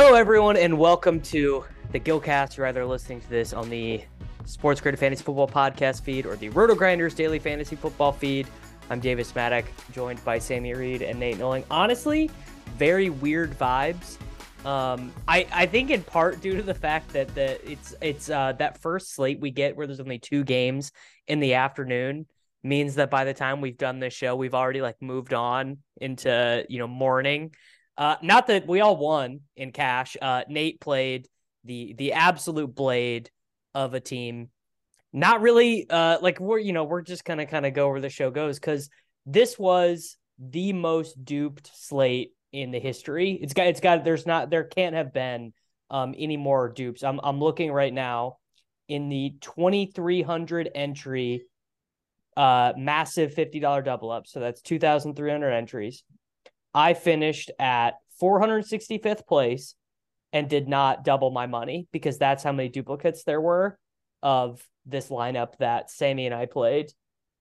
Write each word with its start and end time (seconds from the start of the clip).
Hello, 0.00 0.14
everyone, 0.14 0.56
and 0.56 0.78
welcome 0.78 1.20
to 1.22 1.64
the 1.90 1.98
Gilcast. 1.98 2.56
You're 2.56 2.66
either 2.66 2.86
listening 2.86 3.20
to 3.20 3.28
this 3.28 3.52
on 3.52 3.68
the 3.68 4.00
Sports 4.44 4.80
Grid 4.80 4.96
Fantasy 4.96 5.24
Football 5.24 5.48
podcast 5.48 6.02
feed 6.02 6.24
or 6.24 6.36
the 6.36 6.50
Roto 6.50 6.76
Grinders 6.76 7.14
Daily 7.14 7.40
Fantasy 7.40 7.74
Football 7.74 8.12
feed. 8.12 8.46
I'm 8.90 9.00
Davis 9.00 9.32
Mattek, 9.32 9.64
joined 9.90 10.24
by 10.24 10.38
Sammy 10.38 10.72
Reed 10.72 11.02
and 11.02 11.18
Nate 11.18 11.38
Noling. 11.38 11.64
Honestly, 11.68 12.30
very 12.76 13.10
weird 13.10 13.58
vibes. 13.58 14.18
Um, 14.64 15.12
I, 15.26 15.48
I 15.52 15.66
think 15.66 15.90
in 15.90 16.04
part 16.04 16.40
due 16.40 16.54
to 16.54 16.62
the 16.62 16.74
fact 16.74 17.12
that 17.12 17.34
the 17.34 17.60
it's 17.68 17.96
it's 18.00 18.30
uh, 18.30 18.52
that 18.52 18.80
first 18.80 19.16
slate 19.16 19.40
we 19.40 19.50
get 19.50 19.76
where 19.76 19.88
there's 19.88 19.98
only 19.98 20.20
two 20.20 20.44
games 20.44 20.92
in 21.26 21.40
the 21.40 21.54
afternoon 21.54 22.26
means 22.62 22.94
that 22.94 23.10
by 23.10 23.24
the 23.24 23.34
time 23.34 23.60
we've 23.60 23.76
done 23.76 23.98
this 23.98 24.14
show, 24.14 24.36
we've 24.36 24.54
already 24.54 24.80
like 24.80 25.02
moved 25.02 25.34
on 25.34 25.78
into 26.00 26.64
you 26.68 26.78
know 26.78 26.86
morning. 26.86 27.52
Uh, 27.98 28.16
not 28.22 28.46
that 28.46 28.68
we 28.68 28.80
all 28.80 28.96
won 28.96 29.40
in 29.56 29.72
cash. 29.72 30.16
Uh, 30.22 30.44
Nate 30.48 30.80
played 30.80 31.28
the 31.64 31.94
the 31.98 32.12
absolute 32.12 32.72
blade 32.72 33.28
of 33.74 33.92
a 33.92 34.00
team. 34.00 34.50
Not 35.12 35.40
really. 35.40 35.90
Uh, 35.90 36.18
like 36.22 36.38
we're 36.38 36.60
you 36.60 36.72
know 36.72 36.84
we're 36.84 37.02
just 37.02 37.24
gonna 37.24 37.44
kind 37.44 37.66
of 37.66 37.74
go 37.74 37.90
where 37.90 38.00
the 38.00 38.08
show 38.08 38.30
goes 38.30 38.58
because 38.58 38.88
this 39.26 39.58
was 39.58 40.16
the 40.38 40.72
most 40.72 41.22
duped 41.24 41.70
slate 41.74 42.32
in 42.52 42.70
the 42.70 42.78
history. 42.78 43.32
It's 43.42 43.52
got 43.52 43.66
it's 43.66 43.80
got 43.80 44.04
there's 44.04 44.26
not 44.26 44.48
there 44.48 44.64
can't 44.64 44.94
have 44.94 45.12
been 45.12 45.52
um 45.90 46.14
any 46.16 46.36
more 46.36 46.68
dupes. 46.68 47.02
I'm 47.02 47.18
I'm 47.22 47.40
looking 47.40 47.72
right 47.72 47.92
now 47.92 48.36
in 48.88 49.08
the 49.08 49.34
2300 49.40 50.70
entry 50.72 51.42
uh 52.36 52.74
massive 52.76 53.34
$50 53.34 53.84
double 53.84 54.12
up. 54.12 54.28
So 54.28 54.38
that's 54.38 54.62
2300 54.62 55.50
entries. 55.50 56.04
I 56.78 56.94
finished 56.94 57.50
at 57.58 57.94
465th 58.22 59.26
place 59.26 59.74
and 60.32 60.48
did 60.48 60.68
not 60.68 61.02
double 61.02 61.32
my 61.32 61.46
money 61.46 61.88
because 61.90 62.18
that's 62.18 62.44
how 62.44 62.52
many 62.52 62.68
duplicates 62.68 63.24
there 63.24 63.40
were 63.40 63.76
of 64.22 64.64
this 64.86 65.08
lineup 65.08 65.58
that 65.58 65.90
Sammy 65.90 66.26
and 66.26 66.34
I 66.34 66.46
played. 66.46 66.92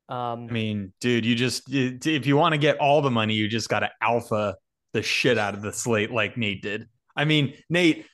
Um, 0.10 0.48
I 0.50 0.54
mean, 0.54 0.92
dude, 1.02 1.24
you 1.24 1.36
just 1.36 1.72
if 1.72 2.26
you 2.26 2.36
want 2.36 2.54
to 2.54 2.58
get 2.58 2.80
all 2.80 3.04
the 3.04 3.12
money, 3.12 3.36
you 3.36 3.48
just 3.48 3.70
got 3.70 3.82
to 3.82 3.92
alpha 4.02 4.56
the 4.94 5.04
shit 5.04 5.38
out 5.38 5.54
of 5.54 5.62
the 5.62 5.72
slate 5.72 6.10
like 6.10 6.36
Nate 6.36 6.64
did. 6.64 6.88
I 7.16 7.26
mean, 7.26 7.54
Nate, 7.70 8.08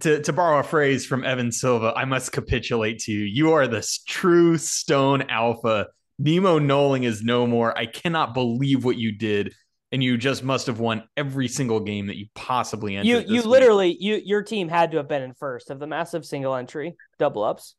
to, 0.00 0.22
to 0.22 0.32
borrow 0.32 0.60
a 0.60 0.62
phrase 0.62 1.04
from 1.04 1.24
Evan 1.24 1.52
Silva, 1.52 1.92
I 1.94 2.06
must 2.06 2.32
capitulate 2.32 3.00
to 3.00 3.12
you. 3.12 3.24
You 3.24 3.52
are 3.52 3.66
the 3.66 3.86
true 4.08 4.56
stone 4.56 5.24
alpha. 5.28 5.88
Nemo 6.18 6.58
Noling 6.58 7.04
is 7.04 7.22
no 7.22 7.46
more. 7.46 7.76
I 7.76 7.84
cannot 7.84 8.32
believe 8.32 8.82
what 8.82 8.96
you 8.96 9.12
did 9.12 9.52
and 9.94 10.02
you 10.02 10.18
just 10.18 10.42
must 10.42 10.66
have 10.66 10.80
won 10.80 11.04
every 11.16 11.46
single 11.46 11.78
game 11.78 12.08
that 12.08 12.16
you 12.16 12.26
possibly 12.34 12.96
entered. 12.96 13.08
You 13.08 13.18
you 13.20 13.42
week. 13.42 13.44
literally 13.46 13.96
you 14.00 14.20
your 14.24 14.42
team 14.42 14.68
had 14.68 14.90
to 14.90 14.96
have 14.96 15.06
been 15.06 15.22
in 15.22 15.34
first 15.34 15.70
of 15.70 15.78
the 15.78 15.86
massive 15.86 16.26
single 16.26 16.56
entry 16.56 16.96
double 17.20 17.44
ups. 17.44 17.76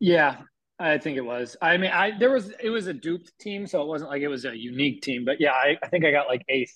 Yeah, 0.00 0.38
I 0.80 0.98
think 0.98 1.16
it 1.16 1.20
was. 1.20 1.56
I 1.62 1.76
mean, 1.76 1.92
I 1.92 2.18
there 2.18 2.32
was 2.32 2.52
it 2.60 2.70
was 2.70 2.88
a 2.88 2.92
duped 2.92 3.38
team, 3.38 3.68
so 3.68 3.80
it 3.82 3.86
wasn't 3.86 4.10
like 4.10 4.20
it 4.20 4.26
was 4.26 4.44
a 4.44 4.56
unique 4.56 5.02
team. 5.02 5.24
But 5.24 5.40
yeah, 5.40 5.52
I, 5.52 5.76
I 5.80 5.86
think 5.86 6.04
I 6.04 6.10
got 6.10 6.26
like 6.26 6.42
eighth 6.48 6.74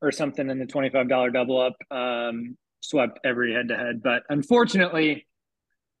or 0.00 0.10
something 0.10 0.48
in 0.48 0.58
the 0.58 0.66
twenty 0.66 0.88
five 0.88 1.10
dollar 1.10 1.30
double 1.30 1.60
up. 1.60 1.74
Um, 1.90 2.56
swept 2.80 3.20
every 3.22 3.52
head 3.52 3.68
to 3.68 3.76
head, 3.76 4.02
but 4.02 4.22
unfortunately, 4.30 5.26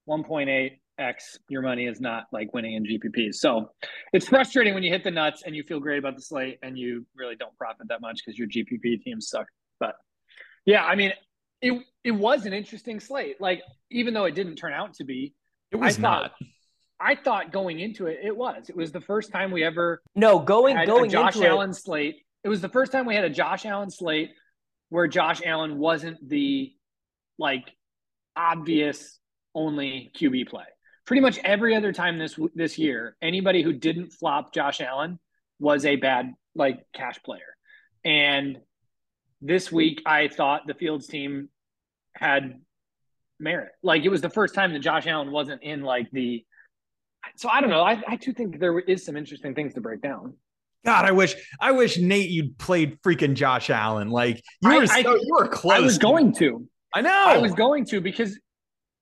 one 0.06 0.24
point 0.24 0.48
eight 0.48 0.78
X 0.98 1.38
your 1.48 1.62
money 1.62 1.86
is 1.86 2.00
not 2.00 2.24
like 2.32 2.52
winning 2.54 2.74
in 2.74 2.84
GPPs. 2.84 3.36
So 3.36 3.70
it's 4.12 4.28
frustrating 4.28 4.74
when 4.74 4.82
you 4.82 4.90
hit 4.90 5.04
the 5.04 5.10
nuts 5.10 5.42
and 5.44 5.54
you 5.54 5.62
feel 5.62 5.80
great 5.80 5.98
about 5.98 6.16
the 6.16 6.22
slate 6.22 6.58
and 6.62 6.78
you 6.78 7.06
really 7.14 7.36
don't 7.36 7.56
profit 7.56 7.88
that 7.88 8.00
much 8.00 8.22
because 8.24 8.38
your 8.38 8.48
GPP 8.48 9.02
teams 9.02 9.28
suck. 9.28 9.46
But 9.78 9.94
yeah, 10.64 10.84
I 10.84 10.94
mean, 10.94 11.12
it 11.60 11.82
it 12.04 12.12
was 12.12 12.46
an 12.46 12.52
interesting 12.52 13.00
slate. 13.00 13.40
Like 13.40 13.62
even 13.90 14.14
though 14.14 14.24
it 14.24 14.34
didn't 14.34 14.56
turn 14.56 14.72
out 14.72 14.94
to 14.94 15.04
be, 15.04 15.34
it 15.70 15.76
was 15.76 15.98
I 15.98 16.02
not. 16.02 16.32
I 16.98 17.14
thought 17.14 17.52
going 17.52 17.80
into 17.80 18.06
it, 18.06 18.20
it 18.22 18.34
was. 18.34 18.70
It 18.70 18.76
was 18.76 18.90
the 18.90 19.02
first 19.02 19.30
time 19.30 19.50
we 19.50 19.62
ever 19.62 20.02
no 20.14 20.38
going 20.38 20.84
going 20.86 21.10
Josh 21.10 21.36
into 21.36 21.48
Allen 21.48 21.70
it. 21.70 21.76
slate. 21.76 22.16
It 22.42 22.48
was 22.48 22.60
the 22.60 22.68
first 22.68 22.92
time 22.92 23.06
we 23.06 23.14
had 23.14 23.24
a 23.24 23.30
Josh 23.30 23.66
Allen 23.66 23.90
slate 23.90 24.30
where 24.88 25.06
Josh 25.06 25.42
Allen 25.44 25.78
wasn't 25.78 26.26
the 26.26 26.72
like 27.38 27.70
obvious 28.34 29.18
only 29.54 30.10
QB 30.16 30.48
play 30.48 30.64
pretty 31.06 31.20
much 31.20 31.38
every 31.38 31.74
other 31.74 31.92
time 31.92 32.18
this 32.18 32.38
this 32.54 32.78
year, 32.78 33.16
anybody 33.22 33.62
who 33.62 33.72
didn't 33.72 34.12
flop 34.12 34.52
Josh 34.52 34.80
Allen 34.80 35.18
was 35.58 35.84
a 35.84 35.96
bad 35.96 36.34
like 36.54 36.80
cash 36.92 37.22
player. 37.24 37.56
And 38.04 38.58
this 39.40 39.70
week, 39.72 40.02
I 40.04 40.28
thought 40.28 40.66
the 40.66 40.74
Fields 40.74 41.06
team 41.06 41.48
had 42.14 42.60
merit. 43.38 43.72
Like 43.82 44.04
it 44.04 44.08
was 44.08 44.20
the 44.20 44.30
first 44.30 44.54
time 44.54 44.72
that 44.72 44.80
Josh 44.80 45.06
Allen 45.06 45.30
wasn't 45.30 45.62
in 45.62 45.82
like 45.82 46.10
the. 46.10 46.44
So 47.36 47.48
I 47.48 47.60
don't 47.60 47.70
know. 47.70 47.82
I, 47.82 48.00
I 48.06 48.16
do 48.16 48.32
think 48.32 48.60
there 48.60 48.78
is 48.78 49.04
some 49.04 49.16
interesting 49.16 49.54
things 49.54 49.74
to 49.74 49.80
break 49.80 50.00
down. 50.00 50.34
God, 50.84 51.04
I 51.04 51.10
wish 51.10 51.34
I 51.60 51.72
wish 51.72 51.98
Nate 51.98 52.30
you'd 52.30 52.58
played 52.58 53.00
freaking 53.02 53.34
Josh 53.34 53.70
Allen. 53.70 54.10
Like 54.10 54.42
you 54.62 54.68
were 54.68 54.82
I, 54.82 55.02
so, 55.02 55.12
I, 55.12 55.14
you 55.14 55.36
were 55.36 55.48
close. 55.48 55.76
I 55.76 55.80
was 55.80 55.98
going 55.98 56.32
to. 56.34 56.68
I 56.94 57.00
know. 57.00 57.10
I 57.10 57.38
was 57.38 57.52
going 57.52 57.84
to 57.86 58.00
because 58.00 58.38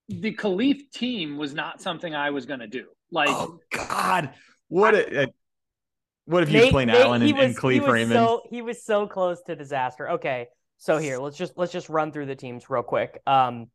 the 0.08 0.34
Kalif 0.34 0.90
team 0.90 1.36
was 1.36 1.54
not 1.54 1.80
something 1.80 2.14
I 2.14 2.30
was 2.30 2.46
going 2.46 2.60
to 2.60 2.66
do. 2.66 2.86
Like, 3.10 3.30
oh 3.30 3.58
God, 3.70 4.30
what 4.68 4.94
a, 4.94 5.28
what 6.26 6.42
if 6.42 6.50
you 6.50 6.60
Nate, 6.60 6.70
played 6.72 6.88
Nate, 6.88 7.00
Allen 7.00 7.22
and, 7.22 7.36
was, 7.36 7.44
and 7.44 7.56
Kalif 7.56 7.72
he 7.72 7.80
was 7.80 7.90
Raymond? 7.90 8.12
So, 8.12 8.42
he 8.50 8.62
was 8.62 8.84
so 8.84 9.06
close 9.06 9.42
to 9.42 9.56
disaster. 9.56 10.10
Okay, 10.10 10.48
so 10.78 10.98
here 10.98 11.18
let's 11.18 11.36
just 11.36 11.56
let's 11.56 11.72
just 11.72 11.88
run 11.88 12.12
through 12.12 12.26
the 12.26 12.36
teams 12.36 12.68
real 12.68 12.82
quick. 12.82 13.20
Um, 13.26 13.68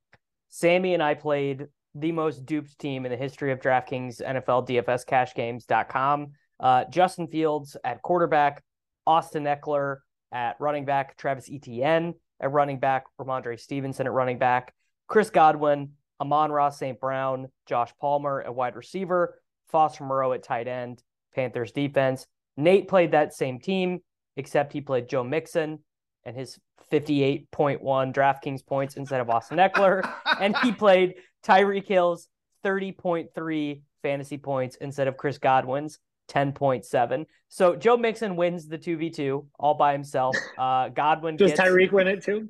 Sammy 0.50 0.94
and 0.94 1.04
I 1.04 1.14
played 1.14 1.68
the 1.96 2.12
most 2.12 2.46
duped 2.46 2.78
team 2.80 3.06
in 3.06 3.12
the 3.12 3.18
history 3.18 3.52
of 3.52 3.60
DraftKings 3.60 4.22
NFL 4.22 4.68
DFS 4.68 5.06
Cash 5.06 5.34
Games.com. 5.34 6.32
Uh, 6.60 6.84
Justin 6.90 7.28
Fields 7.28 7.78
at 7.84 8.02
quarterback, 8.02 8.64
Austin 9.08 9.46
Ekeler 9.46 9.98
at 10.32 10.56
running 10.60 10.86
back, 10.86 11.18
Travis 11.18 11.50
Etienne 11.52 12.14
at 12.40 12.52
running 12.52 12.80
back, 12.80 13.06
Rhamondre 13.20 13.60
Stevenson 13.60 14.08
at 14.08 14.14
running 14.14 14.38
back, 14.38 14.74
Chris 15.08 15.30
Godwin, 15.30 15.92
Amon-Ra 16.21 16.69
St. 16.69 17.00
Brown, 17.00 17.48
Josh 17.66 17.92
Palmer 18.00 18.42
at 18.42 18.54
wide 18.54 18.75
receiver, 18.75 19.39
Foster 19.68 20.04
Moreau 20.04 20.33
at 20.33 20.44
tight 20.44 20.68
end, 20.68 21.04
Panthers 21.33 21.71
defense. 21.71 22.25
Nate 22.57 22.88
played 22.88 23.12
that 23.12 23.33
same 23.33 23.60
team, 23.60 24.00
except 24.36 24.74
he 24.74 24.81
played 24.81 25.07
Joe 25.07 25.24
Mixon 25.24 25.80
and 26.25 26.36
his 26.36 26.60
58.1 26.92 27.48
DraftKings 27.81 28.66
points 28.66 28.98
instead 28.98 29.21
of 29.21 29.30
Austin 29.30 29.57
Ekeler. 29.57 30.10
and 30.39 30.56
he 30.57 30.71
played 30.74 31.16
Tyreek 31.44 31.88
Hill's 31.88 32.27
30.3 32.65 33.81
fantasy 34.01 34.38
points 34.38 34.75
instead 34.81 35.07
of 35.07 35.18
Chris 35.18 35.38
Godwin's 35.38 36.00
10.7. 36.30 37.25
So 37.48 37.75
Joe 37.75 37.98
Mixon 37.98 38.36
wins 38.36 38.68
the 38.68 38.77
2v2 38.77 39.45
all 39.60 39.74
by 39.74 39.94
himself. 39.94 40.36
Uh, 40.57 40.89
Godwin 40.89 41.38
does 41.38 41.51
gets... 41.51 41.62
Tyreek 41.62 41.92
win 41.92 42.07
it 42.07 42.24
too? 42.24 42.50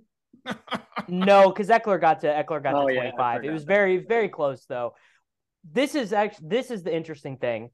No, 1.07 1.49
because 1.49 1.69
Ekeler 1.69 1.99
got 1.99 2.21
to 2.21 2.27
Ekeler 2.27 2.61
got 2.63 2.75
Oh, 2.75 2.87
to 2.87 2.93
25. 2.95 3.41
Ekeler 3.41 3.43
it 3.43 3.47
got 3.47 3.53
was 3.53 3.63
that. 3.63 3.67
very, 3.67 3.97
very 3.97 4.29
close 4.29 4.65
though. 4.65 4.93
This 5.69 5.95
is 5.95 6.13
actually 6.13 6.47
this 6.49 6.71
is 6.71 6.83
the 6.83 6.95
interesting 6.95 7.37
thing 7.37 7.69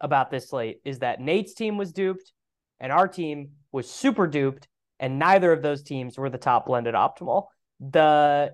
about 0.00 0.30
this 0.30 0.50
slate 0.50 0.80
is 0.84 0.98
that 1.00 1.20
Nate's 1.20 1.54
team 1.54 1.76
was 1.76 1.92
duped 1.92 2.32
and 2.80 2.90
our 2.92 3.06
team 3.08 3.50
was 3.70 3.88
super 3.90 4.26
duped, 4.26 4.68
and 4.98 5.18
neither 5.18 5.52
of 5.52 5.62
those 5.62 5.82
teams 5.82 6.18
were 6.18 6.28
the 6.28 6.38
top 6.38 6.66
blended 6.66 6.94
optimal. 6.94 7.46
The 7.80 8.52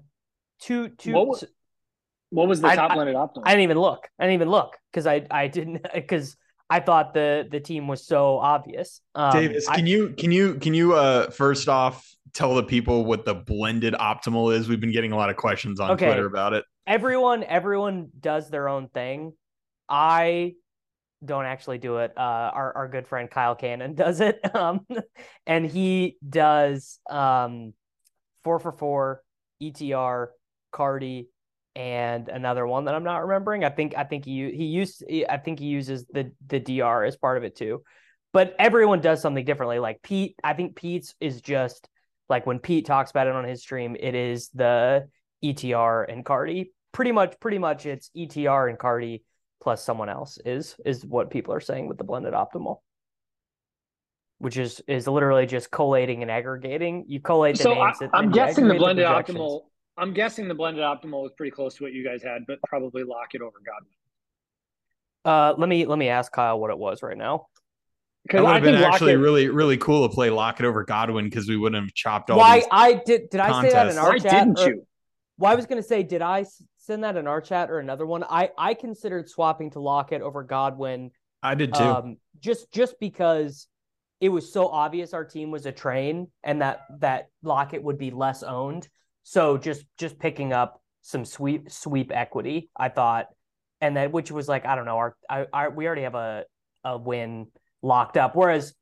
two 0.61 0.89
two 0.91 1.13
What 1.13 1.29
was- 1.29 1.45
What 2.31 2.47
was 2.49 2.61
the 2.61 2.69
I- 2.69 2.77
top 2.77 2.91
I- 2.91 2.95
blended 2.95 3.17
optimal? 3.17 3.43
I 3.45 3.51
didn't 3.53 3.63
even 3.65 3.79
look. 3.79 4.07
I 4.19 4.25
didn't 4.25 4.35
even 4.35 4.51
look 4.51 4.77
because 4.93 5.07
I 5.07 5.27
I 5.31 5.49
didn't 5.49 5.87
because 5.95 6.37
I 6.71 6.81
thought 6.81 7.15
the 7.15 7.49
the 7.51 7.59
team 7.61 7.89
was 7.89 8.07
so 8.07 8.37
obvious. 8.39 9.01
Um, 9.15 9.33
Davis, 9.33 9.67
I- 9.67 9.77
can 9.77 9.87
you 9.87 10.11
can 10.11 10.31
you 10.31 10.55
can 10.57 10.75
you 10.75 10.95
uh 10.95 11.31
first 11.31 11.69
off 11.69 12.07
tell 12.35 12.55
the 12.55 12.63
people 12.63 13.05
what 13.05 13.25
the 13.25 13.35
blended 13.35 13.95
optimal 13.95 14.55
is? 14.55 14.69
We've 14.69 14.81
been 14.81 14.93
getting 14.93 15.13
a 15.13 15.17
lot 15.17 15.31
of 15.31 15.37
questions 15.37 15.81
on 15.81 15.93
Okay. 15.93 16.07
Twitter 16.07 16.27
about 16.27 16.53
it. 16.55 16.65
everyone 16.87 17.45
everyone 17.45 18.09
does 18.19 18.51
their 18.51 18.69
own 18.69 18.89
thing. 18.89 19.33
I 19.89 20.55
don't 21.25 21.47
actually 21.47 21.79
do 21.79 21.99
it. 21.99 22.13
Uh, 22.17 22.21
our 22.21 22.77
our 22.77 22.89
good 22.89 23.09
friend 23.09 23.31
Kyle 23.31 23.55
Cannon 23.55 23.95
does 24.05 24.21
it, 24.21 24.39
um, 24.55 24.87
and 25.47 25.67
he 25.67 26.17
does 26.29 27.01
um, 27.11 27.75
four 28.45 28.59
for 28.61 28.73
four, 28.73 29.23
ETR, 29.63 30.29
Cardi, 30.71 31.29
and 31.75 32.29
another 32.29 32.67
one 32.67 32.85
that 32.85 32.95
I'm 32.95 33.05
not 33.05 33.23
remembering. 33.23 33.65
I 33.65 33.71
think 33.71 33.97
I 33.97 34.05
think 34.05 34.25
he 34.25 34.51
he 34.53 34.65
used 34.67 35.03
I 35.29 35.39
think 35.39 35.59
he 35.59 35.67
uses 35.67 36.07
the 36.13 36.33
the 36.47 36.61
DR 36.61 37.05
as 37.05 37.17
part 37.17 37.37
of 37.37 37.45
it 37.45 37.57
too. 37.57 37.83
But 38.33 38.55
everyone 38.59 39.01
does 39.01 39.23
something 39.23 39.45
differently. 39.45 39.79
Like 39.79 40.03
Pete, 40.03 40.37
I 40.45 40.53
think 40.53 40.77
Pete's 40.77 41.15
is 41.19 41.41
just 41.41 41.89
like 42.29 42.47
when 42.47 42.59
Pete 42.59 42.87
talks 42.87 43.11
about 43.11 43.27
it 43.27 43.35
on 43.35 43.45
his 43.45 43.63
stream, 43.63 43.97
it 43.99 44.15
is 44.15 44.51
the 44.55 45.09
ETR 45.45 46.11
and 46.11 46.25
Cardi. 46.25 46.73
Pretty 46.93 47.13
much, 47.13 47.39
pretty 47.41 47.59
much, 47.59 47.87
it's 47.87 48.11
ETR 48.17 48.69
and 48.69 48.79
Cardi 48.79 49.25
plus 49.61 49.85
someone 49.85 50.09
else 50.09 50.39
is 50.45 50.77
is 50.85 51.05
what 51.05 51.31
people 51.31 51.53
are 51.53 51.61
saying 51.61 51.89
with 51.89 51.99
the 51.99 52.05
blended 52.05 52.33
optimal, 52.33 52.81
which 54.39 54.57
is 54.57 54.81
is 54.87 55.07
literally 55.07 55.47
just 55.47 55.71
collating 55.71 56.23
and 56.23 56.31
aggregating. 56.31 57.05
You 57.09 57.21
collate 57.21 57.57
the 57.57 57.65
so 57.65 57.73
I, 57.73 57.87
names. 57.87 58.01
and 58.01 58.11
I'm 58.15 58.31
guessing 58.31 58.69
the 58.69 58.75
blended 58.75 59.07
projections. 59.07 59.39
optimal. 59.39 59.61
I'm 59.97 60.13
guessing 60.13 60.47
the 60.47 60.55
blended 60.55 60.85
optimal 60.85 61.23
was 61.23 61.33
pretty 61.37 61.51
close 61.51 61.75
to 61.77 61.83
what 61.83 61.93
you 61.93 62.05
guys 62.05 62.23
had, 62.23 62.47
but 62.47 62.59
probably 62.69 63.03
Lockett 63.03 63.43
over 63.43 63.59
Godwin. 63.65 63.93
Uh, 65.25 65.55
let 65.59 65.69
me 65.69 65.87
let 65.87 65.99
me 65.99 66.09
ask 66.09 66.31
Kyle 66.31 66.59
what 66.59 66.71
it 66.71 66.79
was 66.79 67.03
right 67.03 67.17
now. 67.17 67.47
That 68.25 68.43
Because 68.43 68.45
would 68.45 68.55
have 68.55 68.63
been 68.63 68.75
actually 68.75 69.13
Lockett, 69.13 69.23
really 69.25 69.49
really 69.49 69.77
cool 69.79 70.07
to 70.09 70.15
play 70.15 70.29
Lockett 70.31 70.67
over 70.67 70.85
Godwin 70.85 71.25
because 71.27 71.49
we 71.49 71.57
wouldn't 71.57 71.83
have 71.83 71.93
chopped 71.95 72.31
all 72.31 72.39
Why 72.39 72.59
these. 72.61 72.69
I 72.71 73.01
did 73.07 73.31
did 73.31 73.41
I 73.41 73.63
say 73.63 73.71
that 73.73 73.89
in 73.89 73.99
our 73.99 74.11
why 74.11 74.19
chat? 74.19 74.31
didn't 74.33 74.59
or- 74.59 74.69
you? 74.69 74.87
Well, 75.39 75.53
I 75.53 75.55
was 75.55 75.67
going 75.67 75.81
to 75.81 75.87
say, 75.87 76.03
did 76.03 76.21
I 76.21 76.45
send 76.79 77.05
that 77.05 77.17
in 77.17 77.29
our 77.29 77.41
chat 77.41 77.71
or 77.71 77.79
another 77.79 78.05
one? 78.07 78.25
I 78.25 78.51
I 78.59 78.75
considered 78.75 79.29
swapping 79.31 79.71
to 79.71 79.81
Lockett 79.81 80.21
over 80.21 80.43
Godwin, 80.43 81.11
I 81.43 81.55
did 81.55 81.73
too. 81.75 81.81
um, 81.81 82.17
just 82.41 82.71
just 82.73 82.99
because 83.01 83.69
it 84.21 84.31
was 84.31 84.53
so 84.53 84.67
obvious 84.67 85.15
our 85.15 85.25
team 85.25 85.53
was 85.53 85.65
a 85.65 85.71
train 85.73 86.27
and 86.43 86.61
that 86.61 86.81
that 86.99 87.29
Lockett 87.43 87.83
would 87.85 87.99
be 87.99 88.11
less 88.11 88.43
owned. 88.43 88.89
So 89.23 89.57
just 89.59 89.85
just 89.97 90.19
picking 90.19 90.53
up 90.53 90.83
some 91.03 91.25
sweep 91.25 91.71
sweep 91.71 92.11
equity, 92.13 92.69
I 92.77 92.89
thought, 92.89 93.29
and 93.81 93.97
then 93.97 94.11
which 94.11 94.33
was 94.33 94.49
like 94.49 94.67
I 94.67 94.75
don't 94.75 94.87
know, 94.87 94.97
our 94.99 95.17
I, 95.31 95.47
our 95.53 95.71
we 95.71 95.87
already 95.87 96.03
have 96.03 96.17
a 96.17 96.45
a 96.85 96.99
win 96.99 97.47
locked 97.83 98.17
up, 98.17 98.35
whereas 98.35 98.75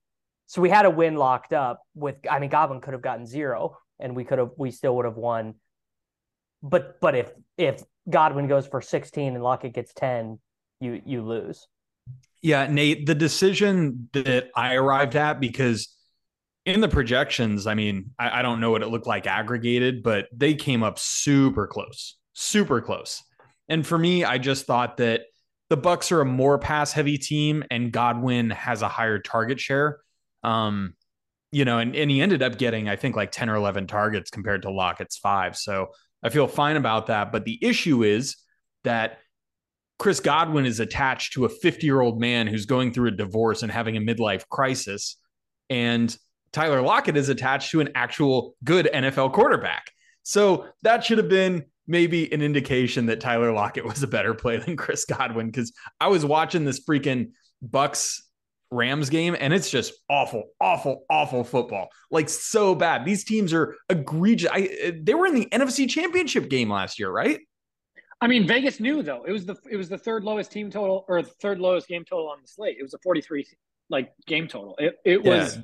so 0.47 0.63
we 0.63 0.71
had 0.71 0.87
a 0.87 0.91
win 0.91 1.17
locked 1.17 1.53
up 1.53 1.83
with 1.95 2.17
I 2.31 2.39
mean 2.39 2.51
Godwin 2.51 2.81
could 2.81 2.93
have 2.93 3.03
gotten 3.03 3.27
zero 3.27 3.79
and 3.99 4.15
we 4.15 4.25
could 4.25 4.39
have 4.39 4.51
we 4.57 4.71
still 4.71 4.95
would 4.97 5.05
have 5.05 5.17
won 5.17 5.55
but 6.63 7.01
but 7.01 7.15
if 7.15 7.31
if 7.59 7.83
Godwin 8.09 8.49
goes 8.49 8.67
for 8.67 8.81
16 8.81 9.35
and 9.35 9.43
Lockett 9.43 9.75
gets 9.75 9.93
10, 9.95 10.39
you 10.81 11.01
you 11.05 11.23
lose. 11.23 11.67
Yeah, 12.43 12.67
Nate, 12.67 13.07
the 13.07 13.15
decision 13.15 14.09
that 14.13 14.51
I 14.55 14.75
arrived 14.75 15.17
at 15.17 15.41
because 15.41 15.95
in 16.65 16.81
the 16.81 16.89
projections, 16.89 17.67
I 17.67 17.75
mean, 17.75 18.11
I, 18.19 18.41
I 18.41 18.43
don't 18.43 18.61
know 18.61 18.71
what 18.71 18.83
it 18.83 18.89
looked 18.89 19.07
like 19.07 19.27
aggregated, 19.27 20.03
but 20.03 20.27
they 20.33 20.55
came 20.55 20.83
up 20.83 20.99
super 20.99 21.67
close, 21.67 22.17
super 22.35 22.81
close. 22.81 23.23
And 23.69 23.85
for 23.85 23.99
me, 23.99 24.25
I 24.25 24.39
just 24.39 24.67
thought 24.67 24.99
that 24.99 25.23
the 25.69 25.77
Bucks 25.77 26.13
are 26.13 26.21
a 26.21 26.25
more 26.25 26.59
pass 26.59 26.93
heavy 26.93 27.19
team 27.19 27.65
and 27.71 27.93
Godwin 27.93 28.51
has 28.51 28.83
a 28.83 28.89
higher 28.89 29.19
target 29.19 29.59
share. 29.59 29.99
Um, 30.43 30.95
you 31.51 31.65
know, 31.65 31.79
and, 31.79 31.97
and 31.97 32.11
he 32.11 32.21
ended 32.21 32.43
up 32.43 32.59
getting, 32.59 32.89
I 32.89 32.97
think, 32.97 33.17
like 33.17 33.33
10 33.33 33.49
or 33.49 33.57
11 33.57 33.87
targets 33.87 34.31
compared 34.31 34.63
to 34.63 34.71
Lockett's 34.71 35.17
five. 35.17 35.57
So 35.57 35.89
I 36.23 36.29
feel 36.29 36.47
fine 36.47 36.77
about 36.77 37.07
that. 37.07 37.33
But 37.33 37.45
the 37.45 37.59
issue 37.63 38.03
is 38.05 38.37
that 38.85 39.19
Chris 39.99 40.21
Godwin 40.21 40.67
is 40.67 40.81
attached 40.81 41.33
to 41.33 41.47
a 41.47 41.49
50 41.49 41.87
year 41.87 42.01
old 42.01 42.21
man 42.21 42.47
who's 42.47 42.67
going 42.67 42.93
through 42.93 43.09
a 43.09 43.13
divorce 43.13 43.63
and 43.63 43.73
having 43.73 43.97
a 43.97 44.01
midlife 44.01 44.47
crisis. 44.49 45.17
And 45.71 46.17
Tyler 46.53 46.83
Lockett 46.83 47.17
is 47.17 47.29
attached 47.29 47.71
to 47.71 47.81
an 47.81 47.91
actual 47.95 48.55
good 48.63 48.89
NFL 48.93 49.33
quarterback. 49.33 49.91
So 50.23 50.67
that 50.83 51.05
should 51.05 51.19
have 51.19 51.29
been 51.29 51.65
maybe 51.87 52.33
an 52.33 52.43
indication 52.43 53.07
that 53.07 53.21
Tyler 53.21 53.53
Lockett 53.53 53.85
was 53.85 54.03
a 54.03 54.09
better 54.09 54.35
play 54.35 54.57
than 54.59 54.77
Chris 54.77 55.05
Godwin 55.05 55.47
because 55.47 55.73
I 56.01 56.09
was 56.09 56.25
watching 56.25 56.65
this 56.65 56.85
freaking 56.85 57.31
Bucks 57.63 58.23
Rams 58.71 59.11
game 59.11 59.37
and 59.39 59.53
it's 59.53 59.71
just 59.71 59.95
awful, 60.11 60.45
awful, 60.61 61.05
awful 61.09 61.45
football. 61.45 61.89
Like 62.11 62.29
so 62.29 62.75
bad. 62.75 63.05
These 63.05 63.25
teams 63.25 63.53
are 63.53 63.77
egregious. 63.89 64.51
I 64.53 64.61
eh, 64.81 64.93
they 65.01 65.15
were 65.15 65.27
in 65.27 65.35
the 65.35 65.47
NFC 65.47 65.89
Championship 65.89 66.49
game 66.49 66.71
last 66.71 66.99
year, 66.99 67.11
right? 67.11 67.41
I 68.21 68.29
mean, 68.29 68.47
Vegas 68.47 68.81
knew 68.81 69.03
though. 69.03 69.25
It 69.25 69.33
was 69.33 69.45
the 69.45 69.57
it 69.71 69.77
was 69.77 69.89
the 69.89 69.99
third 69.99 70.25
lowest 70.25 70.51
team 70.51 70.71
total 70.71 71.05
or 71.09 71.23
the 71.23 71.31
third 71.41 71.61
lowest 71.61 71.87
game 71.87 72.05
total 72.05 72.29
on 72.29 72.39
the 72.43 72.49
slate. 72.49 72.77
It 72.79 72.83
was 72.83 72.95
a 72.95 72.99
43 72.99 73.47
like 73.89 74.13
game 74.27 74.49
total. 74.49 74.75
It 74.79 74.97
it 75.05 75.23
was 75.23 75.59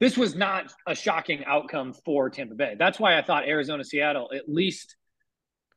this 0.00 0.18
was 0.18 0.34
not 0.34 0.72
a 0.86 0.94
shocking 0.94 1.44
outcome 1.44 1.94
for 2.04 2.28
Tampa 2.28 2.54
Bay. 2.54 2.74
That's 2.78 2.98
why 2.98 3.16
I 3.16 3.22
thought 3.22 3.48
Arizona 3.48 3.84
Seattle 3.84 4.30
at 4.34 4.48
least 4.48 4.96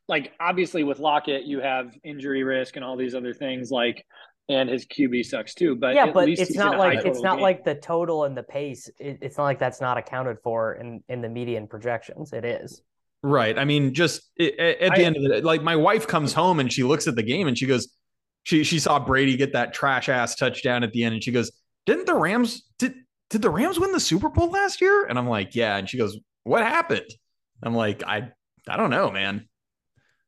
like 0.07 0.33
obviously 0.39 0.83
with 0.83 0.99
Lockett 0.99 1.43
you 1.43 1.59
have 1.59 1.95
injury 2.03 2.43
risk 2.43 2.75
and 2.75 2.85
all 2.85 2.95
these 2.95 3.15
other 3.15 3.33
things 3.33 3.71
like 3.71 4.05
and 4.49 4.69
his 4.69 4.85
QB 4.85 5.25
sucks 5.25 5.53
too. 5.53 5.75
But 5.75 5.95
yeah, 5.95 6.05
at 6.05 6.13
but 6.13 6.25
least 6.25 6.41
it's 6.41 6.55
not 6.55 6.77
like 6.77 7.05
it's 7.05 7.21
not 7.21 7.35
game. 7.35 7.43
like 7.43 7.65
the 7.65 7.75
total 7.75 8.23
and 8.23 8.35
the 8.37 8.43
pace. 8.43 8.89
It, 8.99 9.19
it's 9.21 9.37
not 9.37 9.43
like 9.43 9.59
that's 9.59 9.81
not 9.81 9.97
accounted 9.97 10.37
for 10.43 10.75
in 10.75 11.03
in 11.09 11.21
the 11.21 11.29
median 11.29 11.67
projections. 11.67 12.31
It 12.33 12.45
is. 12.45 12.81
Right. 13.23 13.57
I 13.57 13.65
mean, 13.65 13.93
just 13.93 14.21
it, 14.37 14.57
at 14.57 14.79
at 14.79 14.95
the 14.95 15.01
I- 15.01 15.05
end 15.05 15.17
of 15.17 15.23
the 15.23 15.29
day, 15.29 15.41
like 15.41 15.63
my 15.63 15.75
wife 15.75 16.07
comes 16.07 16.31
home 16.33 16.59
and 16.59 16.71
she 16.71 16.83
looks 16.83 17.07
at 17.07 17.15
the 17.15 17.23
game 17.23 17.47
and 17.47 17.57
she 17.57 17.65
goes, 17.65 17.89
she 18.43 18.63
she 18.63 18.79
saw 18.79 18.99
Brady 18.99 19.35
get 19.35 19.51
that 19.53 19.73
trash 19.73 20.07
ass 20.07 20.35
touchdown 20.35 20.83
at 20.83 20.93
the 20.93 21.03
end 21.03 21.15
and 21.15 21.23
she 21.23 21.31
goes, 21.31 21.51
didn't 21.85 22.05
the 22.05 22.15
Rams 22.15 22.63
did 22.79 22.93
did 23.29 23.41
the 23.41 23.49
Rams 23.49 23.77
win 23.79 23.91
the 23.91 23.99
Super 23.99 24.29
Bowl 24.29 24.49
last 24.49 24.79
year? 24.79 25.05
And 25.07 25.19
I'm 25.19 25.27
like, 25.27 25.55
yeah. 25.55 25.75
And 25.75 25.89
she 25.89 25.97
goes, 25.97 26.17
what 26.43 26.61
happened? 26.63 27.09
I'm 27.61 27.75
like, 27.75 28.01
I 28.03 28.29
I 28.69 28.77
don't 28.77 28.91
know, 28.91 29.11
man. 29.11 29.49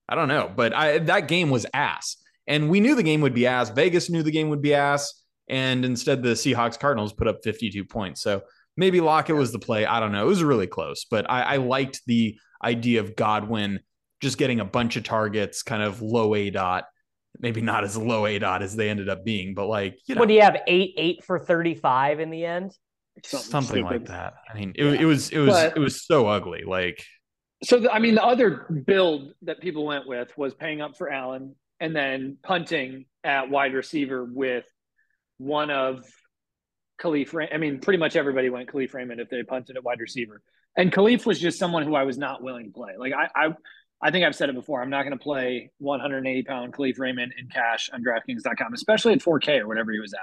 I 0.10 0.16
don't 0.16 0.28
know, 0.28 0.51
but 0.54 0.74
I 0.75 0.98
that 1.00 1.28
game 1.28 1.50
was 1.51 1.66
ass. 1.74 2.18
And 2.48 2.68
we 2.70 2.80
knew 2.80 2.96
the 2.96 3.04
game 3.04 3.22
would 3.22 3.36
be 3.36 3.46
ass. 3.46 3.70
Vegas 3.70 4.10
knew 4.10 4.24
the 4.24 4.32
game 4.32 4.50
would 4.50 4.62
be 4.62 4.74
ass. 4.74 5.24
And 5.48 5.86
instead, 5.86 6.24
the 6.24 6.30
Seahawks 6.30 6.80
Cardinals 6.80 7.13
put 7.13 7.28
up 7.28 7.44
52 7.44 7.86
points. 7.86 8.22
So 8.22 8.42
maybe 8.75 9.01
Lockett 9.01 9.36
was 9.36 9.51
the 9.51 9.60
play. 9.60 9.86
I 9.86 10.00
don't 10.00 10.12
know. 10.12 10.24
It 10.25 10.28
was 10.28 10.44
really 10.44 10.68
close, 10.68 11.06
but 11.06 11.30
I, 11.30 11.42
I 11.44 11.56
liked 11.58 12.01
the 12.08 12.38
idea 12.63 13.01
of 13.01 13.16
Godwin 13.16 13.80
just 14.20 14.38
getting 14.39 14.60
a 14.60 14.66
bunch 14.66 14.96
of 14.96 15.04
targets, 15.04 15.62
kind 15.62 15.84
of 15.84 16.01
low 16.01 16.34
A 16.34 16.50
dot. 16.50 16.86
Maybe 17.39 17.62
not 17.62 17.84
as 17.84 17.96
low 17.96 18.25
A 18.25 18.39
dot 18.39 18.63
as 18.63 18.75
they 18.75 18.89
ended 18.89 19.10
up 19.10 19.24
being, 19.24 19.54
but 19.54 19.68
like, 19.68 20.00
you 20.08 20.16
know, 20.16 20.20
What 20.20 20.28
do 20.28 20.34
you 20.34 20.42
have? 20.42 20.58
Eight, 20.68 20.94
eight 20.98 21.24
for 21.24 21.38
35 21.39 22.20
in 22.20 22.32
the 22.32 22.46
end? 22.46 22.72
something, 23.24 23.50
Something 23.50 23.84
like 23.84 24.06
that. 24.06 24.36
I 24.50 24.58
mean, 24.58 24.74
it, 24.75 24.86
it 25.01 25.06
was, 25.06 25.30
it 25.30 25.39
was, 25.39 25.51
But- 25.51 25.78
it 25.78 25.80
was 25.80 26.04
so 26.06 26.28
ugly. 26.28 26.63
Like, 26.66 27.06
So 27.63 27.80
the, 27.80 27.92
I 27.92 28.00
mean, 28.00 28.16
the 28.16 28.24
other 28.24 28.66
build 28.86 29.34
that 29.42 29.60
people 29.60 29.86
went 29.86 30.08
with 30.08 30.36
was 30.38 30.54
paying 30.54 30.82
up 30.82 30.98
for 30.98 31.12
Allen 31.12 31.56
and 31.80 31.96
then 31.96 32.38
punting 32.44 33.06
at 33.24 33.50
wide 33.50 33.74
receiver 33.74 34.24
with 34.24 34.66
one 35.38 35.70
of 35.70 36.06
Kalif. 37.01 37.50
I 37.54 37.58
mean, 37.58 37.80
pretty 37.80 37.98
much 37.98 38.16
everybody 38.16 38.50
went 38.50 38.70
Kalif 38.70 38.94
Raymond 38.94 39.20
if 39.20 39.30
they 39.30 39.44
punted 39.44 39.78
at 39.78 39.84
wide 39.84 40.00
receiver, 40.00 40.42
and 40.78 40.92
Kalif 40.92 41.25
was 41.25 41.39
just 41.39 41.60
someone 41.60 41.84
who 41.84 41.96
I 41.96 42.04
was 42.04 42.18
not 42.18 42.44
willing 42.44 42.68
to 42.68 42.72
play. 42.72 42.94
Like 42.98 43.13
I, 43.13 43.30
I, 43.36 43.54
I 44.01 44.12
think 44.12 44.25
I've 44.25 44.36
said 44.36 44.50
it 44.50 44.56
before. 44.56 44.82
I'm 44.82 44.89
not 44.89 45.04
going 45.04 45.18
to 45.18 45.24
play 45.24 45.72
180 45.80 46.44
pound 46.44 46.74
Kalif 46.74 47.00
Raymond 47.00 47.34
in 47.38 47.50
cash 47.50 47.89
on 47.94 48.04
DraftKings.com, 48.04 48.74
especially 48.74 49.13
at 49.13 49.20
4K 49.20 49.60
or 49.60 49.68
whatever 49.68 49.92
he 49.92 50.00
was 50.00 50.13
at. 50.13 50.20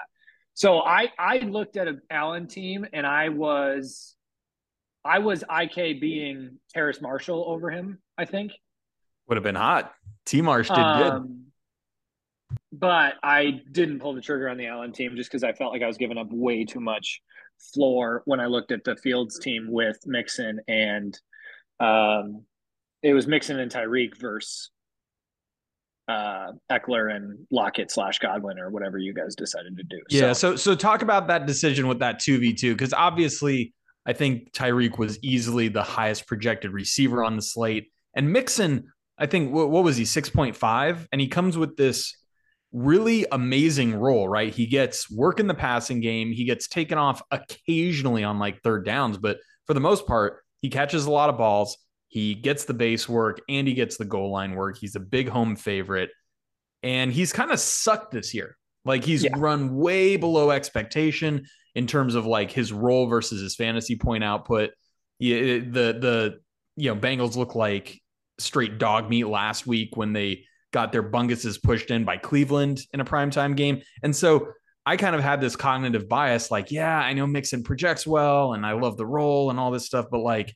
So 0.54 0.80
I, 0.80 1.12
I 1.18 1.38
looked 1.40 1.76
at 1.76 1.86
an 1.86 2.00
Allen 2.10 2.46
team 2.46 2.86
and 2.94 3.06
I 3.06 3.28
was 3.28 4.15
I 5.06 5.18
was 5.20 5.44
IK 5.50 6.00
being 6.00 6.58
Terrace 6.74 7.00
Marshall 7.00 7.44
over 7.46 7.70
him, 7.70 7.98
I 8.18 8.24
think. 8.24 8.52
would 9.28 9.36
have 9.36 9.44
been 9.44 9.54
hot. 9.54 9.92
T 10.24 10.42
Marsh 10.42 10.68
did 10.68 10.76
good. 10.76 11.12
Um, 11.12 11.42
but 12.72 13.14
I 13.22 13.60
didn't 13.72 14.00
pull 14.00 14.14
the 14.14 14.20
trigger 14.20 14.48
on 14.48 14.56
the 14.56 14.66
Allen 14.66 14.92
team 14.92 15.16
just 15.16 15.30
because 15.30 15.44
I 15.44 15.52
felt 15.52 15.72
like 15.72 15.82
I 15.82 15.86
was 15.86 15.96
giving 15.96 16.18
up 16.18 16.28
way 16.30 16.64
too 16.64 16.80
much 16.80 17.20
floor 17.72 18.22
when 18.26 18.40
I 18.40 18.46
looked 18.46 18.72
at 18.72 18.84
the 18.84 18.96
Fields 18.96 19.38
team 19.38 19.68
with 19.70 19.98
Mixon 20.04 20.60
and 20.68 21.18
um, 21.80 22.42
it 23.02 23.14
was 23.14 23.26
Mixon 23.26 23.58
and 23.58 23.70
Tyreek 23.70 24.18
versus 24.18 24.70
uh, 26.08 26.52
Ekeler 26.70 27.14
and 27.14 27.46
Lockett 27.50 27.90
slash 27.90 28.18
Godwin 28.18 28.58
or 28.58 28.70
whatever 28.70 28.98
you 28.98 29.12
guys 29.12 29.34
decided 29.34 29.76
to 29.76 29.82
do. 29.82 30.00
Yeah. 30.08 30.32
So, 30.32 30.56
so 30.56 30.74
talk 30.74 31.02
about 31.02 31.28
that 31.28 31.46
decision 31.46 31.88
with 31.88 31.98
that 31.98 32.20
2v2, 32.20 32.72
because 32.72 32.92
obviously 32.92 33.74
I 34.06 34.12
think 34.12 34.52
Tyreek 34.52 34.98
was 34.98 35.18
easily 35.22 35.68
the 35.68 35.82
highest 35.82 36.26
projected 36.26 36.70
receiver 36.72 37.24
on 37.24 37.36
the 37.36 37.42
slate. 37.42 37.90
And 38.14 38.32
Mixon, 38.32 38.92
I 39.18 39.26
think, 39.26 39.52
what, 39.52 39.68
what 39.70 39.84
was 39.84 39.96
he, 39.96 40.04
6.5? 40.04 41.06
And 41.10 41.20
he 41.20 41.28
comes 41.28 41.58
with 41.58 41.76
this 41.76 42.16
really 42.72 43.26
amazing 43.32 43.94
role, 43.94 44.28
right? 44.28 44.52
He 44.52 44.66
gets 44.66 45.10
work 45.10 45.40
in 45.40 45.46
the 45.46 45.54
passing 45.54 46.00
game. 46.00 46.32
He 46.32 46.44
gets 46.44 46.68
taken 46.68 46.98
off 46.98 47.22
occasionally 47.30 48.22
on 48.22 48.38
like 48.38 48.62
third 48.62 48.84
downs, 48.84 49.18
but 49.18 49.38
for 49.66 49.74
the 49.74 49.80
most 49.80 50.06
part, 50.06 50.42
he 50.62 50.70
catches 50.70 51.06
a 51.06 51.10
lot 51.10 51.28
of 51.30 51.38
balls. 51.38 51.76
He 52.08 52.34
gets 52.34 52.64
the 52.64 52.74
base 52.74 53.08
work 53.08 53.40
and 53.48 53.66
he 53.66 53.74
gets 53.74 53.96
the 53.96 54.04
goal 54.04 54.30
line 54.30 54.54
work. 54.54 54.78
He's 54.78 54.94
a 54.96 55.00
big 55.00 55.28
home 55.28 55.56
favorite. 55.56 56.10
And 56.82 57.12
he's 57.12 57.32
kind 57.32 57.50
of 57.50 57.58
sucked 57.58 58.12
this 58.12 58.32
year. 58.32 58.56
Like 58.84 59.04
he's 59.04 59.24
Yeah. 59.24 59.32
run 59.36 59.74
way 59.76 60.16
below 60.16 60.50
expectation 60.50 61.46
in 61.76 61.86
terms 61.86 62.14
of 62.14 62.26
like 62.26 62.50
his 62.50 62.72
role 62.72 63.06
versus 63.06 63.40
his 63.40 63.54
fantasy 63.54 63.96
point 63.96 64.24
output. 64.24 64.70
Yeah, 65.18 65.36
uh, 65.36 65.58
the 65.70 65.98
the 66.00 66.40
you 66.76 66.92
know 66.92 67.00
Bengals 67.00 67.36
look 67.36 67.54
like 67.54 68.00
straight 68.38 68.78
dog 68.78 69.08
meat 69.08 69.24
last 69.24 69.66
week 69.66 69.96
when 69.96 70.12
they 70.12 70.44
got 70.72 70.90
their 70.90 71.02
bunguses 71.02 71.62
pushed 71.62 71.90
in 71.90 72.04
by 72.04 72.16
Cleveland 72.16 72.80
in 72.92 73.00
a 73.00 73.04
primetime 73.04 73.56
game. 73.56 73.82
And 74.02 74.14
so 74.14 74.48
I 74.84 74.96
kind 74.96 75.14
of 75.14 75.22
had 75.22 75.40
this 75.40 75.56
cognitive 75.56 76.08
bias 76.08 76.50
like, 76.50 76.70
yeah, 76.70 76.98
I 76.98 77.12
know 77.12 77.26
Mixon 77.26 77.62
projects 77.62 78.06
well 78.06 78.52
and 78.52 78.66
I 78.66 78.72
love 78.72 78.96
the 78.96 79.06
role 79.06 79.50
and 79.50 79.58
all 79.58 79.70
this 79.70 79.86
stuff, 79.86 80.06
but 80.10 80.18
like, 80.18 80.54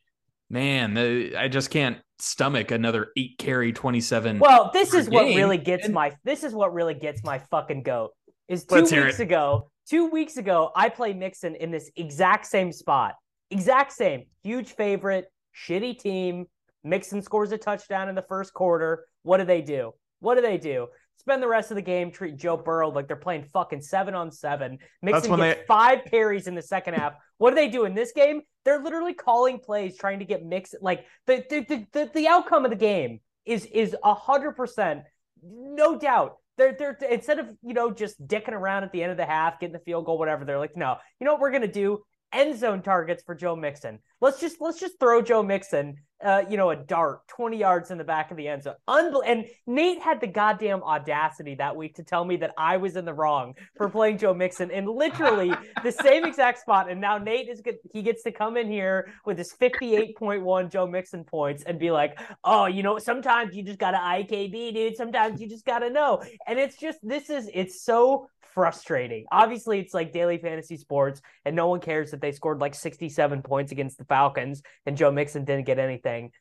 man, 0.50 0.94
the, 0.94 1.36
I 1.36 1.48
just 1.48 1.70
can't 1.70 1.98
stomach 2.18 2.70
another 2.70 3.08
eight 3.16 3.38
carry 3.38 3.72
27. 3.72 4.40
Well, 4.40 4.70
this 4.74 4.92
is 4.92 5.08
what 5.08 5.24
really 5.24 5.58
gets 5.58 5.86
And- 5.86 5.94
my 5.94 6.12
this 6.24 6.44
is 6.44 6.52
what 6.52 6.74
really 6.74 6.94
gets 6.94 7.24
my 7.24 7.38
fucking 7.38 7.82
goat. 7.82 8.10
Is 8.46 8.64
2 8.64 8.74
Let's 8.74 8.92
weeks 8.92 9.20
ago, 9.20 9.70
2 9.90 10.06
weeks 10.06 10.36
ago 10.36 10.70
I 10.76 10.88
play 10.88 11.12
Mixon 11.12 11.56
in 11.56 11.70
this 11.70 11.90
exact 11.96 12.46
same 12.46 12.72
spot. 12.72 13.16
Exact 13.50 13.92
same. 13.92 14.26
Huge 14.42 14.72
favorite, 14.74 15.26
shitty 15.54 15.98
team. 15.98 16.46
Mixon 16.84 17.20
scores 17.20 17.50
a 17.52 17.58
touchdown 17.58 18.08
in 18.08 18.14
the 18.14 18.22
first 18.22 18.54
quarter. 18.54 19.04
What 19.22 19.38
do 19.38 19.44
they 19.44 19.60
do? 19.60 19.92
What 20.20 20.36
do 20.36 20.42
they 20.42 20.58
do? 20.58 20.86
Spend 21.18 21.42
the 21.42 21.48
rest 21.48 21.70
of 21.70 21.74
the 21.74 21.82
game 21.82 22.10
treat 22.10 22.36
Joe 22.36 22.56
Burrow 22.56 22.90
like 22.90 23.06
they're 23.06 23.16
playing 23.16 23.44
fucking 23.52 23.82
7 23.82 24.14
on 24.14 24.30
7. 24.30 24.78
Mixon 25.02 25.36
gets 25.36 25.60
they- 25.60 25.66
5 25.66 26.04
carries 26.06 26.46
in 26.46 26.54
the 26.54 26.62
second 26.62 26.94
half. 26.94 27.14
What 27.38 27.50
do 27.50 27.56
they 27.56 27.68
do 27.68 27.84
in 27.84 27.94
this 27.94 28.12
game? 28.12 28.42
They're 28.64 28.82
literally 28.82 29.14
calling 29.14 29.58
plays 29.58 29.98
trying 29.98 30.20
to 30.20 30.24
get 30.24 30.44
Mixon 30.44 30.78
like 30.82 31.04
the 31.26 31.44
the 31.50 31.60
the, 31.68 31.86
the, 31.92 32.10
the 32.14 32.28
outcome 32.28 32.64
of 32.64 32.70
the 32.70 32.76
game 32.76 33.20
is 33.44 33.66
is 33.66 33.96
a 34.04 34.14
hundred 34.14 34.52
percent, 34.52 35.02
no 35.42 35.98
doubt. 35.98 36.36
They're 36.60 36.76
they're 36.78 36.98
instead 37.10 37.38
of 37.38 37.46
you 37.62 37.72
know 37.72 37.90
just 37.90 38.20
dicking 38.28 38.52
around 38.52 38.84
at 38.84 38.92
the 38.92 39.02
end 39.02 39.12
of 39.12 39.16
the 39.16 39.24
half, 39.24 39.58
getting 39.58 39.72
the 39.72 39.78
field 39.78 40.04
goal, 40.04 40.18
whatever. 40.18 40.44
They're 40.44 40.58
like, 40.58 40.76
no, 40.76 40.96
you 41.18 41.24
know 41.24 41.32
what 41.32 41.40
we're 41.40 41.52
gonna 41.52 41.66
do? 41.66 42.02
End 42.34 42.58
zone 42.58 42.82
targets 42.82 43.22
for 43.24 43.34
Joe 43.34 43.56
Mixon. 43.56 43.98
Let's 44.20 44.40
just 44.40 44.60
let's 44.60 44.78
just 44.78 44.98
throw 45.00 45.22
Joe 45.22 45.42
Mixon, 45.42 45.96
uh, 46.22 46.42
you 46.48 46.58
know, 46.58 46.70
a 46.70 46.76
dart 46.76 47.26
twenty 47.26 47.56
yards 47.56 47.90
in 47.90 47.96
the 47.96 48.04
back 48.04 48.30
of 48.30 48.36
the 48.36 48.48
end 48.48 48.62
zone. 48.62 48.74
Unbel- 48.88 49.22
and 49.24 49.46
Nate 49.66 50.00
had 50.00 50.20
the 50.20 50.26
goddamn 50.26 50.82
audacity 50.82 51.54
that 51.54 51.74
week 51.74 51.94
to 51.96 52.02
tell 52.02 52.24
me 52.24 52.36
that 52.36 52.52
I 52.58 52.76
was 52.76 52.96
in 52.96 53.06
the 53.06 53.14
wrong 53.14 53.54
for 53.76 53.88
playing 53.88 54.18
Joe 54.18 54.34
Mixon 54.34 54.70
in 54.70 54.84
literally 54.84 55.52
the 55.82 55.92
same 55.92 56.24
exact 56.24 56.58
spot. 56.58 56.90
And 56.90 57.00
now 57.00 57.16
Nate 57.16 57.48
is 57.48 57.62
good. 57.62 57.76
He 57.92 58.02
gets 58.02 58.22
to 58.24 58.32
come 58.32 58.58
in 58.58 58.70
here 58.70 59.10
with 59.24 59.38
his 59.38 59.54
58.1 59.54 60.70
Joe 60.70 60.86
Mixon 60.86 61.24
points 61.24 61.62
and 61.64 61.78
be 61.78 61.90
like, 61.90 62.20
oh, 62.44 62.66
you 62.66 62.82
know, 62.82 62.98
sometimes 62.98 63.56
you 63.56 63.62
just 63.62 63.78
got 63.78 63.92
to 63.92 63.98
IKB, 63.98 64.74
dude. 64.74 64.96
Sometimes 64.96 65.40
you 65.40 65.48
just 65.48 65.64
got 65.64 65.78
to 65.78 65.88
know. 65.88 66.22
And 66.46 66.58
it's 66.58 66.76
just, 66.76 66.98
this 67.02 67.30
is, 67.30 67.48
it's 67.54 67.82
so 67.82 68.28
frustrating. 68.54 69.24
Obviously, 69.30 69.80
it's 69.80 69.94
like 69.94 70.12
daily 70.12 70.38
fantasy 70.38 70.76
sports, 70.76 71.20
and 71.44 71.54
no 71.54 71.68
one 71.68 71.80
cares 71.80 72.10
that 72.10 72.20
they 72.20 72.32
scored 72.32 72.60
like 72.60 72.74
67 72.74 73.42
points 73.42 73.72
against 73.72 73.98
the 73.98 74.04
Falcons 74.10 74.62
and 74.84 74.98
Joe 74.98 75.10
Mixon 75.10 75.46
didn't 75.46 75.64
get 75.64 75.78
anything. 75.78 76.32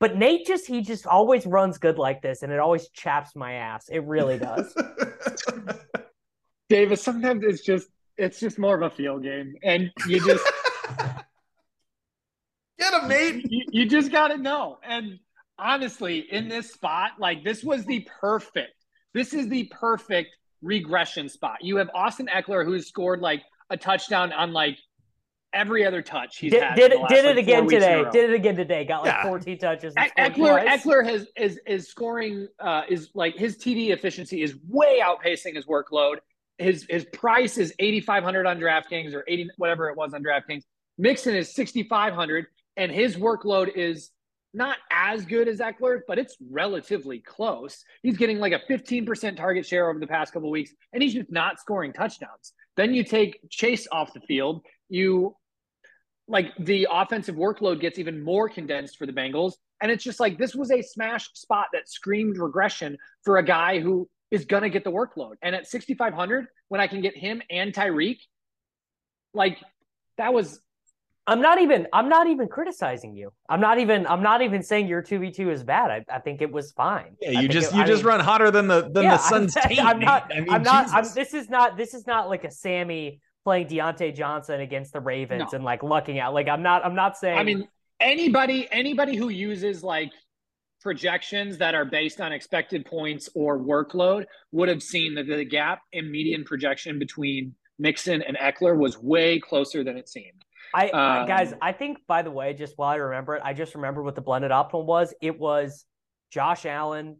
But 0.00 0.16
Nate 0.16 0.46
just, 0.46 0.66
he 0.66 0.82
just 0.82 1.06
always 1.06 1.46
runs 1.46 1.78
good 1.78 1.98
like 1.98 2.22
this, 2.22 2.42
and 2.42 2.52
it 2.52 2.58
always 2.58 2.88
chaps 2.90 3.36
my 3.36 3.52
ass. 3.54 3.88
It 3.88 4.04
really 4.04 4.38
does. 4.38 4.74
Davis, 6.68 7.02
sometimes 7.02 7.44
it's 7.44 7.62
just 7.62 7.88
it's 8.16 8.40
just 8.40 8.58
more 8.58 8.74
of 8.74 8.82
a 8.82 8.90
field 8.90 9.22
game. 9.22 9.54
And 9.62 9.92
you 10.06 10.24
just 10.24 10.44
Get 12.78 12.94
him, 12.94 13.08
Nate. 13.08 13.50
you, 13.50 13.64
you 13.70 13.86
just 13.86 14.12
got 14.12 14.28
to 14.28 14.38
know. 14.38 14.78
And 14.84 15.18
honestly, 15.58 16.20
in 16.30 16.48
this 16.48 16.72
spot, 16.72 17.12
like 17.18 17.42
this 17.42 17.64
was 17.64 17.84
the 17.84 18.06
perfect. 18.20 18.74
This 19.14 19.34
is 19.34 19.48
the 19.48 19.64
perfect 19.72 20.30
regression 20.62 21.28
spot. 21.28 21.58
You 21.62 21.76
have 21.76 21.90
Austin 21.94 22.28
Ekeler 22.32 22.64
who's 22.64 22.86
scored 22.86 23.20
like 23.20 23.42
a 23.70 23.76
touchdown 23.76 24.32
on 24.32 24.52
like 24.52 24.78
every 25.52 25.84
other 25.86 26.02
touch 26.02 26.38
he's 26.38 26.52
did 26.52 26.62
had. 26.62 26.74
did, 26.76 26.92
for 26.92 26.98
it 26.98 27.00
last, 27.00 27.08
did 27.10 27.24
like, 27.24 27.30
it 27.30 27.34
four 27.34 27.38
again 27.38 27.66
weeks 27.66 27.84
in 27.84 27.90
a 27.92 27.96
today. 28.04 28.10
Did 28.12 28.30
it 28.30 28.34
again 28.34 28.56
today. 28.56 28.84
Got 28.84 29.04
like 29.04 29.14
Yeah. 29.14 29.22
14 29.22 29.58
touches. 29.58 29.94
and 29.96 30.06
E- 30.06 30.20
Ekeler 30.20 30.62
twice. 30.62 30.82
Ekeler 30.84 31.04
has 31.06 31.26
is 31.36 31.60
is 31.66 31.88
scoring 31.88 32.48
uh 32.60 32.82
is 32.88 33.10
like 33.14 33.34
his 33.36 33.56
TD 33.56 33.90
efficiency 33.90 34.42
is 34.42 34.56
way 34.68 35.00
outpacing 35.02 35.56
his 35.56 35.66
workload. 35.66 36.16
His 36.58 36.86
his 36.88 37.04
price 37.12 37.56
is 37.58 37.72
8500 37.78 38.46
on 38.46 38.58
DraftKings 38.58 39.14
or 39.14 39.24
80 39.28 39.50
whatever 39.56 39.88
it 39.88 39.96
was 39.96 40.12
on 40.14 40.22
DraftKings. 40.22 40.62
Mixon 40.98 41.34
is 41.36 41.54
6500 41.54 42.46
and 42.76 42.90
his 42.92 43.16
workload 43.16 43.74
is 43.76 44.10
not 44.54 44.78
as 44.90 45.24
good 45.26 45.46
as 45.46 45.58
Ekeler, 45.60 46.00
but 46.08 46.18
it's 46.18 46.36
relatively 46.50 47.20
close. 47.20 47.84
He's 48.02 48.16
getting 48.16 48.38
like 48.38 48.52
a 48.54 48.60
15% 48.68 49.36
target 49.36 49.66
share 49.66 49.90
over 49.90 49.98
the 50.00 50.06
past 50.06 50.32
couple 50.32 50.50
weeks 50.50 50.72
and 50.92 51.02
he's 51.02 51.14
just 51.14 51.30
not 51.30 51.60
scoring 51.60 51.92
touchdowns. 51.92 52.54
Then 52.76 52.94
you 52.94 53.04
take 53.04 53.38
Chase 53.50 53.86
off 53.92 54.12
the 54.14 54.20
field, 54.20 54.62
you 54.88 55.36
like 56.28 56.52
the 56.58 56.86
offensive 56.90 57.36
workload 57.36 57.80
gets 57.80 57.98
even 57.98 58.22
more 58.22 58.48
condensed 58.48 58.98
for 58.98 59.06
the 59.06 59.12
Bengals. 59.12 59.54
And 59.80 59.90
it's 59.90 60.04
just 60.04 60.20
like 60.20 60.38
this 60.38 60.54
was 60.54 60.70
a 60.70 60.82
smash 60.82 61.28
spot 61.32 61.66
that 61.72 61.88
screamed 61.88 62.38
regression 62.38 62.98
for 63.24 63.38
a 63.38 63.42
guy 63.42 63.80
who 63.80 64.08
is 64.30 64.44
going 64.44 64.62
to 64.62 64.70
get 64.70 64.84
the 64.84 64.92
workload. 64.92 65.34
And 65.42 65.54
at 65.54 65.66
6,500, 65.66 66.46
when 66.68 66.80
I 66.80 66.86
can 66.86 67.00
get 67.00 67.16
him 67.16 67.40
and 67.50 67.72
Tyreek, 67.72 68.18
like 69.32 69.58
that 70.18 70.34
was 70.34 70.60
I'm 71.26 71.42
not 71.42 71.60
even 71.60 71.86
I'm 71.92 72.08
not 72.08 72.26
even 72.28 72.48
criticizing 72.48 73.14
you. 73.14 73.32
I'm 73.48 73.60
not 73.60 73.78
even 73.78 74.06
I'm 74.06 74.22
not 74.22 74.42
even 74.42 74.62
saying 74.62 74.88
your 74.88 75.02
2v2 75.02 75.52
is 75.52 75.62
bad. 75.62 75.90
I, 75.90 76.16
I 76.16 76.18
think 76.20 76.40
it 76.42 76.50
was 76.50 76.72
fine. 76.72 77.16
Yeah, 77.20 77.40
you 77.40 77.48
just 77.48 77.72
it- 77.72 77.76
you 77.76 77.82
I 77.82 77.86
just 77.86 78.02
mean- 78.02 78.08
run 78.08 78.20
hotter 78.20 78.50
than 78.50 78.66
the 78.66 78.90
than 78.90 79.04
Yeah, 79.04 79.16
the 79.16 79.18
sun's 79.30 79.56
I'm, 79.56 79.62
taint. 79.68 79.80
I'm 79.80 80.00
not 80.00 80.28
Nate. 80.30 80.38
I 80.38 80.40
mean, 80.40 80.50
I'm 80.50 80.62
not 80.62 80.88
I'm, 80.90 81.04
this 81.14 81.34
is 81.34 81.48
not 81.50 81.76
this 81.76 81.94
is 81.94 82.06
not 82.06 82.28
like 82.28 82.44
a 82.44 82.50
Sammy 82.50 83.20
playing 83.48 83.66
Diontae 83.66 84.14
Johnson 84.14 84.60
against 84.60 84.92
the 84.92 85.00
Ravens 85.00 85.52
No. 85.52 85.56
and 85.56 85.64
like 85.64 85.82
lucking 85.82 86.18
out. 86.18 86.34
Like 86.34 86.48
I'm 86.48 86.62
not 86.62 86.84
I'm 86.84 86.94
not 86.94 87.16
saying 87.16 87.38
I 87.38 87.44
mean, 87.44 87.66
anybody 87.98 88.68
anybody 88.70 89.16
who 89.16 89.30
uses 89.30 89.82
like 89.82 90.12
projections 90.82 91.56
that 91.56 91.74
are 91.74 91.86
based 91.86 92.20
on 92.20 92.30
expected 92.30 92.84
points 92.84 93.30
or 93.34 93.58
workload 93.58 94.26
would 94.52 94.68
have 94.68 94.82
seen 94.82 95.14
that 95.14 95.26
the 95.26 95.46
gap 95.46 95.80
in 95.94 96.10
median 96.10 96.44
projection 96.44 96.98
between 96.98 97.54
Mixon 97.78 98.20
and 98.20 98.36
Ekeler 98.36 98.76
was 98.76 98.98
way 98.98 99.40
closer 99.40 99.82
than 99.82 99.96
it 99.96 100.10
seemed. 100.10 100.44
I 100.74 100.90
um, 100.90 101.26
guys, 101.26 101.54
I 101.62 101.72
think 101.72 102.00
by 102.06 102.20
the 102.20 102.30
way, 102.30 102.52
just 102.52 102.74
while 102.76 102.90
I 102.90 102.96
remember 102.96 103.36
it, 103.36 103.42
I 103.42 103.54
just 103.54 103.74
remember 103.74 104.02
what 104.02 104.14
the 104.14 104.20
blended 104.20 104.50
optimal 104.50 104.84
was. 104.84 105.14
It 105.22 105.40
was 105.40 105.86
Josh 106.30 106.66
Allen 106.66 107.16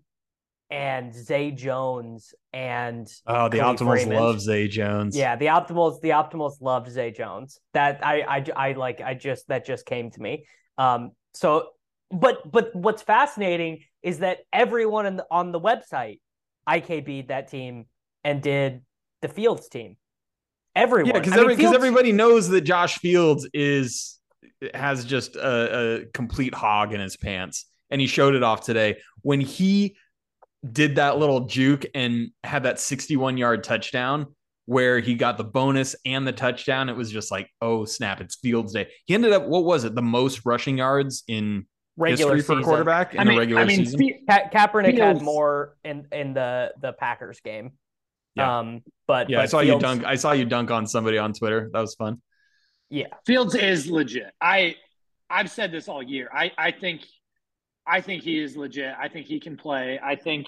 and 0.71 1.15
Zay 1.15 1.51
Jones 1.51 2.35
and 2.53 3.09
oh, 3.27 3.49
the 3.49 3.59
Cody 3.59 3.85
Optimals 3.85 4.03
Freeman. 4.03 4.17
love 4.17 4.41
Zay 4.41 4.69
Jones. 4.69 5.17
Yeah, 5.17 5.37
the 5.37 5.47
Optimals, 5.47 6.01
the 6.01 6.11
Optimals 6.11 6.61
love 6.61 6.91
Zay 6.91 7.11
Jones. 7.11 7.59
That 7.75 8.05
I, 8.05 8.23
I, 8.23 8.69
I 8.69 8.73
like. 8.73 9.01
I 9.01 9.15
just 9.15 9.49
that 9.49 9.65
just 9.65 9.87
came 9.87 10.11
to 10.11 10.21
me. 10.21 10.45
Um, 10.77 11.13
so, 11.35 11.69
but 12.11 12.51
but 12.51 12.75
what's 12.75 13.03
fascinating 13.03 13.81
is 14.03 14.19
that 14.19 14.39
everyone 14.53 15.07
in 15.07 15.17
the, 15.17 15.27
on 15.31 15.53
the 15.53 15.61
website 15.61 16.21
IKB 16.69 17.29
that 17.29 17.49
team 17.51 17.87
and 18.25 18.43
did 18.43 18.83
the 19.23 19.29
Fields 19.29 19.69
team. 19.69 19.97
Everyone, 20.77 21.07
yeah, 21.07 21.19
because 21.19 21.37
every, 21.37 21.57
Fields... 21.57 21.75
everybody 21.75 22.13
knows 22.13 22.49
that 22.49 22.61
Josh 22.61 22.99
Fields 22.99 23.49
is 23.53 24.19
has 24.75 25.05
just 25.05 25.35
a, 25.37 26.03
a 26.03 26.07
complete 26.13 26.55
hog 26.55 26.93
in 26.93 27.01
his 27.01 27.17
pants, 27.17 27.67
and 27.91 28.01
he 28.01 28.07
showed 28.07 28.35
it 28.35 28.43
off 28.43 28.61
today 28.61 28.99
when 29.23 29.41
he 29.41 29.97
did 30.71 30.97
that 30.97 31.19
little 31.19 31.47
juke 31.47 31.87
and 31.95 32.31
had 32.43 32.65
that 32.65 32.81
61 32.81 33.37
yard 33.37 33.65
touchdown 33.65 34.27
where 34.67 35.01
he 35.01 35.15
got 35.15 35.39
the 35.39 35.45
bonus 35.45 35.97
and 36.05 36.27
the 36.27 36.33
touchdown. 36.33 36.89
It 36.89 36.97
was 36.97 37.11
just 37.11 37.31
like, 37.31 37.49
oh 37.63 37.85
snap, 37.85 38.21
it's 38.21 38.37
Fields 38.37 38.73
Day. 38.73 38.89
He 39.07 39.15
ended 39.15 39.33
up, 39.33 39.47
what 39.47 39.65
was 39.65 39.85
it, 39.85 39.95
the 39.95 40.03
most 40.03 40.45
rushing 40.45 40.79
yards 40.79 41.25
in 41.27 41.67
regular 41.97 42.37
history 42.37 42.57
for 42.57 42.61
a 42.61 42.65
quarterback 42.65 43.15
in 43.15 43.21
I 43.21 43.25
mean, 43.25 43.35
the 43.35 43.39
regular 43.39 43.69
season. 43.69 43.95
I 43.95 43.99
mean, 43.99 44.13
season. 44.13 44.27
Ka- 44.29 44.49
Kaepernick 44.53 44.97
Fields. 44.97 45.01
had 45.01 45.23
more 45.23 45.77
in 45.85 46.07
in 46.13 46.35
the 46.35 46.73
the 46.81 46.93
Packers 46.93 47.41
game. 47.41 47.73
Yeah. 48.35 48.59
Um, 48.59 48.83
but 49.07 49.29
yeah, 49.29 49.39
but 49.39 49.43
I 49.43 49.47
saw 49.47 49.61
Fields... 49.61 49.83
you 49.83 49.89
dunk. 49.89 50.05
I 50.05 50.15
saw 50.15 50.33
you 50.33 50.45
dunk 50.45 50.71
on 50.71 50.87
somebody 50.87 51.19
on 51.19 51.33
Twitter. 51.33 51.71
That 51.73 51.81
was 51.81 51.95
fun. 51.95 52.23
Yeah, 52.91 53.07
Fields 53.27 53.55
is 53.55 53.91
legit. 53.91 54.33
I 54.41 54.77
I've 55.29 55.51
said 55.51 55.73
this 55.73 55.89
all 55.89 56.03
year. 56.03 56.29
I 56.33 56.53
I 56.57 56.71
think 56.71 57.05
I 57.89 58.01
think 58.01 58.23
he 58.23 58.41
is 58.41 58.57
legit. 58.57 58.95
I 59.01 59.09
think 59.09 59.27
he 59.27 59.41
can 59.41 59.57
play. 59.57 59.99
I 60.03 60.17
think 60.17 60.47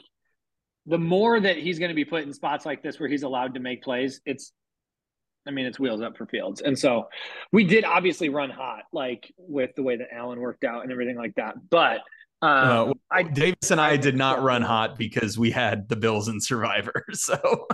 the 0.86 0.98
more 0.98 1.38
that 1.40 1.56
he's 1.56 1.78
going 1.78 1.90
to 1.90 1.94
be 1.94 2.04
put 2.04 2.22
in 2.22 2.32
spots 2.32 2.66
like 2.66 2.82
this 2.82 2.98
where 2.98 3.08
he's 3.08 3.22
allowed 3.22 3.54
to 3.54 3.60
make 3.60 3.82
plays, 3.82 4.20
it's 4.26 4.52
I 5.46 5.52
mean, 5.52 5.66
it's 5.66 5.80
wheels 5.80 6.02
up 6.02 6.16
for 6.18 6.26
Fields. 6.26 6.60
And 6.60 6.78
so 6.78 7.08
we 7.50 7.64
did 7.64 7.84
obviously 7.84 8.28
run 8.28 8.50
hot, 8.50 8.82
like 8.92 9.32
with 9.38 9.74
the 9.74 9.82
way 9.82 9.96
that 9.96 10.08
Allen 10.12 10.38
worked 10.38 10.64
out 10.64 10.82
and 10.82 10.92
everything 10.92 11.16
like 11.16 11.34
that. 11.36 11.54
But 11.70 12.00
um, 12.42 12.90
uh, 12.90 12.92
I, 13.10 13.22
Davis 13.22 13.70
and 13.70 13.80
I, 13.80 13.90
I 13.90 13.96
did 13.96 14.16
not 14.16 14.42
run 14.42 14.62
hot 14.62 14.98
because 14.98 15.38
we 15.38 15.50
had 15.50 15.88
the 15.88 15.96
Bills 15.96 16.28
and 16.28 16.42
Survivor. 16.42 17.04
So 17.14 17.66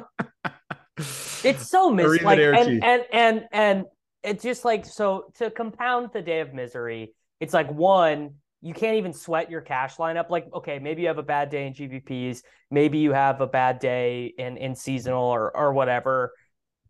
it's 1.44 1.68
so 1.68 1.90
mis 1.90 2.23
like 2.23 2.38
and, 2.38 2.82
and 2.82 3.04
and 3.12 3.44
and 3.52 3.85
it's 4.25 4.42
just 4.42 4.64
like 4.64 4.87
so 4.87 5.30
to 5.37 5.50
compound 5.50 6.11
the 6.12 6.23
day 6.23 6.40
of 6.40 6.54
misery. 6.54 7.12
It's 7.38 7.52
like 7.52 7.70
one, 7.70 8.37
you 8.62 8.75
can't 8.75 8.96
even 8.96 9.12
sweat 9.12 9.50
your 9.50 9.60
cash 9.60 9.96
lineup. 9.96 10.30
Like, 10.30 10.48
okay, 10.52 10.78
maybe 10.78 11.02
you 11.02 11.08
have 11.08 11.18
a 11.18 11.22
bad 11.22 11.50
day 11.50 11.66
in 11.66 11.75
GPPs, 11.75 12.42
maybe 12.70 12.98
you 12.98 13.12
have 13.12 13.40
a 13.40 13.46
bad 13.46 13.78
day 13.78 14.34
in 14.38 14.56
in 14.56 14.75
seasonal 14.75 15.25
or 15.25 15.56
or 15.56 15.72
whatever. 15.72 16.32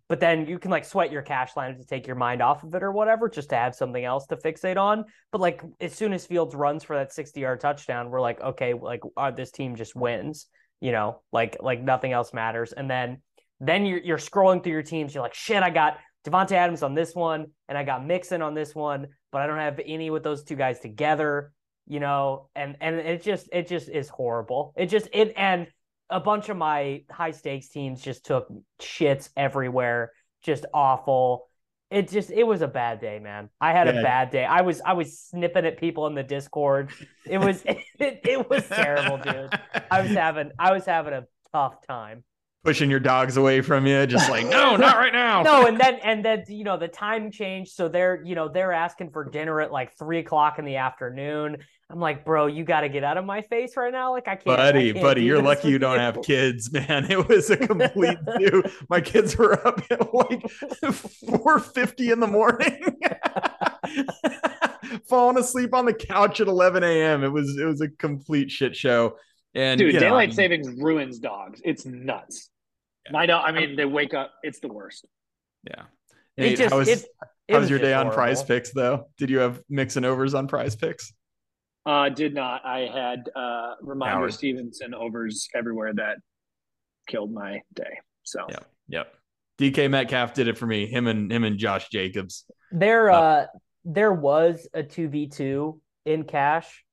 But 0.09 0.21
then 0.21 0.47
you 0.47 0.61
can 0.61 0.71
like 0.71 0.85
sweat 0.85 1.11
your 1.11 1.23
cash 1.23 1.55
lineup 1.55 1.79
to 1.79 1.85
take 1.85 2.07
your 2.07 2.15
mind 2.15 2.41
off 2.41 2.63
of 2.63 2.73
it 2.75 2.83
or 2.83 2.93
whatever, 2.93 3.29
just 3.29 3.51
to 3.51 3.57
have 3.57 3.75
something 3.75 4.05
else 4.05 4.27
to 4.27 4.37
fixate 4.37 4.77
on. 4.77 5.05
But 5.33 5.41
like 5.41 5.63
as 5.81 5.95
soon 5.95 6.13
as 6.13 6.25
Fields 6.25 6.55
runs 6.55 6.85
for 6.85 6.97
that 6.97 7.13
60 7.13 7.41
yard 7.41 7.61
touchdown, 7.61 8.11
we're 8.11 8.21
like, 8.21 8.41
okay, 8.41 8.73
like 8.73 9.01
uh, 9.17 9.33
this 9.33 9.51
team 9.51 9.75
just 9.75 9.97
wins, 9.97 10.47
you 10.81 10.93
know, 10.93 11.23
like 11.33 11.57
like 11.61 11.83
nothing 11.83 12.13
else 12.13 12.33
matters. 12.33 12.73
And 12.73 12.89
then 12.89 13.21
then 13.59 13.85
you're 13.85 14.01
you're 14.01 14.19
scrolling 14.19 14.63
through 14.63 14.73
your 14.73 14.83
teams, 14.83 15.13
you're 15.13 15.25
like, 15.25 15.35
shit, 15.35 15.63
I 15.63 15.71
got 15.71 15.99
Davante 16.25 16.53
Adams 16.53 16.83
on 16.83 16.95
this 16.95 17.15
one, 17.15 17.47
and 17.69 17.77
I 17.77 17.83
got 17.83 18.07
Mixon 18.07 18.43
on 18.43 18.55
this 18.55 18.75
one, 18.75 19.09
but 19.33 19.41
I 19.41 19.47
don't 19.47 19.59
have 19.59 19.81
any 19.85 20.11
with 20.11 20.23
those 20.23 20.45
two 20.45 20.57
guys 20.57 20.81
together 20.81 21.53
you 21.87 22.01
know, 22.01 22.49
and 22.55 22.77
and 22.81 22.97
it 22.97 23.23
just 23.23 23.49
it 23.53 23.69
just 23.69 23.89
is 23.89 24.09
horrible. 24.09 24.75
It 24.77 24.87
just 24.87 25.09
it 25.13 25.33
and 25.37 25.69
a 26.11 26.21
bunch 26.21 26.49
of 26.49 26.57
my 26.57 27.03
high 27.11 27.31
stakes 27.33 27.69
teams 27.69 28.01
just 28.01 28.25
took 28.25 28.49
shits 28.81 29.31
everywhere, 29.37 30.13
just 30.43 30.67
awful. 30.75 31.49
It 31.91 32.09
just 32.09 32.31
it 32.31 32.45
was 32.45 32.63
a 32.63 32.69
bad 32.69 33.01
day, 33.01 33.21
man. 33.21 33.49
I 33.61 33.73
had 33.73 33.87
yeah. 33.87 34.01
a 34.01 34.03
bad 34.03 34.31
day. 34.31 34.45
I 34.45 34.63
was 34.63 34.81
I 34.85 34.95
was 34.95 35.19
snipping 35.19 35.65
at 35.65 35.79
people 35.79 36.07
in 36.09 36.15
the 36.15 36.25
Discord. 36.25 36.91
It 37.25 37.39
was 37.39 37.63
it, 37.65 37.85
it 37.99 38.51
was 38.51 38.67
terrible, 38.69 39.19
dude. 39.19 39.51
I 39.91 40.03
was 40.03 40.11
having 40.11 40.51
I 40.59 40.73
was 40.73 40.85
having 40.85 41.13
a 41.13 41.25
tough 41.53 41.87
time 41.87 42.25
pushing 42.67 42.91
your 42.91 42.99
dogs 42.99 43.37
away 43.37 43.61
from 43.61 43.87
you 43.87 44.05
just 44.09 44.29
like 44.29 44.45
no 44.45 44.75
not 44.75 44.97
right 44.97 45.13
now 45.13 45.41
no 45.41 45.69
and 45.69 45.79
then 45.79 45.95
and 46.03 46.25
then 46.25 46.43
you 46.49 46.65
know 46.65 46.77
the 46.77 46.89
time 46.89 47.31
changed 47.31 47.71
so 47.71 47.87
they're 47.87 48.21
you 48.25 48.35
know 48.35 48.49
they're 48.49 48.73
asking 48.73 49.09
for 49.09 49.23
dinner 49.23 49.61
at 49.61 49.71
like 49.71 49.97
three 49.97 50.19
o'clock 50.19 50.59
in 50.59 50.65
the 50.65 50.75
afternoon 50.75 51.57
i'm 51.91 52.01
like 52.01 52.25
bro 52.25 52.47
you 52.47 52.65
got 52.65 52.81
to 52.81 52.89
get 52.89 53.05
out 53.05 53.17
of 53.17 53.25
my 53.25 53.43
face 53.43 53.77
right 53.77 53.93
now 53.93 54.13
like 54.13 54.27
i 54.29 54.35
can't 54.35 54.45
buddy 54.45 54.91
I 54.91 54.93
can't 54.93 55.05
buddy 55.05 55.23
you're 55.23 55.43
lucky 55.43 55.69
you 55.69 55.79
don't 55.79 55.99
have 55.99 56.23
kids 56.23 56.73
man 56.73 57.11
it 57.11 57.29
was 57.29 57.51
a 57.51 57.57
complete 57.57 58.19
new 58.39 58.63
my 58.89 59.01
kids 59.01 59.37
were 59.37 59.55
up 59.67 59.81
at 59.91 60.15
like 60.15 60.43
4.50 60.43 62.13
in 62.13 62.21
the 62.21 62.27
morning 62.27 62.99
falling 65.09 65.39
asleep 65.39 65.75
on 65.75 65.85
the 65.85 65.95
couch 65.95 66.41
at 66.41 66.49
11 66.49 66.83
a.m 66.83 67.25
it 67.25 67.33
was 67.33 67.57
it 67.57 67.65
was 67.65 67.81
a 67.81 67.89
complete 67.89 68.51
shit 68.51 68.75
show 68.75 69.17
and 69.57 69.79
dude, 69.79 69.99
daylight 69.99 70.29
know, 70.29 70.35
savings 70.35 70.69
ruins 70.77 71.19
dogs. 71.19 71.63
It's 71.65 71.87
nuts. 71.87 72.51
Yeah. 73.11 73.17
I 73.17 73.25
know. 73.25 73.39
I 73.39 73.53
mean, 73.53 73.75
they 73.75 73.87
wake 73.87 74.13
up. 74.13 74.35
It's 74.43 74.61
the 74.61 74.69
worst. 74.69 75.07
Yeah. 75.67 75.85
Nate, 76.37 76.53
it 76.53 76.57
just, 76.57 76.73
how 76.73 76.79
was, 76.79 76.89
it, 76.89 76.99
it 76.99 77.55
how 77.55 77.57
was, 77.57 77.63
was 77.63 77.71
your 77.71 77.79
day 77.79 77.93
horrible. 77.93 78.11
on 78.11 78.15
prize 78.15 78.43
picks 78.43 78.73
though? 78.73 79.07
Did 79.17 79.31
you 79.31 79.39
have 79.39 79.63
Mixon 79.71 80.05
overs 80.05 80.35
on 80.35 80.47
prize 80.47 80.77
picks? 80.77 81.15
Uh, 81.87 82.09
did 82.09 82.35
not. 82.35 82.67
I 82.67 82.81
had 82.93 83.31
uh 83.37 83.75
Rhamondre 83.83 84.09
Howard. 84.09 84.35
Stevenson 84.35 84.93
overs 84.93 85.49
everywhere 85.55 85.95
that 85.95 86.17
killed 87.07 87.33
my 87.33 87.61
day. 87.75 88.01
So 88.25 88.41
yep, 88.49 88.67
yep. 88.89 89.15
DK 89.59 89.89
Metcalf 89.89 90.35
did 90.35 90.49
it 90.49 90.59
for 90.59 90.67
me. 90.67 90.87
Him 90.87 91.07
and 91.07 91.31
him 91.31 91.45
and 91.45 91.59
Josh 91.59 91.89
Jacobs. 91.91 92.45
There 92.73 93.11
uh, 93.11 93.21
uh 93.21 93.47
there 93.85 94.13
was 94.13 94.69
a 94.75 94.83
two 94.83 95.09
v 95.09 95.29
two 95.29 95.81
in 96.05 96.25
cash, 96.25 96.85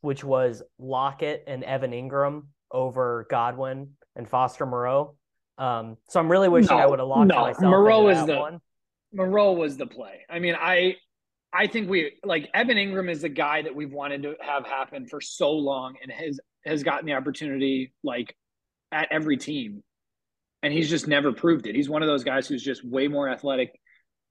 which 0.00 0.24
was 0.24 0.62
Lockett 0.78 1.44
and 1.46 1.62
Evan 1.62 1.92
Engram 1.92 2.46
over 2.70 3.26
Godwin 3.30 3.90
and 4.16 4.28
Foster 4.28 4.64
Moreau. 4.64 5.14
Um, 5.58 5.98
so 6.08 6.18
I'm 6.18 6.30
really 6.30 6.48
wishing 6.48 6.74
no, 6.74 6.82
I 6.82 6.86
would 6.86 6.98
have 6.98 7.08
locked 7.08 7.28
no, 7.28 7.40
myself. 7.42 7.62
Moreau 7.62 8.08
is 8.08 8.24
the 8.24 8.36
one. 8.36 8.60
Moreau 9.12 9.52
was 9.52 9.76
the 9.76 9.86
play. 9.86 10.20
I 10.30 10.38
mean, 10.38 10.54
I 10.58 10.96
I 11.52 11.66
think 11.66 11.88
we 11.88 12.12
like 12.24 12.48
Evan 12.54 12.76
Engram 12.76 13.10
is 13.10 13.22
the 13.22 13.28
guy 13.28 13.62
that 13.62 13.74
we've 13.74 13.92
wanted 13.92 14.22
to 14.22 14.34
have 14.40 14.66
happen 14.66 15.06
for 15.06 15.20
so 15.20 15.50
long 15.50 15.94
and 16.02 16.10
has 16.10 16.40
has 16.64 16.82
gotten 16.82 17.06
the 17.06 17.12
opportunity 17.12 17.92
like 18.02 18.34
at 18.90 19.08
every 19.10 19.36
team. 19.36 19.82
And 20.62 20.72
he's 20.72 20.88
just 20.88 21.08
never 21.08 21.32
proved 21.32 21.66
it. 21.66 21.74
He's 21.74 21.88
one 21.88 22.02
of 22.02 22.08
those 22.08 22.22
guys 22.22 22.46
who's 22.46 22.62
just 22.62 22.84
way 22.84 23.08
more 23.08 23.28
athletic 23.28 23.72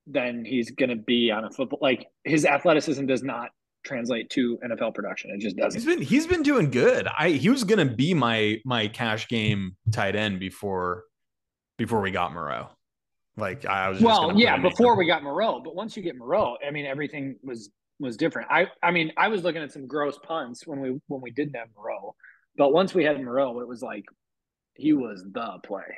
than 0.07 0.45
he's 0.45 0.71
going 0.71 0.89
to 0.89 0.95
be 0.95 1.29
on 1.29 1.43
a 1.43 1.51
football. 1.51 1.79
Like 1.81 2.07
his 2.23 2.45
athleticism 2.45 3.05
does 3.05 3.21
not 3.21 3.49
translate 3.83 4.29
to 4.31 4.57
NFL 4.65 4.93
production. 4.93 5.31
It 5.31 5.41
just 5.41 5.57
doesn't. 5.57 5.79
He's 5.79 5.85
been 5.85 6.01
he's 6.01 6.27
been 6.27 6.43
doing 6.43 6.71
good. 6.71 7.07
I 7.07 7.31
he 7.31 7.49
was 7.49 7.63
going 7.63 7.85
to 7.85 7.93
be 7.93 8.13
my 8.13 8.61
my 8.65 8.87
cash 8.87 9.27
game 9.27 9.75
tight 9.91 10.15
end 10.15 10.39
before 10.39 11.03
before 11.77 12.01
we 12.01 12.11
got 12.11 12.33
Moreau. 12.33 12.69
Like 13.37 13.65
I 13.65 13.89
was 13.89 14.01
well, 14.01 14.33
yeah, 14.35 14.57
before 14.57 14.97
we 14.97 15.05
got 15.05 15.23
Moreau, 15.23 15.61
but 15.63 15.75
once 15.75 15.95
you 15.95 16.03
get 16.03 16.17
Moreau, 16.17 16.57
I 16.65 16.71
mean, 16.71 16.85
everything 16.85 17.37
was 17.43 17.71
was 17.99 18.17
different. 18.17 18.49
I 18.51 18.67
I 18.83 18.91
mean, 18.91 19.11
I 19.17 19.29
was 19.29 19.43
looking 19.43 19.61
at 19.61 19.71
some 19.71 19.87
gross 19.87 20.17
punts 20.21 20.67
when 20.67 20.81
we 20.81 20.99
when 21.07 21.21
we 21.21 21.31
didn't 21.31 21.55
have 21.55 21.69
Moreau, 21.75 22.15
but 22.57 22.73
once 22.73 22.93
we 22.93 23.05
had 23.05 23.21
Moreau, 23.21 23.59
it 23.61 23.67
was 23.67 23.81
like 23.81 24.03
he 24.73 24.93
was 24.93 25.23
the 25.31 25.59
play. 25.63 25.97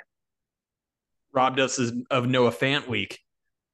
Robbed 1.34 1.60
us 1.60 1.80
of 2.12 2.28
Noah 2.28 2.52
Fant 2.52 2.88
week. 2.88 3.20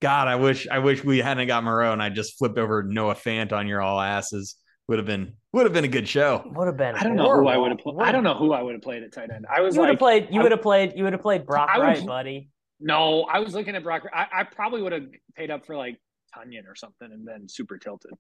God, 0.02 0.30
I 0.30 0.36
wish 0.36 0.68
I 0.70 0.80
wish 0.80 1.04
we 1.04 1.18
hadn't 1.18 1.48
got 1.48 1.64
Moreau 1.64 1.92
and 1.92 2.02
I 2.02 2.10
just 2.10 2.38
flipped 2.38 2.58
over 2.58 2.84
Noah 2.84 3.16
Fant 3.16 3.52
on 3.52 3.68
your 3.68 3.82
all 3.82 4.00
asses 4.00 4.56
would 4.88 4.98
have 4.98 5.06
been 5.06 5.34
would 5.52 5.66
have 5.66 5.74
been 5.74 5.84
a 5.84 5.90
good 5.90 6.08
show. 6.08 6.44
Would 6.56 6.68
have 6.68 6.78
been. 6.78 6.96
I 6.96 7.04
don't 7.04 7.18
horrible. 7.18 7.44
know 7.44 7.50
who 7.52 7.56
I 7.56 7.58
would 7.58 7.72
have. 7.72 7.80
Pl- 7.80 8.02
I 8.02 8.12
don't 8.12 8.24
know 8.24 8.36
who 8.36 8.54
I 8.54 8.62
would 8.62 8.74
have 8.74 8.82
played 8.82 9.04
at 9.04 9.12
tight 9.12 9.30
end. 9.30 9.46
I 9.54 9.62
was 9.62 9.76
you 9.76 9.82
would 9.82 9.90
have 9.90 10.00
played. 10.00 10.30
You 10.32 10.42
would 10.42 10.52
have 10.52 10.62
played. 10.62 10.94
You 10.96 11.04
would 11.04 11.14
have 11.14 11.22
played 11.22 11.46
Brock 11.46 11.70
I 11.74 11.80
Wright, 11.80 12.06
buddy. 12.06 12.50
No, 12.80 13.24
I 13.24 13.40
was 13.40 13.54
looking 13.54 13.76
at 13.76 13.84
Brock. 13.84 14.04
I, 14.14 14.28
I 14.32 14.44
probably 14.44 14.82
would 14.82 14.94
have 14.94 15.08
paid 15.36 15.52
up 15.52 15.66
for 15.66 15.76
like 15.76 16.00
Tonyan 16.36 16.68
or 16.68 16.76
something, 16.76 17.12
and 17.12 17.28
then 17.28 17.48
super 17.50 17.78
tilted. 17.78 18.12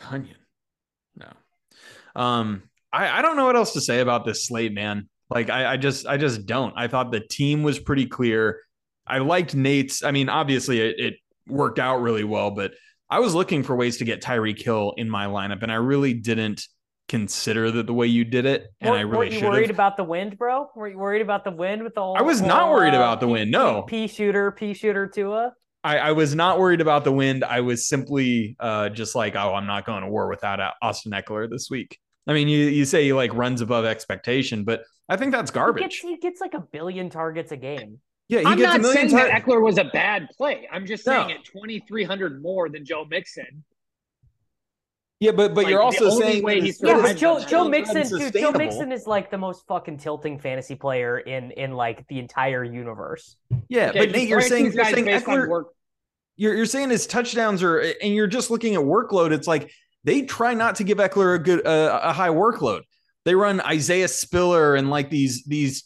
Tonyan, 0.00 0.34
no. 1.16 1.28
Um, 2.14 2.62
I 2.92 3.18
I 3.18 3.22
don't 3.22 3.36
know 3.36 3.46
what 3.46 3.56
else 3.56 3.72
to 3.72 3.80
say 3.80 4.00
about 4.00 4.24
this 4.24 4.46
slate, 4.46 4.72
man. 4.72 5.08
Like 5.30 5.50
I 5.50 5.72
I 5.72 5.76
just 5.76 6.06
I 6.06 6.16
just 6.16 6.46
don't. 6.46 6.74
I 6.76 6.88
thought 6.88 7.10
the 7.10 7.20
team 7.20 7.62
was 7.62 7.78
pretty 7.78 8.06
clear. 8.06 8.60
I 9.06 9.18
liked 9.18 9.54
Nate's. 9.54 10.04
I 10.04 10.12
mean, 10.12 10.28
obviously 10.28 10.80
it, 10.80 11.00
it 11.00 11.14
worked 11.48 11.78
out 11.78 12.02
really 12.02 12.24
well, 12.24 12.50
but 12.50 12.72
I 13.10 13.18
was 13.18 13.34
looking 13.34 13.62
for 13.62 13.74
ways 13.74 13.98
to 13.98 14.04
get 14.04 14.22
Tyreek 14.22 14.62
Hill 14.62 14.94
in 14.96 15.10
my 15.10 15.26
lineup, 15.26 15.62
and 15.62 15.72
I 15.72 15.76
really 15.76 16.14
didn't 16.14 16.62
consider 17.08 17.70
that 17.70 17.86
the 17.86 17.92
way 17.94 18.06
you 18.06 18.24
did 18.24 18.46
it, 18.46 18.68
and 18.80 18.90
Were, 18.90 18.96
I 18.96 19.00
really 19.00 19.16
weren't 19.18 19.32
you 19.32 19.38
should 19.40 19.48
worried 19.48 19.70
about 19.70 19.96
the 19.96 20.04
wind, 20.04 20.38
bro? 20.38 20.68
Were 20.74 20.88
you 20.88 20.98
worried 20.98 21.22
about 21.22 21.44
the 21.44 21.50
wind 21.50 21.82
with 21.82 21.94
the 21.94 22.00
whole? 22.00 22.16
I 22.16 22.22
was 22.22 22.40
not 22.40 22.64
whole, 22.64 22.72
worried 22.74 22.94
uh, 22.94 22.98
about 22.98 23.20
the 23.20 23.28
wind, 23.28 23.50
no. 23.50 23.82
P 23.82 24.06
shooter, 24.06 24.50
P 24.52 24.74
shooter 24.74 25.06
Tua. 25.06 25.52
I, 25.84 25.98
I 25.98 26.12
was 26.12 26.34
not 26.34 26.58
worried 26.60 26.80
about 26.80 27.02
the 27.04 27.12
wind. 27.12 27.42
I 27.44 27.60
was 27.60 27.88
simply 27.88 28.56
uh, 28.60 28.88
just 28.88 29.14
like, 29.16 29.34
oh, 29.34 29.52
I'm 29.54 29.66
not 29.66 29.84
going 29.84 30.02
to 30.02 30.08
war 30.08 30.28
without 30.28 30.60
Austin 30.80 31.10
Ekeler 31.12 31.50
this 31.50 31.68
week. 31.70 31.98
I 32.26 32.32
mean, 32.34 32.46
you 32.48 32.66
you 32.66 32.84
say 32.84 33.02
he 33.04 33.12
like 33.12 33.34
runs 33.34 33.60
above 33.60 33.84
expectation, 33.84 34.62
but 34.64 34.82
I 35.08 35.16
think 35.16 35.32
that's 35.32 35.50
He 35.50 35.54
garbage. 35.54 35.82
gets, 35.82 35.98
he 35.98 36.16
gets 36.18 36.40
like 36.40 36.54
a 36.54 36.60
billion 36.60 37.10
targets 37.10 37.50
a 37.50 37.56
game. 37.56 37.98
yeah, 38.28 38.40
he 38.40 38.46
I'm 38.46 38.58
gets 38.58 38.76
a 38.76 38.78
million 38.78 39.08
saying 39.08 39.10
tar- 39.10 39.26
that 39.28 39.42
Ekeler 39.44 39.60
was 39.60 39.76
a 39.78 39.84
bad 39.84 40.28
play. 40.36 40.68
I'm 40.70 40.86
just 40.86 41.04
saying 41.04 41.28
No. 41.28 41.34
at 41.34 41.44
2,300 41.44 42.40
more 42.40 42.68
than 42.68 42.84
Joe 42.84 43.04
Mixon. 43.04 43.64
Yeah, 45.22 45.30
but 45.30 45.54
but 45.54 45.64
Like, 45.64 45.70
you're 45.70 45.80
also 45.80 46.10
only 46.10 46.20
saying 46.20 46.42
way 46.42 46.54
that 46.56 46.64
he 46.64 46.70
it's- 46.70 46.82
Yeah, 46.84 47.00
but 47.00 47.16
Joe. 47.16 47.38
Joe 47.44 47.68
Mixon, 47.68 48.08
dude, 48.08 48.32
Joe. 48.32 48.50
Mixon 48.50 48.90
is 48.90 49.06
like 49.06 49.30
the 49.30 49.38
most 49.38 49.64
fucking 49.68 49.98
tilting 49.98 50.40
fantasy 50.40 50.74
player 50.74 51.18
in 51.18 51.52
in 51.52 51.74
like 51.74 52.04
the 52.08 52.18
entire 52.18 52.64
universe. 52.64 53.36
Yeah, 53.68 53.90
Okay, 53.90 53.98
but 54.00 54.10
Nate, 54.10 54.28
you're 54.28 54.40
saying 54.40 54.72
you're 54.72 54.84
saying 54.84 55.04
based 55.04 55.28
on 55.28 55.38
Ekeler, 55.38 55.48
work. 55.48 55.68
you're 56.34 56.56
you're 56.56 56.66
saying 56.66 56.90
his 56.90 57.06
touchdowns 57.06 57.62
are, 57.62 57.78
and 57.78 58.12
you're 58.12 58.26
just 58.26 58.50
looking 58.50 58.74
at 58.74 58.80
workload. 58.80 59.30
It's 59.30 59.46
like 59.46 59.70
they 60.02 60.22
try 60.22 60.54
not 60.54 60.74
to 60.76 60.84
give 60.84 60.98
Ekeler 60.98 61.36
a 61.36 61.38
good 61.38 61.64
uh, 61.64 62.00
a 62.02 62.12
high 62.12 62.30
workload. 62.30 62.82
They 63.24 63.36
run 63.36 63.60
Isaiah 63.60 64.08
Spiller 64.08 64.74
and 64.74 64.90
like 64.90 65.08
these 65.08 65.44
these 65.44 65.84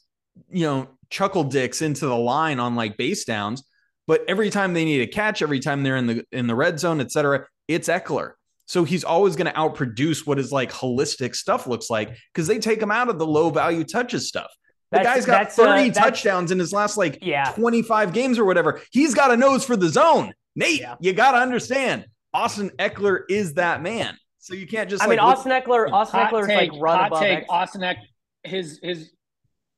you 0.51 0.65
know 0.65 0.89
chuckle 1.11 1.45
dicks 1.45 1.83
into 1.83 2.07
the 2.07 2.17
line 2.17 2.59
on 2.59 2.75
like 2.75 2.97
base 2.97 3.27
downs. 3.27 3.63
But 4.07 4.25
every 4.29 4.49
time 4.49 4.73
they 4.73 4.87
need 4.87 5.03
a 5.03 5.07
catch, 5.07 5.43
every 5.43 5.61
time 5.61 5.83
they're 5.83 5.99
in 5.99 6.07
the 6.07 6.25
in 6.33 6.47
the 6.47 6.55
red 6.55 6.81
zone, 6.81 7.03
etc. 7.03 7.47
it's 7.69 7.89
Ekeler. 7.89 8.33
So 8.67 8.83
he's 8.85 9.05
always 9.05 9.37
going 9.37 9.47
to 9.47 9.53
outproduce 9.59 10.27
what 10.27 10.39
his 10.39 10.53
like 10.53 10.71
holistic 10.73 11.35
stuff 11.37 11.67
looks 11.67 11.89
like 11.89 12.17
because 12.35 12.47
they 12.49 12.59
take 12.59 12.83
him 12.83 12.91
out 12.91 13.09
of 13.09 13.19
the 13.19 13.27
low 13.27 13.51
value 13.51 13.85
touches 13.85 14.29
stuff. 14.29 14.51
The 14.91 14.99
That's- 14.99 15.15
guy's 15.17 15.27
got 15.27 15.39
that's, 15.45 15.59
uh, 15.59 15.65
30 15.65 15.91
touchdowns 15.93 16.51
in 16.53 16.59
his 16.59 16.73
last 16.73 16.97
like 16.97 17.19
Yeah, 17.23 17.53
25 17.57 18.13
games 18.13 18.39
or 18.39 18.45
whatever. 18.45 18.81
He's 18.91 19.15
got 19.15 19.31
a 19.33 19.37
nose 19.37 19.65
for 19.65 19.77
the 19.77 19.89
zone. 19.89 20.33
Nate, 20.57 20.81
Yeah. 20.81 20.95
you 21.01 21.13
got 21.13 21.33
to 21.33 21.39
understand, 21.39 22.07
Austin 22.35 22.71
Ekeler 22.79 23.21
is 23.29 23.55
that 23.55 23.83
man. 23.83 24.17
So 24.39 24.55
you 24.55 24.67
can't 24.67 24.89
just 24.89 25.03
I 25.03 25.07
like 25.07 25.19
mean 25.19 25.27
look- 25.29 25.39
Austin 25.39 25.53
Ekeler. 25.53 25.91
Austin 25.93 26.21
Hot 26.21 26.33
Ekeler 26.33 26.41
is 26.43 26.47
take, 26.47 26.73
like 26.73 26.81
run 26.81 26.99
hot 26.99 27.07
above. 27.09 27.21
take. 27.21 27.39
X- 27.39 27.47
Austin 27.49 27.83
Eck, 27.85 27.97
his 28.45 28.79
his 28.83 29.11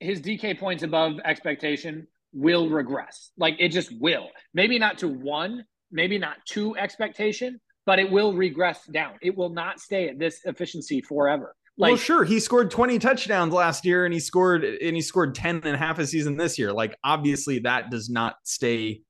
his 0.00 0.20
DK 0.20 0.54
points 0.58 0.82
above 0.82 1.14
expectation 1.24 2.06
will 2.32 2.68
regress. 2.68 3.32
Like 3.38 3.56
it 3.58 3.70
just 3.70 3.90
will. 4.00 4.28
Maybe 4.54 4.78
not 4.78 4.98
to 4.98 5.08
one, 5.08 5.64
maybe 5.90 6.18
not 6.18 6.36
to 6.50 6.76
expectation, 6.76 7.60
but 7.88 7.98
it 7.98 8.10
will 8.10 8.34
regress 8.34 8.84
down. 8.84 9.14
It 9.22 9.34
will 9.34 9.48
not 9.48 9.80
stay 9.80 10.10
at 10.10 10.18
this 10.18 10.44
efficiency 10.44 11.00
forever. 11.00 11.56
Like 11.78 11.92
well, 11.92 11.96
sure, 11.96 12.22
he 12.22 12.38
scored 12.38 12.70
20 12.70 12.98
touchdowns 12.98 13.54
last 13.54 13.86
year 13.86 14.04
and 14.04 14.12
he 14.12 14.20
scored 14.20 14.62
and 14.62 14.94
he 14.94 15.00
scored 15.00 15.34
10 15.34 15.62
and 15.64 15.74
a 15.74 15.78
half 15.78 15.98
a 15.98 16.06
season 16.06 16.36
this 16.36 16.58
year. 16.58 16.70
Like 16.70 16.98
obviously 17.02 17.60
that 17.60 17.90
does 17.90 18.10
not 18.10 18.36
stay 18.42 19.00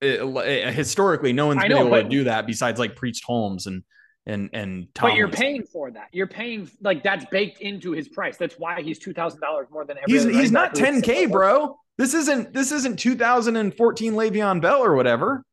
uh, 0.00 0.70
historically 0.70 1.32
no 1.32 1.48
one's 1.48 1.62
been 1.62 1.72
know, 1.72 1.88
able 1.88 2.00
to 2.04 2.08
do 2.08 2.22
that 2.24 2.46
besides 2.46 2.78
like 2.78 2.94
Priest 2.94 3.24
Holmes 3.24 3.66
and 3.66 3.82
and 4.26 4.50
and 4.52 4.86
but 5.00 5.16
you're 5.16 5.26
paying 5.26 5.64
for 5.64 5.90
that. 5.90 6.06
You're 6.12 6.28
paying 6.28 6.70
like 6.82 7.02
that's 7.02 7.24
baked 7.32 7.60
into 7.62 7.90
his 7.90 8.08
price. 8.08 8.36
That's 8.36 8.54
why 8.60 8.80
he's 8.80 9.00
two 9.00 9.12
thousand 9.12 9.40
dollars 9.40 9.66
more 9.72 9.84
than 9.84 9.96
every. 9.98 10.12
He's 10.12 10.22
he's 10.22 10.52
not 10.52 10.72
back 10.74 10.86
who 10.86 10.98
is 10.98 11.02
10k, 11.02 11.32
bro. 11.32 11.76
This 11.98 12.14
isn't 12.14 12.52
this 12.52 12.70
isn't 12.70 13.00
2014 13.00 14.12
Le'Veon 14.12 14.60
Bell 14.60 14.84
or 14.84 14.94
whatever. 14.94 15.44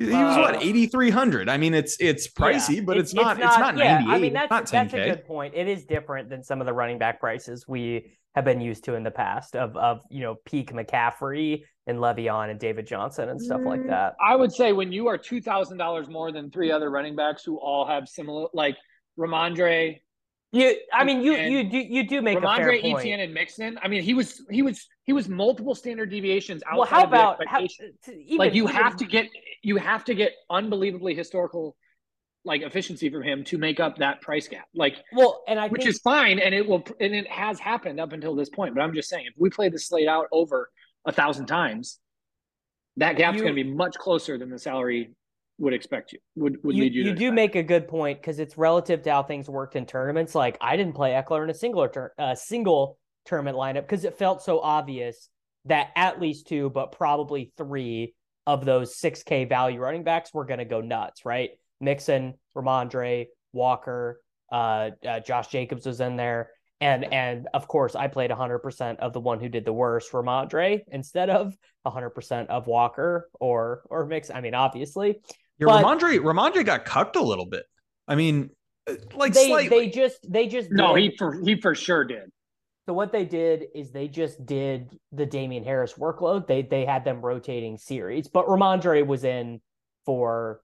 He 0.00 0.06
he 0.06 0.24
was 0.24 0.36
what 0.36 0.54
Uh, 0.56 0.60
8300. 0.60 1.48
I 1.48 1.56
mean, 1.56 1.74
it's 1.74 1.96
it's 2.00 2.28
pricey, 2.28 2.76
Yeah, 2.76 2.82
but 2.82 2.96
it's, 2.98 3.12
not, 3.14 3.38
it's 3.38 3.58
not 3.58 3.76
yeah, 3.76 3.98
98. 4.00 4.14
I 4.14 4.18
mean 4.18 4.32
that's 4.32 4.50
not 4.50 4.66
that's 4.66 4.92
a 4.94 4.96
10k. 4.96 5.04
good 5.04 5.24
point. 5.26 5.54
It 5.54 5.68
is 5.68 5.84
different 5.84 6.28
than 6.30 6.42
some 6.42 6.60
of 6.60 6.66
the 6.66 6.72
running 6.72 6.98
back 6.98 7.20
prices 7.20 7.66
we 7.68 8.16
have 8.34 8.44
been 8.44 8.60
used 8.60 8.84
to 8.84 8.94
in 8.94 9.02
the 9.02 9.10
past 9.10 9.56
of 9.56 9.76
of 9.76 10.00
you 10.10 10.20
know 10.20 10.36
peak 10.44 10.72
McCaffrey 10.72 11.62
and 11.86 11.98
Le'Veon 11.98 12.50
and 12.50 12.60
David 12.60 12.86
Johnson 12.86 13.28
and 13.28 13.40
stuff 13.42 13.62
like 13.64 13.80
Mm, 13.80 13.88
that. 13.88 14.14
I 14.24 14.36
would 14.36 14.52
say 14.52 14.72
when 14.72 14.92
you 14.92 15.08
are 15.08 15.18
two 15.18 15.40
thousand 15.40 15.78
dollars 15.78 16.08
more 16.08 16.30
than 16.32 16.50
three 16.50 16.70
other 16.70 16.90
running 16.90 17.16
backs 17.16 17.42
who 17.44 17.58
all 17.58 17.84
have 17.86 18.08
similar, 18.08 18.48
like 18.54 18.76
Rhamondre, 19.18 20.00
You, 20.52 20.76
I 20.92 21.04
mean, 21.04 21.22
you 21.22 21.34
And 21.34 21.52
you 21.52 21.64
do 21.64 21.78
you 21.78 22.08
do 22.08 22.22
make 22.22 22.38
a 22.38 22.40
fair 22.40 22.48
Rhamondre, 22.50 22.82
point. 22.82 22.98
Etienne, 23.00 23.20
and 23.20 23.32
Mixon. 23.32 23.78
I 23.82 23.88
mean, 23.88 24.02
he 24.02 24.14
was 24.14 24.42
he 24.50 24.62
was 24.62 24.88
he 25.04 25.12
was 25.12 25.28
multiple 25.28 25.76
standard 25.76 26.10
deviations 26.10 26.62
outside 26.66 26.76
well, 26.76 26.86
how 26.86 27.04
of 27.04 27.10
the 27.10 27.16
about 27.16 27.46
how, 27.46 27.60
even, 27.60 28.36
like 28.36 28.54
you 28.54 28.64
even- 28.64 28.74
have 28.74 28.96
to 28.96 29.04
get 29.04 29.28
you 29.62 29.76
have 29.76 30.04
to 30.06 30.14
get 30.14 30.32
unbelievably 30.48 31.14
historical 31.14 31.76
like 32.44 32.62
efficiency 32.62 33.10
from 33.10 33.22
him 33.22 33.44
to 33.44 33.58
make 33.58 33.78
up 33.78 33.98
that 33.98 34.22
price 34.22 34.48
gap. 34.48 34.66
Like 34.74 34.96
well, 35.12 35.44
and 35.46 35.60
I 35.60 35.68
which 35.68 35.82
think 35.82 35.90
is 35.90 36.00
fine, 36.00 36.40
and 36.40 36.52
it 36.52 36.66
will 36.66 36.84
and 36.98 37.14
it 37.14 37.28
has 37.30 37.60
happened 37.60 38.00
up 38.00 38.12
until 38.12 38.34
this 38.34 38.48
point. 38.48 38.74
But 38.74 38.80
I'm 38.80 38.94
just 38.94 39.08
saying, 39.08 39.26
if 39.26 39.34
we 39.36 39.50
play 39.50 39.68
the 39.68 39.78
slate 39.78 40.08
out 40.08 40.26
over 40.32 40.68
a 41.06 41.12
thousand 41.12 41.46
times, 41.46 42.00
that 42.96 43.16
gap's 43.16 43.40
going 43.40 43.54
to 43.54 43.62
be 43.62 43.70
much 43.70 43.94
closer 43.96 44.36
than 44.36 44.50
the 44.50 44.58
salary 44.58 45.10
would 45.60 45.74
expect 45.74 46.12
you 46.12 46.18
would 46.36 46.58
would 46.64 46.74
you, 46.74 46.84
lead 46.84 46.94
you. 46.94 47.02
you 47.04 47.10
do 47.10 47.26
expect. 47.26 47.34
make 47.34 47.54
a 47.54 47.62
good 47.62 47.86
point 47.86 48.20
because 48.20 48.38
it's 48.38 48.56
relative 48.56 49.02
to 49.02 49.10
how 49.10 49.22
things 49.22 49.48
worked 49.48 49.76
in 49.76 49.86
tournaments. 49.86 50.34
Like 50.34 50.56
I 50.60 50.76
didn't 50.76 50.94
play 50.94 51.12
Ekeler 51.12 51.44
in 51.44 51.50
a 51.50 51.54
single 51.54 51.86
tur- 51.88 52.14
uh, 52.18 52.34
single 52.34 52.98
tournament 53.26 53.56
lineup 53.56 53.82
because 53.82 54.04
it 54.04 54.18
felt 54.18 54.42
so 54.42 54.60
obvious 54.60 55.28
that 55.66 55.90
at 55.94 56.20
least 56.20 56.48
two, 56.48 56.70
but 56.70 56.92
probably 56.92 57.52
three 57.58 58.14
of 58.46 58.64
those 58.64 58.96
6K 58.96 59.48
value 59.48 59.78
running 59.78 60.02
backs 60.02 60.32
were 60.32 60.46
going 60.46 60.58
to 60.58 60.64
go 60.64 60.80
nuts, 60.80 61.24
right? 61.24 61.50
Mixon, 61.80 62.34
Rhamondre, 62.56 63.26
Walker, 63.52 64.20
uh, 64.50 64.90
uh, 65.06 65.20
Josh 65.20 65.48
Jacobs 65.48 65.86
was 65.86 66.00
in 66.00 66.16
there. 66.16 66.50
And 66.82 67.12
and 67.12 67.46
of 67.52 67.68
course, 67.68 67.94
I 67.94 68.06
played 68.08 68.30
100% 68.30 68.96
of 69.00 69.12
the 69.12 69.20
one 69.20 69.38
who 69.38 69.50
did 69.50 69.66
the 69.66 69.72
worst, 69.72 70.12
Rhamondre, 70.12 70.80
instead 70.88 71.28
of 71.28 71.54
100% 71.86 72.46
of 72.46 72.66
Walker 72.66 73.28
or 73.38 73.82
or 73.90 74.06
Mix. 74.06 74.30
I 74.30 74.40
mean, 74.40 74.54
obviously, 74.54 75.20
Yeah, 75.60 75.66
but- 75.66 75.84
Rhamondre 75.84 76.18
Rhamondre 76.20 76.64
got 76.64 76.84
cucked 76.84 77.16
a 77.16 77.22
little 77.22 77.46
bit. 77.46 77.64
I 78.08 78.14
mean, 78.16 78.50
uh, 78.88 78.94
like 79.14 79.34
they 79.34 79.46
slightly. 79.48 79.68
they 79.68 79.88
just 79.90 80.30
they 80.30 80.48
just 80.48 80.70
No, 80.70 80.94
did- 80.96 81.02
he 81.12 81.16
for 81.16 81.40
he 81.44 81.60
for 81.60 81.74
sure 81.74 82.04
did. 82.04 82.30
so 82.86 82.92
what 82.94 83.12
they 83.12 83.24
did 83.24 83.66
is 83.74 83.92
they 83.92 84.08
just 84.08 84.44
did 84.46 84.98
the 85.12 85.26
Damien 85.26 85.62
Harris 85.64 85.94
workload. 85.94 86.46
They 86.46 86.62
they 86.62 86.84
had 86.86 87.04
them 87.04 87.20
rotating 87.20 87.76
series, 87.76 88.26
but 88.28 88.46
Rhamondre 88.46 89.06
was 89.06 89.22
in 89.24 89.60
for 90.06 90.62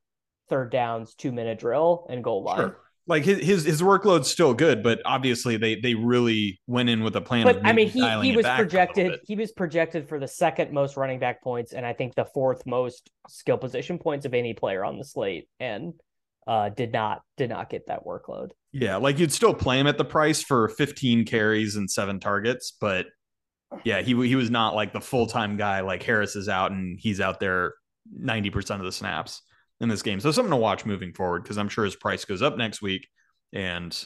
third 0.49 0.71
downs, 0.71 1.15
two 1.15 1.31
minute 1.33 1.59
drill, 1.59 2.07
and 2.09 2.25
goal 2.25 2.43
line. 2.43 2.59
Sure. 2.59 2.77
Like 3.09 3.25
his, 3.25 3.39
his 3.39 3.65
his 3.65 3.83
workload's 3.83 4.29
still 4.29 4.53
good, 4.53 4.83
but 4.83 5.01
obviously 5.05 5.57
they 5.57 5.77
they 5.77 5.95
really 5.95 6.61
went 6.67 6.89
in 6.89 7.05
with 7.05 7.15
a 7.15 7.21
plan. 7.21 7.45
But 7.45 7.65
I 7.65 7.73
mean, 7.73 7.89
he 7.89 8.01
he 8.21 8.35
was 8.35 8.43
back 8.43 8.59
a 8.59 8.63
little 8.63 8.65
projected 8.65 9.21
he 9.27 9.37
was 9.37 9.53
projected 9.53 10.09
for 10.09 10.19
the 10.19 10.27
second 10.27 10.73
most 10.73 10.97
running 10.97 11.21
back 11.21 11.41
points, 11.43 11.73
and 11.73 11.87
I 11.87 11.93
think 11.93 12.17
the 12.17 12.25
fourth 12.25 12.67
most 12.67 13.11
skill 13.29 13.59
position 13.59 13.99
points 13.99 14.27
of 14.27 14.35
any 14.35 14.55
player 14.55 14.85
on 14.85 14.99
the 14.99 15.05
slate, 15.05 15.49
and 15.61 15.95
uh, 16.49 16.71
did 16.71 16.93
not 16.93 17.23
did 17.37 17.51
not 17.51 17.71
get 17.71 17.87
that 17.87 18.05
workload. 18.05 18.51
Yeah, 18.73 18.97
like 18.97 19.21
you'd 19.21 19.33
still 19.33 19.55
play 19.55 19.79
him 19.79 19.87
at 19.87 19.99
the 19.99 20.05
price 20.05 20.43
for 20.43 20.69
15 20.71 21.27
carries 21.27 21.77
and 21.77 21.89
seven 21.89 22.19
targets, 22.19 22.77
but 22.81 23.07
yeah, 23.85 24.03
he 24.03 24.15
he 24.27 24.35
was 24.35 24.51
not 24.51 24.75
like 24.75 24.93
the 24.93 25.01
full 25.01 25.29
time 25.29 25.57
guy. 25.57 25.81
Like 25.81 26.03
Harris 26.03 26.35
is 26.35 26.49
out 26.49 26.73
and 26.73 26.99
he's 27.01 27.21
out 27.21 27.39
there 27.39 27.75
90 28.13 28.51
percent 28.51 28.81
of 28.81 28.85
the 28.85 28.93
snaps 28.93 29.43
in 29.81 29.89
this 29.89 30.03
game. 30.03 30.21
So 30.21 30.31
something 30.31 30.51
to 30.51 30.57
watch 30.57 30.87
moving 30.87 31.13
forward 31.13 31.43
because 31.43 31.59
I'm 31.59 31.69
sure 31.69 31.85
his 31.85 31.97
price 31.97 32.25
goes 32.25 32.43
up 32.43 32.57
next 32.57 32.81
week 32.83 33.09
and 33.53 33.97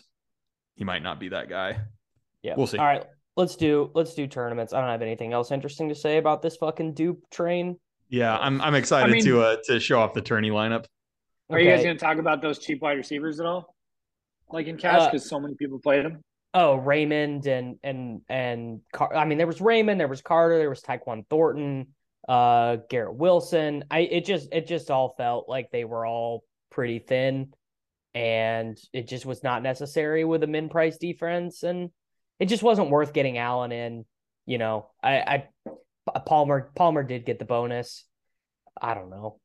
he 0.74 0.84
might 0.84 1.02
not 1.02 1.20
be 1.20 1.28
that 1.30 1.48
guy. 1.48 1.78
Yeah, 2.42 2.54
We'll 2.56 2.66
see. 2.66 2.78
All 2.78 2.84
right, 2.86 3.04
let's 3.36 3.56
do 3.56 3.90
let's 3.94 4.14
do 4.14 4.26
tournaments. 4.26 4.72
I 4.72 4.80
don't 4.80 4.90
have 4.90 5.02
anything 5.02 5.32
else 5.32 5.50
interesting 5.50 5.88
to 5.90 5.94
say 5.94 6.16
about 6.18 6.42
this 6.42 6.56
fucking 6.56 6.94
dupe 6.94 7.28
train. 7.30 7.78
Yeah, 8.08 8.36
I'm 8.38 8.60
I'm 8.60 8.74
excited 8.74 9.10
I 9.10 9.12
mean- 9.12 9.24
to 9.24 9.42
uh 9.42 9.56
to 9.64 9.78
show 9.80 10.00
off 10.00 10.14
the 10.14 10.22
tourney 10.22 10.50
lineup. 10.50 10.86
Are 11.50 11.58
you 11.58 11.68
guys 11.68 11.82
going 11.82 11.96
to 11.96 12.00
talk 12.00 12.18
about 12.18 12.40
those 12.42 12.60
cheap 12.60 12.80
wide 12.80 12.96
receivers 12.96 13.40
at 13.40 13.46
all? 13.46 13.74
Like 14.50 14.68
in 14.68 14.76
cash, 14.76 15.00
Uh, 15.02 15.06
because 15.10 15.28
so 15.28 15.40
many 15.40 15.54
people 15.56 15.80
played 15.80 16.04
them. 16.04 16.22
Oh, 16.54 16.76
Raymond 16.76 17.46
and 17.46 17.76
and 17.82 18.20
and 18.28 18.80
Car- 18.92 19.14
I 19.14 19.24
mean, 19.24 19.36
there 19.38 19.46
was 19.48 19.60
Raymond, 19.60 20.00
there 20.00 20.08
was 20.08 20.22
Carter, 20.22 20.58
there 20.58 20.70
was 20.70 20.80
Tyquan 20.80 21.24
Thornton, 21.28 21.88
uh, 22.30 22.76
Garrett 22.88 23.16
Wilson. 23.16 23.84
I 23.90 24.00
it 24.00 24.24
just 24.24 24.50
it 24.52 24.68
just 24.68 24.88
all 24.88 25.14
felt 25.18 25.48
like 25.48 25.72
they 25.72 25.84
were 25.84 26.06
all 26.06 26.44
pretty 26.70 27.00
thin, 27.00 27.52
and 28.14 28.78
it 28.92 29.08
just 29.08 29.26
was 29.26 29.42
not 29.42 29.64
necessary 29.64 30.24
with 30.24 30.44
a 30.44 30.46
min 30.46 30.68
price 30.68 30.96
defense, 30.96 31.64
and 31.64 31.90
it 32.38 32.46
just 32.46 32.62
wasn't 32.62 32.90
worth 32.90 33.12
getting 33.12 33.36
Allen 33.36 33.72
in. 33.72 34.04
You 34.46 34.58
know, 34.58 34.90
I 35.02 35.44
I 35.66 36.20
Palmer 36.24 36.70
Palmer 36.76 37.02
did 37.02 37.26
get 37.26 37.40
the 37.40 37.44
bonus. 37.44 38.04
I 38.80 38.94
don't 38.94 39.10
know. 39.10 39.39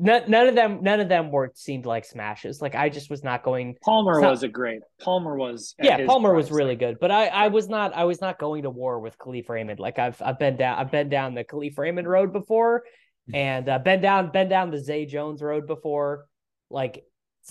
None, 0.00 0.30
none 0.30 0.46
of 0.46 0.54
them 0.54 0.78
none 0.80 1.00
of 1.00 1.08
them 1.08 1.32
were 1.32 1.50
seemed 1.54 1.84
like 1.84 2.04
smashes. 2.04 2.62
Like 2.62 2.76
I 2.76 2.88
just 2.88 3.10
was 3.10 3.24
not 3.24 3.42
going 3.42 3.74
Palmer 3.82 4.20
so- 4.20 4.30
was 4.30 4.42
a 4.44 4.48
great. 4.48 4.80
Palmer 5.00 5.36
was. 5.36 5.74
yeah, 5.82 6.06
Palmer 6.06 6.34
was 6.34 6.52
really 6.52 6.76
good, 6.76 6.98
but 7.00 7.10
I, 7.10 7.26
I 7.26 7.48
was 7.48 7.68
not 7.68 7.94
I 7.96 8.04
was 8.04 8.20
not 8.20 8.38
going 8.38 8.62
to 8.62 8.70
war 8.70 9.00
with 9.00 9.18
Kalif 9.18 9.48
Raymond. 9.48 9.80
Like 9.80 9.98
I've 9.98 10.20
I've 10.22 10.38
been 10.38 10.56
down 10.56 10.78
I've 10.78 10.92
been 10.92 11.08
down 11.08 11.34
the 11.34 11.42
Kalif 11.42 11.76
Raymond 11.76 12.06
road 12.06 12.32
before, 12.32 12.84
and 13.34 13.68
uh, 13.68 13.80
been 13.80 14.00
down 14.00 14.30
been 14.30 14.48
down 14.48 14.70
the 14.70 14.78
Zay 14.78 15.04
Jones 15.04 15.42
road 15.42 15.66
before. 15.66 16.26
Like 16.70 17.02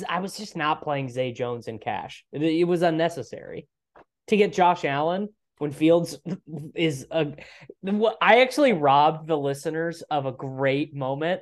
I 0.08 0.22
was 0.22 0.38
just 0.38 0.56
not 0.56 0.82
playing 0.82 1.10
Zay 1.10 1.34
Jones 1.34 1.68
in 1.68 1.80
cash. 1.80 2.24
It, 2.32 2.42
it 2.42 2.64
was 2.64 2.82
unnecessary 2.82 3.68
to 4.28 4.38
get 4.38 4.54
Josh 4.54 4.86
Allen 4.86 5.28
when 5.58 5.72
Fields 5.72 6.18
is 6.76 7.08
a. 7.12 7.34
I 8.22 8.42
actually 8.42 8.72
robbed 8.72 9.28
the 9.28 9.38
listeners 9.38 10.02
of 10.04 10.26
a 10.26 10.32
great 10.32 10.96
moment 10.96 11.42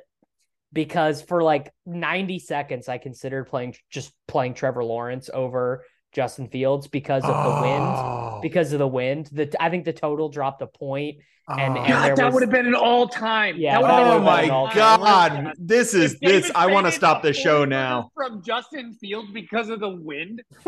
because 0.76 1.20
for 1.22 1.42
like 1.42 1.72
90 1.86 2.38
seconds 2.38 2.88
I 2.88 2.98
considered 2.98 3.44
playing 3.48 3.74
just 3.90 4.12
playing 4.28 4.54
Trevor 4.54 4.84
Lawrence 4.84 5.28
over 5.34 5.84
Justin 6.12 6.48
Fields 6.48 6.86
because 6.86 7.24
of 7.24 7.30
the 7.30 7.60
wind. 7.62 7.82
Oh. 7.82 8.38
Because 8.40 8.72
of 8.72 8.78
the 8.78 8.86
wind, 8.86 9.28
the 9.32 9.52
I 9.60 9.68
think 9.70 9.84
the 9.84 9.92
total 9.92 10.28
dropped 10.28 10.62
a 10.62 10.66
point, 10.66 11.16
and- 11.48 11.76
Oh. 11.76 11.80
and 11.80 11.88
God, 11.88 12.04
there 12.06 12.16
that 12.16 12.32
would 12.32 12.42
have 12.42 12.50
been 12.50 12.66
an 12.66 12.74
all 12.74 13.06
time. 13.08 13.56
Yeah, 13.58 13.80
that 13.80 13.88
that 13.88 14.06
Oh 14.06 14.14
been 14.16 14.24
my 14.24 14.48
all 14.48 14.66
all-time. 14.66 15.44
god. 15.44 15.54
This 15.58 15.92
is 15.94 16.14
If 16.14 16.20
this 16.20 16.42
David 16.44 16.56
I 16.56 16.66
want 16.68 16.86
to 16.86 16.92
stop 16.92 17.22
the 17.22 17.32
show 17.32 17.64
now. 17.64 18.10
from 18.14 18.42
Justin 18.42 18.94
Fields 18.94 19.30
because 19.32 19.68
of 19.68 19.80
the 19.80 19.90
wind. 19.90 20.42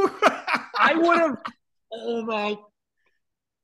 I 0.79 0.95
would 0.95 1.19
have. 1.19 1.37
Oh 1.93 2.23
my! 2.25 2.57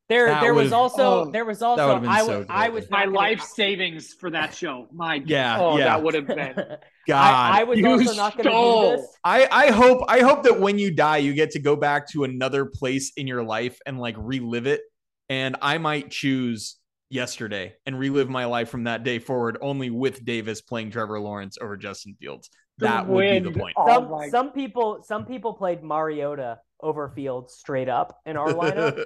There 0.08 0.26
That 0.28 0.40
there 0.42 0.52
was 0.54 0.64
would've- 0.64 0.74
also 0.74 1.02
oh, 1.26 1.30
there 1.30 1.44
was 1.44 1.62
also 1.62 1.94
would've 1.94 2.08
I 2.08 2.20
so 2.26 2.38
was 2.40 2.46
I 2.50 2.68
was 2.68 2.90
My 2.90 2.98
not 3.00 3.04
gonna- 3.06 3.16
life 3.16 3.40
savings 3.42 4.12
for 4.12 4.30
that 4.30 4.54
show. 4.54 4.86
My 4.92 5.14
Yeah, 5.26 5.58
Oh, 5.60 5.78
yeah. 5.78 5.84
that 5.84 6.02
would 6.02 6.14
have 6.14 6.26
been. 6.26 6.54
God. 7.06 7.16
I, 7.34 7.60
I 7.60 7.64
was 7.64 7.78
You 7.78 7.86
also 7.88 8.14
not 8.14 8.36
going 8.36 8.44
to 8.44 8.50
do 8.50 8.96
this. 9.02 9.06
I, 9.24 9.46
I 9.50 9.70
hope 9.70 10.04
I 10.08 10.20
hope 10.20 10.42
that 10.44 10.58
when 10.60 10.78
you 10.78 10.90
die, 10.90 11.18
you 11.18 11.32
get 11.34 11.50
to 11.52 11.58
go 11.58 11.76
back 11.76 12.08
to 12.12 12.24
another 12.24 12.64
place 12.66 13.12
in 13.16 13.26
your 13.26 13.42
life 13.42 13.78
and 13.86 13.98
like 13.98 14.14
relive 14.18 14.66
it. 14.66 14.80
And 15.28 15.56
I 15.62 15.78
might 15.78 16.10
choose 16.10 16.76
yesterday 17.10 17.74
and 17.86 17.98
relive 17.98 18.28
my 18.28 18.44
life 18.46 18.68
from 18.68 18.84
that 18.84 19.04
day 19.04 19.18
forward, 19.18 19.58
only 19.60 19.90
with 19.90 20.24
Davis 20.24 20.60
playing 20.60 20.90
Trevor 20.90 21.20
Lawrence 21.20 21.56
over 21.60 21.76
Justin 21.76 22.16
Fields. 22.20 22.50
The 22.78 22.86
That 22.86 23.06
would 23.06 23.20
be 23.44 23.50
the 23.50 23.58
point. 23.58 23.74
Oh 23.76 23.86
Some 23.86 24.10
my- 24.10 24.28
some 24.30 24.50
people 24.52 25.02
some 25.06 25.24
people 25.26 25.54
played 25.54 25.82
Mariota 25.82 26.58
over 26.84 27.08
Fields 27.08 27.54
straight 27.54 27.88
up 27.88 28.20
in 28.26 28.36
our 28.36 28.52
lineup. 28.52 29.00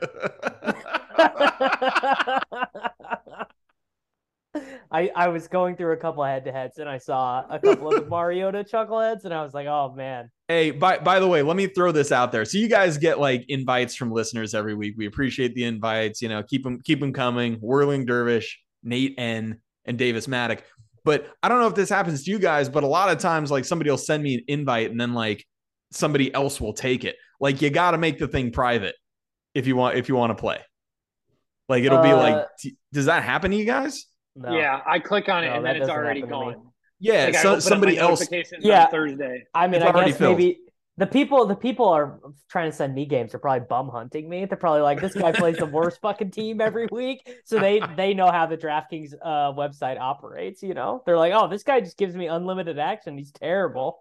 I 4.90 5.10
I 5.14 5.28
was 5.28 5.48
going 5.48 5.76
through 5.76 5.92
a 5.92 5.96
couple 5.96 6.24
head 6.24 6.44
to 6.46 6.52
heads 6.52 6.78
and 6.78 6.88
I 6.88 6.98
saw 6.98 7.44
a 7.48 7.58
couple 7.58 7.88
of 7.94 8.04
the 8.04 8.10
Mariota 8.10 8.64
chuckleheads 8.64 9.24
and 9.24 9.34
I 9.34 9.42
was 9.42 9.54
like, 9.54 9.66
oh 9.66 9.94
man. 9.96 10.30
Hey, 10.48 10.70
by 10.70 10.98
by 10.98 11.20
the 11.20 11.28
way, 11.28 11.42
let 11.42 11.56
me 11.56 11.66
throw 11.66 11.92
this 11.92 12.10
out 12.10 12.32
there. 12.32 12.44
So 12.44 12.58
you 12.58 12.68
guys 12.68 12.98
get 12.98 13.20
like 13.20 13.44
invites 13.48 13.94
from 13.94 14.10
listeners 14.10 14.54
every 14.54 14.74
week. 14.74 14.94
We 14.96 15.06
appreciate 15.06 15.54
the 15.54 15.64
invites. 15.64 16.22
You 16.22 16.28
know, 16.28 16.42
keep 16.42 16.64
them 16.64 16.80
keep 16.82 17.00
them 17.00 17.12
coming. 17.12 17.54
Whirling 17.56 18.06
Dervish, 18.06 18.58
Nate 18.82 19.14
N, 19.18 19.60
and 19.84 19.98
Davis 19.98 20.26
Mattek. 20.26 20.60
But 21.04 21.28
I 21.42 21.48
don't 21.48 21.60
know 21.60 21.68
if 21.68 21.74
this 21.74 21.88
happens 21.88 22.24
to 22.24 22.30
you 22.30 22.38
guys, 22.38 22.68
but 22.68 22.82
a 22.82 22.86
lot 22.86 23.10
of 23.10 23.18
times, 23.18 23.50
like 23.50 23.64
somebody 23.64 23.90
will 23.90 23.98
send 23.98 24.22
me 24.22 24.34
an 24.34 24.44
invite 24.48 24.90
and 24.90 25.00
then 25.00 25.14
like 25.14 25.44
somebody 25.90 26.32
else 26.34 26.60
will 26.60 26.74
take 26.74 27.04
it. 27.04 27.16
Like 27.40 27.62
you 27.62 27.70
got 27.70 27.92
to 27.92 27.98
make 27.98 28.18
the 28.18 28.28
thing 28.28 28.50
private 28.50 28.94
if 29.54 29.66
you 29.66 29.76
want 29.76 29.96
if 29.96 30.08
you 30.08 30.16
want 30.16 30.30
to 30.30 30.34
play. 30.40 30.58
Like 31.68 31.84
it'll 31.84 32.02
be 32.02 32.10
Uh, 32.10 32.16
like, 32.16 32.46
t- 32.58 32.76
does 32.92 33.06
that 33.06 33.22
happen 33.22 33.50
to 33.50 33.56
you 33.56 33.64
guys? 33.64 34.06
No. 34.34 34.56
Yeah, 34.56 34.80
I 34.86 34.98
click 35.00 35.28
on 35.28 35.44
it 35.44 35.48
No, 35.48 35.56
and 35.56 35.64
then 35.66 35.76
it's 35.76 35.88
already 35.88 36.20
happen 36.20 36.34
to 36.38 36.46
me. 36.46 36.52
gone. 36.54 36.72
Yeah, 37.00 37.24
Like, 37.26 37.34
so, 37.36 37.40
open 37.40 37.48
up 37.50 37.54
my 37.56 37.58
somebody 37.60 37.98
else. 37.98 38.28
Yeah. 38.60 38.86
Thursday. 38.86 39.44
I 39.54 39.66
mean, 39.66 39.82
It's 39.82 39.84
I 39.94 40.04
guess 40.06 40.16
filled. 40.16 40.38
maybe 40.38 40.58
the 40.96 41.06
people 41.06 41.46
the 41.46 41.54
people 41.54 41.88
are 41.88 42.18
trying 42.48 42.70
to 42.70 42.76
send 42.76 42.94
me 42.94 43.06
games 43.06 43.34
are 43.34 43.38
probably 43.38 43.66
bum 43.68 43.88
hunting 43.88 44.28
me. 44.28 44.46
They're 44.46 44.56
probably 44.58 44.80
like, 44.82 45.00
this 45.00 45.14
guy 45.14 45.30
plays 45.32 45.56
the 45.58 45.66
worst 45.78 46.00
fucking 46.00 46.30
team 46.32 46.60
every 46.60 46.88
week. 46.90 47.28
So 47.44 47.58
they 47.60 47.80
they 47.96 48.14
know 48.14 48.30
how 48.32 48.46
the 48.46 48.56
DraftKings 48.56 49.14
uh 49.22 49.52
website 49.52 49.98
operates, 50.00 50.62
you 50.62 50.74
know? 50.74 51.02
They're 51.06 51.16
like, 51.18 51.32
oh, 51.34 51.46
this 51.48 51.62
guy 51.62 51.80
just 51.80 51.96
gives 51.98 52.16
me 52.16 52.26
unlimited 52.26 52.78
action. 52.78 53.16
He's 53.18 53.30
terrible. 53.32 54.00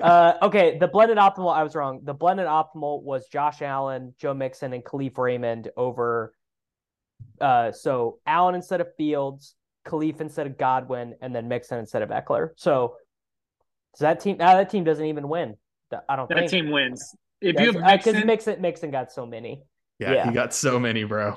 Uh 0.00 0.34
okay, 0.42 0.78
the 0.78 0.88
blended 0.88 1.16
optimal, 1.18 1.54
I 1.54 1.62
was 1.62 1.74
wrong. 1.74 2.00
The 2.02 2.14
blended 2.14 2.46
optimal 2.46 3.02
was 3.02 3.28
Josh 3.28 3.62
Allen, 3.62 4.14
Joe 4.18 4.34
Mixon, 4.34 4.72
and 4.72 4.84
Kalif 4.84 5.16
Raymond 5.18 5.70
over 5.76 6.32
uh 7.40 7.70
so 7.72 8.18
Allen 8.26 8.54
instead 8.54 8.80
of 8.80 8.88
Fields, 8.96 9.54
Kalif 9.86 10.20
instead 10.20 10.46
of 10.46 10.58
Godwin, 10.58 11.14
and 11.20 11.34
then 11.34 11.46
Mixon 11.48 11.78
instead 11.78 12.02
of 12.02 12.08
Ekeler. 12.10 12.50
So 12.56 12.96
does 13.94 14.00
that 14.00 14.20
team 14.20 14.38
now 14.38 14.54
that 14.56 14.70
team 14.70 14.84
doesn't 14.84 15.04
even 15.04 15.28
win. 15.28 15.56
I 16.08 16.16
don't 16.16 16.28
That 16.28 16.38
think 16.38 16.50
team 16.50 16.70
wins. 16.70 17.14
If 17.40 17.58
you 17.60 17.72
have 17.80 17.98
because 17.98 18.14
Mixon, 18.14 18.26
Mixon 18.26 18.60
Mixon 18.60 18.90
got 18.90 19.12
so 19.12 19.24
many. 19.24 19.62
yeah, 19.98 20.12
Yeah. 20.12 20.26
he 20.26 20.32
got 20.32 20.52
so 20.52 20.78
many, 20.80 21.04
bro. 21.04 21.36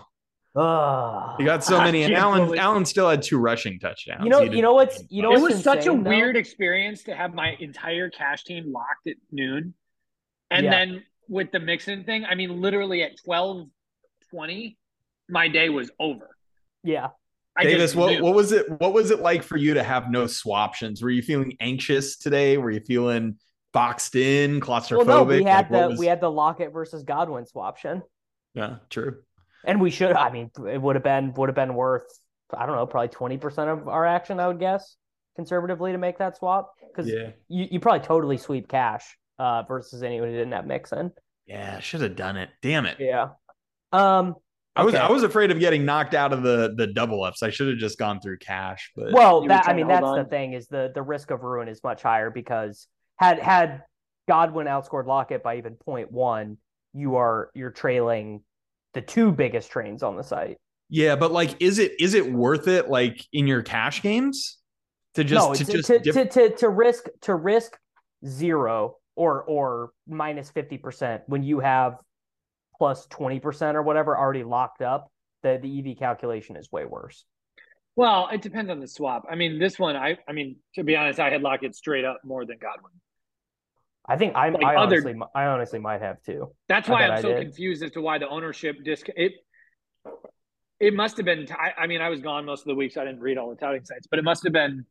Ugh. 0.56 1.36
He 1.38 1.46
got 1.46 1.64
so 1.64 1.80
many, 1.80 2.04
and 2.04 2.12
can't 2.14 2.24
Allen 2.24 2.46
believe- 2.46 2.60
Allen 2.60 2.86
still 2.86 3.10
had 3.10 3.22
two 3.22 3.38
rushing 3.38 3.80
touchdowns. 3.80 4.24
You 4.24 4.30
know- 4.30 4.42
you 4.42 4.62
know 4.62 4.74
what's- 4.74 5.04
you 5.10 5.22
know 5.22 5.34
it 5.34 5.40
what's 5.42 5.56
was 5.56 5.64
such 5.64 5.86
a 5.86 5.90
though? 5.90 5.94
weird 5.96 6.36
experience 6.36 7.04
to 7.04 7.16
have 7.16 7.34
my 7.34 7.56
entire 7.60 8.10
cash 8.10 8.44
team 8.44 8.72
locked 8.72 9.08
at 9.08 9.16
noon. 9.32 9.74
And 10.50 10.66
Yeah. 10.66 10.72
then 10.72 11.04
with 11.30 11.52
the 11.52 11.60
Mixon 11.60 12.04
thing, 12.04 12.26
I 12.26 12.36
mean, 12.36 12.60
literally 12.62 13.02
at 13.04 13.12
twelve 13.24 13.68
twenty, 14.30 14.78
my 15.30 15.48
day 15.48 15.70
was 15.70 15.90
over. 16.00 16.36
yeah. 16.84 17.10
I 17.54 17.64
Davis, 17.64 17.92
just 17.92 17.96
what, 17.98 18.12
knew. 18.14 18.24
what 18.24 18.34
was 18.34 18.54
it? 18.54 18.70
What 18.80 18.94
was 18.94 19.12
it 19.12 19.20
like 19.20 19.44
for 19.44 19.58
you 19.58 19.74
to 19.74 19.84
have 19.84 20.10
no 20.10 20.24
swaptions? 20.24 21.04
Were 21.04 21.10
you 21.10 21.22
feeling 21.22 21.58
anxious 21.60 22.16
today? 22.16 22.58
Were 22.58 22.72
you 22.72 22.80
feeling 22.80 23.38
boxed 23.74 24.16
in, 24.16 24.62
claustrophobic? 24.62 25.06
Well, 25.06 25.18
no, 25.18 25.24
we 25.26 25.44
had 25.44 25.70
Like, 25.70 25.82
the 25.82 25.88
was- 25.90 26.00
we 26.00 26.06
had 26.06 26.22
the 26.22 26.32
Lockett 26.32 26.72
versus 26.72 27.04
Godwin 27.04 27.44
swaption, 27.44 28.04
yeah, 28.54 28.78
true. 28.90 29.18
And 29.66 29.82
we 29.82 29.90
should. 29.92 30.14
I 30.16 30.32
mean, 30.32 30.52
it 30.68 30.82
would 30.82 30.96
have 30.96 31.04
been 31.04 31.34
would 31.34 31.50
have 31.50 31.56
been 31.56 31.74
worth. 31.74 32.04
I 32.56 32.66
don't 32.66 32.76
know, 32.76 32.86
probably 32.86 33.10
twenty 33.10 33.38
percent 33.38 33.70
of 33.70 33.88
our 33.88 34.06
action. 34.06 34.40
I 34.40 34.48
would 34.48 34.60
guess 34.60 34.96
conservatively 35.36 35.92
to 35.94 35.98
make 35.98 36.18
that 36.18 36.38
swap 36.38 36.74
because 36.94 37.10
Yeah, 37.10 37.30
you, 37.48 37.68
you 37.72 37.80
probably 37.80 38.06
totally 38.06 38.38
sweep 38.38 38.68
cash 38.68 39.18
uh, 39.40 39.64
versus 39.64 40.04
anyone 40.04 40.30
who 40.30 40.36
didn't 40.36 40.52
have 40.52 40.66
Mixon. 40.68 41.12
yeah, 41.46 41.80
should 41.80 42.02
have 42.02 42.16
done 42.16 42.38
it. 42.38 42.50
Damn 42.62 42.86
it. 42.86 42.98
Yeah. 43.00 43.30
Um. 43.92 44.36
I 44.74 44.84
was 44.84 44.96
I 44.96 45.12
was 45.12 45.24
afraid 45.24 45.52
of 45.52 45.60
getting 45.60 45.84
knocked 45.84 46.14
out 46.14 46.32
of 46.32 46.44
the 46.44 46.74
the 46.78 46.88
double 46.88 47.24
ups. 47.24 47.44
I 47.44 47.50
should 47.50 47.68
have 47.68 47.78
just 47.78 48.00
gone 48.00 48.22
through 48.22 48.38
cash. 48.38 48.90
But 48.96 49.12
Well, 49.12 49.46
that 49.48 49.68
I 49.68 49.74
mean, 49.74 49.88
to 49.90 49.98
hold 49.98 50.18
that's 50.18 50.26
the 50.26 50.30
thing 50.30 50.54
is 50.54 50.68
the 50.68 50.92
the 50.96 51.02
risk 51.02 51.30
of 51.30 51.44
ruin 51.44 51.68
is 51.68 51.84
much 51.84 52.02
higher 52.02 52.30
because 52.30 52.88
had 53.18 53.40
had 53.40 53.84
Godwin 54.30 54.68
outscored 54.68 55.08
Lockett 55.08 55.44
by 55.44 55.58
even 55.58 55.76
0.1, 55.86 56.56
you 56.94 57.16
are 57.18 57.52
you're 57.54 57.72
trailing 57.72 58.44
the 58.94 59.02
two 59.02 59.32
biggest 59.32 59.72
trains 59.72 60.04
on 60.04 60.16
the 60.16 60.24
site. 60.24 60.58
yeah, 60.90 61.16
but 61.16 61.32
like, 61.32 61.62
is 61.62 61.80
it 61.80 61.94
is 62.00 62.14
it 62.14 62.32
worth 62.32 62.68
it? 62.68 62.90
Like 62.90 63.26
in 63.32 63.48
your 63.48 63.62
cash 63.62 64.02
games 64.02 64.58
to 65.16 65.24
just 65.24 65.48
no, 65.48 65.54
to 65.54 65.66
to, 65.66 65.72
just 65.72 65.88
to, 65.88 66.00
dip- 66.00 66.14
to, 66.14 66.26
to, 66.26 66.56
to 66.58 66.70
risk 66.70 67.06
to 67.22 67.36
risk 67.36 67.78
zero 68.26 68.98
or 69.16 69.44
or 69.44 69.92
50% 70.10 71.22
when 71.28 71.44
you 71.44 71.60
have 71.60 72.00
20% 73.12 73.76
or 73.76 73.84
whatever 73.84 74.18
already 74.18 74.44
locked 74.44 74.82
up, 74.82 75.12
the 75.44 75.60
the 75.62 75.92
EV 75.92 75.98
calculation 75.98 76.56
is 76.56 76.72
way 76.72 76.86
worse. 76.86 77.26
Well, 77.96 78.30
it 78.32 78.42
depends 78.42 78.72
on 78.72 78.80
the 78.80 78.88
swap. 78.88 79.26
I 79.30 79.36
mean, 79.36 79.60
this 79.60 79.78
one, 79.78 79.96
I, 79.96 80.18
I 80.28 80.32
mean, 80.32 80.56
to 80.76 80.84
be 80.84 80.96
honest, 80.96 81.20
I 81.20 81.30
had 81.30 81.42
Lockett 81.42 81.76
straight 81.76 82.06
up 82.06 82.22
more 82.24 82.46
than 82.46 82.58
Godwin. 82.58 82.94
I 84.06 84.18
think 84.18 84.36
I 84.36 84.50
Like 84.50 84.64
I 84.64 84.76
other- 84.76 84.98
honestly 84.98 85.16
I 85.36 85.46
honestly 85.46 85.80
might 85.80 86.02
have 86.02 86.22
too. 86.24 86.54
That's 86.68 86.90
why 86.90 87.08
I'm 87.08 87.22
so 87.22 87.36
confused 87.36 87.84
as 87.84 87.92
to 87.92 88.02
why 88.02 88.18
the 88.18 88.28
ownership 88.28 88.78
disc 88.84 89.08
it. 89.16 89.34
It 90.80 90.96
must 90.96 91.18
have 91.18 91.26
been. 91.26 91.48
I, 91.52 91.84
I 91.84 91.88
mean, 91.88 92.02
I 92.02 92.10
was 92.10 92.22
gone 92.22 92.46
most 92.46 92.62
of 92.62 92.66
the 92.66 92.76
week, 92.76 92.92
so 92.92 93.02
I 93.02 93.06
didn't 93.06 93.20
read 93.20 93.38
all 93.38 93.52
the 93.52 93.56
touting 93.56 93.86
sites. 93.86 94.08
But 94.10 94.18
it 94.18 94.24
must 94.26 94.44
have 94.44 94.54
been 94.54 94.86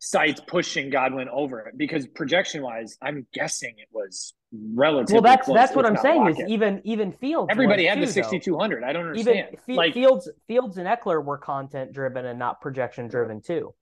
sites 0.00 0.40
pushing 0.46 0.90
Godwin 0.90 1.28
over 1.28 1.60
it 1.60 1.78
because 1.78 2.06
projection 2.08 2.62
wise, 2.62 2.98
I'm 3.00 3.26
guessing 3.32 3.74
it 3.78 3.88
was 3.92 4.34
relatively. 4.52 5.14
Well, 5.14 5.22
that's 5.22 5.46
that's 5.46 5.76
what 5.76 5.86
I'm 5.86 5.96
saying 5.96 6.26
is 6.26 6.40
even 6.48 6.82
even 6.84 7.12
Fields. 7.12 7.48
everybody 7.50 7.86
had 7.86 7.98
the 8.00 8.06
too, 8.06 8.22
though. 8.22 8.28
6200. 8.28 8.82
I 8.82 8.92
don't 8.92 9.16
Even 9.16 9.38
understand. 9.44 9.76
Like 9.76 9.94
Fields, 9.94 10.28
Fields 10.48 10.78
and 10.78 10.88
Ekeler 10.88 11.24
were 11.24 11.38
content 11.38 11.92
driven 11.92 12.26
and 12.26 12.38
not 12.38 12.60
projection 12.60 13.06
driven 13.06 13.40
too. 13.40 13.72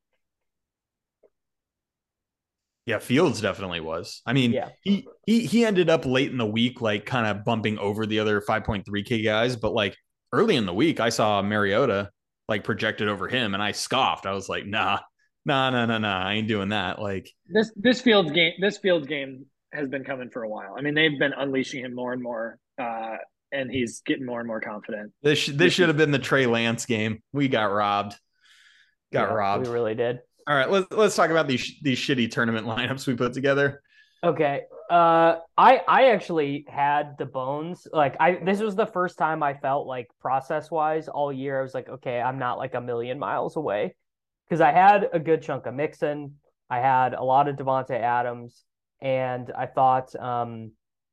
Yeah, 2.86 2.98
Fields 2.98 3.40
definitely 3.40 3.80
was. 3.80 4.22
I 4.26 4.32
mean, 4.32 4.52
Yeah. 4.52 4.70
he 4.82 5.06
he 5.26 5.46
he 5.46 5.64
ended 5.64 5.88
up 5.88 6.04
late 6.04 6.30
in 6.30 6.38
the 6.38 6.46
week, 6.46 6.80
like 6.80 7.06
kind 7.06 7.26
of 7.26 7.44
bumping 7.44 7.78
over 7.78 8.06
the 8.06 8.18
other 8.18 8.40
5.3k 8.40 9.22
guys, 9.24 9.54
but 9.56 9.72
like 9.72 9.96
early 10.32 10.56
in 10.56 10.66
the 10.66 10.74
week, 10.74 10.98
I 10.98 11.10
saw 11.10 11.40
Mariota 11.42 12.10
like 12.48 12.64
projected 12.64 13.08
over 13.08 13.28
him, 13.28 13.54
and 13.54 13.62
I 13.62 13.72
scoffed. 13.72 14.26
I 14.26 14.32
was 14.32 14.48
like, 14.48 14.66
nah, 14.66 14.98
nah, 15.44 15.70
nah, 15.70 15.86
nah, 15.86 15.98
nah, 15.98 16.26
I 16.26 16.34
ain't 16.34 16.48
doing 16.48 16.70
that. 16.70 17.00
Like, 17.00 17.30
this 17.48 17.70
this 17.76 18.00
Fields 18.00 18.32
game. 18.32 18.52
This 18.60 18.78
Fields 18.78 19.06
game 19.06 19.46
has 19.72 19.88
been 19.88 20.02
coming 20.04 20.28
for 20.28 20.42
a 20.42 20.48
while. 20.48 20.74
I 20.76 20.82
mean, 20.82 20.94
they've 20.94 21.18
been 21.18 21.32
unleashing 21.32 21.84
him 21.84 21.94
more 21.94 22.12
and 22.12 22.20
more, 22.22 22.58
uh, 22.80 23.16
and 23.52 23.70
he's 23.70 24.00
getting 24.04 24.26
more 24.26 24.40
and 24.40 24.46
more 24.48 24.60
confident. 24.60 25.12
this 25.22 25.38
sh- 25.38 25.50
this 25.54 25.72
should 25.72 25.86
have 25.88 25.96
been 25.96 26.10
the 26.10 26.18
Trey 26.18 26.46
Lance 26.46 26.84
game. 26.84 27.22
We 27.32 27.46
got 27.46 27.66
robbed. 27.66 28.16
Got 29.12 29.28
Yeah, 29.28 29.34
robbed. 29.34 29.66
We 29.68 29.72
really 29.72 29.94
did. 29.94 30.18
All 30.46 30.56
right, 30.56 30.70
let's 30.70 30.90
let's 30.90 31.16
talk 31.16 31.30
about 31.30 31.46
these 31.46 31.78
these 31.82 31.98
shitty 31.98 32.30
tournament 32.30 32.66
lineups 32.74 33.06
we 33.06 33.14
put 33.14 33.32
together. 33.32 33.82
Okay. 34.24 34.62
Uh 34.90 35.36
I 35.56 35.80
I 35.88 36.10
actually 36.10 36.66
had 36.68 37.16
the 37.18 37.26
bones. 37.26 37.86
Like 37.92 38.16
I 38.20 38.34
this 38.44 38.60
was 38.60 38.76
the 38.76 38.86
first 38.86 39.18
time 39.18 39.42
I 39.42 39.54
felt 39.54 39.86
like 39.86 40.08
process 40.20 40.70
wise 40.70 41.08
all 41.08 41.32
year. 41.32 41.58
I 41.58 41.62
was 41.62 41.74
like, 41.74 41.88
okay, 41.88 42.20
I'm 42.20 42.38
not 42.38 42.58
like 42.58 42.74
a 42.74 42.80
million 42.80 43.18
miles 43.18 43.56
away. 43.56 43.94
Because 44.48 44.60
I 44.60 44.72
had 44.72 45.08
a 45.12 45.18
good 45.18 45.42
chunk 45.42 45.66
of 45.66 45.74
Mixon. 45.74 46.34
I 46.68 46.78
had 46.80 47.14
a 47.14 47.22
lot 47.22 47.48
of 47.48 47.56
Davante 47.56 47.98
Adams 47.98 48.64
and 49.00 49.50
I 49.56 49.66
thought 49.66 50.14
um, 50.16 50.72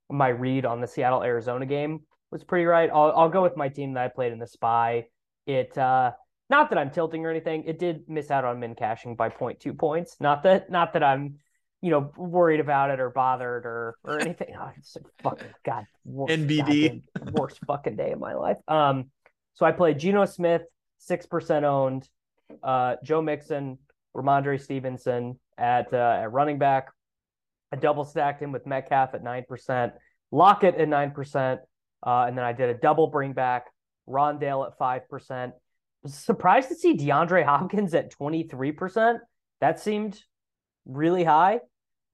my 0.10 0.30
read 0.30 0.66
on 0.66 0.80
the 0.82 0.88
Seattle 0.88 1.24
Arizona 1.24 1.66
game 1.66 2.02
was 2.32 2.44
pretty 2.44 2.66
right. 2.66 2.90
I'll 2.94 3.12
I'll 3.16 3.30
go 3.30 3.42
with 3.42 3.58
my 3.58 3.70
team 3.70 3.94
that 3.94 4.04
I 4.04 4.08
played 4.08 4.32
in 4.32 4.40
the 4.40 4.48
Spy. 4.48 5.08
It 5.48 5.76
uh, 5.78 6.12
not 6.50 6.70
that 6.70 6.80
I'm 6.80 6.90
tilting 6.90 7.26
or 7.26 7.30
anything. 7.30 7.64
It 7.66 7.80
did 7.80 8.10
miss 8.10 8.32
out 8.32 8.46
on 8.46 8.60
min 8.60 8.76
cashing 8.76 9.16
by 9.16 9.30
0.2 9.30 9.78
points. 9.78 10.18
Not 10.20 10.44
that 10.44 10.72
not 10.72 10.94
that 10.94 11.04
I'm 11.04 11.36
you 11.82 11.92
know 11.92 12.12
worried 12.18 12.60
about 12.60 12.90
it 12.92 13.00
or 13.00 13.10
bothered 13.10 13.66
or 13.66 13.96
or 14.04 14.20
anything. 14.22 14.56
Oh, 14.60 14.72
it's 14.78 14.96
a 14.96 15.00
fucking 15.24 15.48
god 15.64 15.86
worst 16.06 16.34
NBD. 16.34 17.04
worst 17.32 17.60
fucking 17.68 17.96
day 17.96 18.12
of 18.12 18.20
my 18.20 18.34
life. 18.34 18.58
Um, 18.68 19.12
so 19.54 19.66
I 19.66 19.72
played 19.72 20.00
Geno 20.00 20.26
Smith, 20.26 20.64
six 20.98 21.26
percent 21.26 21.66
owned, 21.66 22.08
uh, 22.64 22.96
Joe 23.04 23.22
Mixon, 23.22 23.78
Rhamondre 24.16 24.60
Stevenson 24.60 25.40
at 25.58 25.94
uh, 25.94 26.20
at 26.22 26.32
running 26.32 26.58
back. 26.58 26.88
I 27.72 27.76
double 27.76 28.04
stacked 28.04 28.42
him 28.42 28.52
with 28.52 28.66
Metcalf 28.66 29.14
at 29.14 29.24
nine 29.24 29.46
percent, 29.48 29.94
Lockett 30.32 30.76
at 30.76 30.90
nine 30.90 31.12
percent, 31.12 31.62
uh, 32.06 32.26
and 32.28 32.36
then 32.36 32.44
I 32.44 32.54
did 32.54 32.70
a 32.70 32.74
double 32.74 33.08
bring 33.08 33.34
back 33.34 33.66
Rondale 34.08 34.66
at 34.66 34.78
five 34.80 35.08
percent. 35.08 35.54
Surprised 36.06 36.70
to 36.70 36.76
see 36.76 36.96
DeAndre 36.96 37.44
Hopkins 37.44 37.94
at 37.94 38.12
twenty 38.12 38.44
three 38.44 38.72
percent. 38.72 39.20
That 39.62 39.80
seemed 39.80 40.22
really 40.86 41.24
high. 41.24 41.60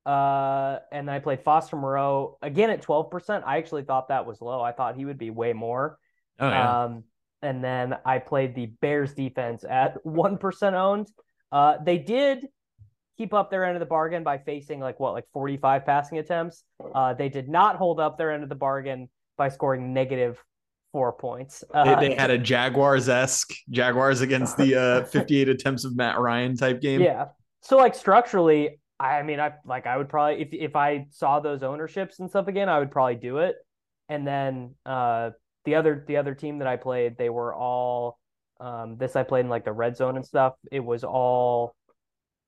Uh, 0.06 0.80
and 0.91 1.08
then 1.08 1.15
I 1.15 1.19
played 1.19 1.41
Foster 1.41 1.76
Moreau 1.76 2.38
again 2.41 2.69
at 2.69 2.82
twelve 2.82 3.12
percent. 3.12 3.43
I 3.45 3.58
actually 3.58 3.84
thought 3.84 4.08
that 4.10 4.26
was 4.26 4.41
low. 4.41 4.62
I 4.62 4.71
thought 4.71 4.95
he 4.95 5.06
would 5.06 5.17
be 5.17 5.30
way 5.30 5.54
more. 5.54 5.98
Oh 6.39 6.50
yeah. 6.50 6.84
Um, 6.84 7.04
and 7.45 7.63
then 7.63 7.95
I 8.04 8.19
played 8.19 8.56
the 8.56 8.65
Bears 8.65 9.13
defense 9.13 9.63
at 9.69 10.04
1% 10.04 10.74
owned. 10.74 11.08
Uh, 11.52 11.78
they 11.84 12.00
did 12.00 12.48
keep 13.17 13.34
up 13.34 13.52
their 13.52 13.63
end 13.63 13.76
of 13.76 13.80
the 13.80 13.86
bargain 13.86 14.24
by 14.24 14.39
facing 14.39 14.80
like 14.80 15.00
what, 15.00 15.13
like 15.13 15.26
45 15.32 15.86
passing 15.86 16.17
attempts. 16.17 16.63
Uh, 16.93 17.13
they 17.13 17.30
did 17.30 17.48
not 17.48 17.76
hold 17.76 18.00
up 18.00 18.17
their 18.17 18.32
end 18.32 18.43
of 18.43 18.50
the 18.50 18.56
bargain 18.56 19.10
by 19.38 19.50
scoring 19.50 19.93
negative 19.93 20.43
four 20.95 21.12
points. 21.12 21.62
Uh, 21.73 21.99
they, 21.99 22.08
they 22.08 22.15
had 22.15 22.31
a 22.31 22.38
Jaguars 22.38 23.10
esque 23.10 23.53
Jaguars 23.69 24.21
against 24.21 24.55
the 24.55 24.75
uh, 24.75 25.03
58 25.12 25.49
attempts 25.49 25.84
of 25.84 25.93
Matt 25.93 26.19
Ryan 26.19 26.55
type 26.55 26.79
game. 26.79 27.01
yeah. 27.01 27.25
So 27.60 27.75
like 27.75 27.95
structurally, 27.95 28.79
I 28.97 29.23
mean, 29.23 29.41
I 29.41 29.51
like 29.65 29.88
I 29.88 29.97
would 29.97 30.08
probably 30.08 30.41
if 30.41 30.53
if 30.53 30.77
I 30.77 31.08
saw 31.10 31.41
those 31.41 31.63
ownerships 31.63 32.21
and 32.21 32.29
stuff 32.29 32.47
again, 32.47 32.69
I 32.69 32.79
would 32.79 32.91
probably 32.91 33.15
do 33.15 33.39
it. 33.39 33.55
And 34.08 34.25
then 34.25 34.75
uh 34.86 35.31
the 35.65 35.75
other 35.75 36.05
the 36.08 36.15
other 36.15 36.34
team 36.34 36.60
that 36.60 36.67
I 36.67 36.77
played, 36.77 37.17
they 37.17 37.29
were 37.29 37.53
all 37.53 38.17
um 38.62 38.95
this 38.97 39.17
I 39.17 39.23
played 39.23 39.41
in 39.41 39.49
like 39.49 39.65
the 39.65 39.73
red 39.73 39.97
zone 39.97 40.15
and 40.15 40.25
stuff. 40.25 40.53
It 40.71 40.79
was 40.79 41.03
all 41.03 41.75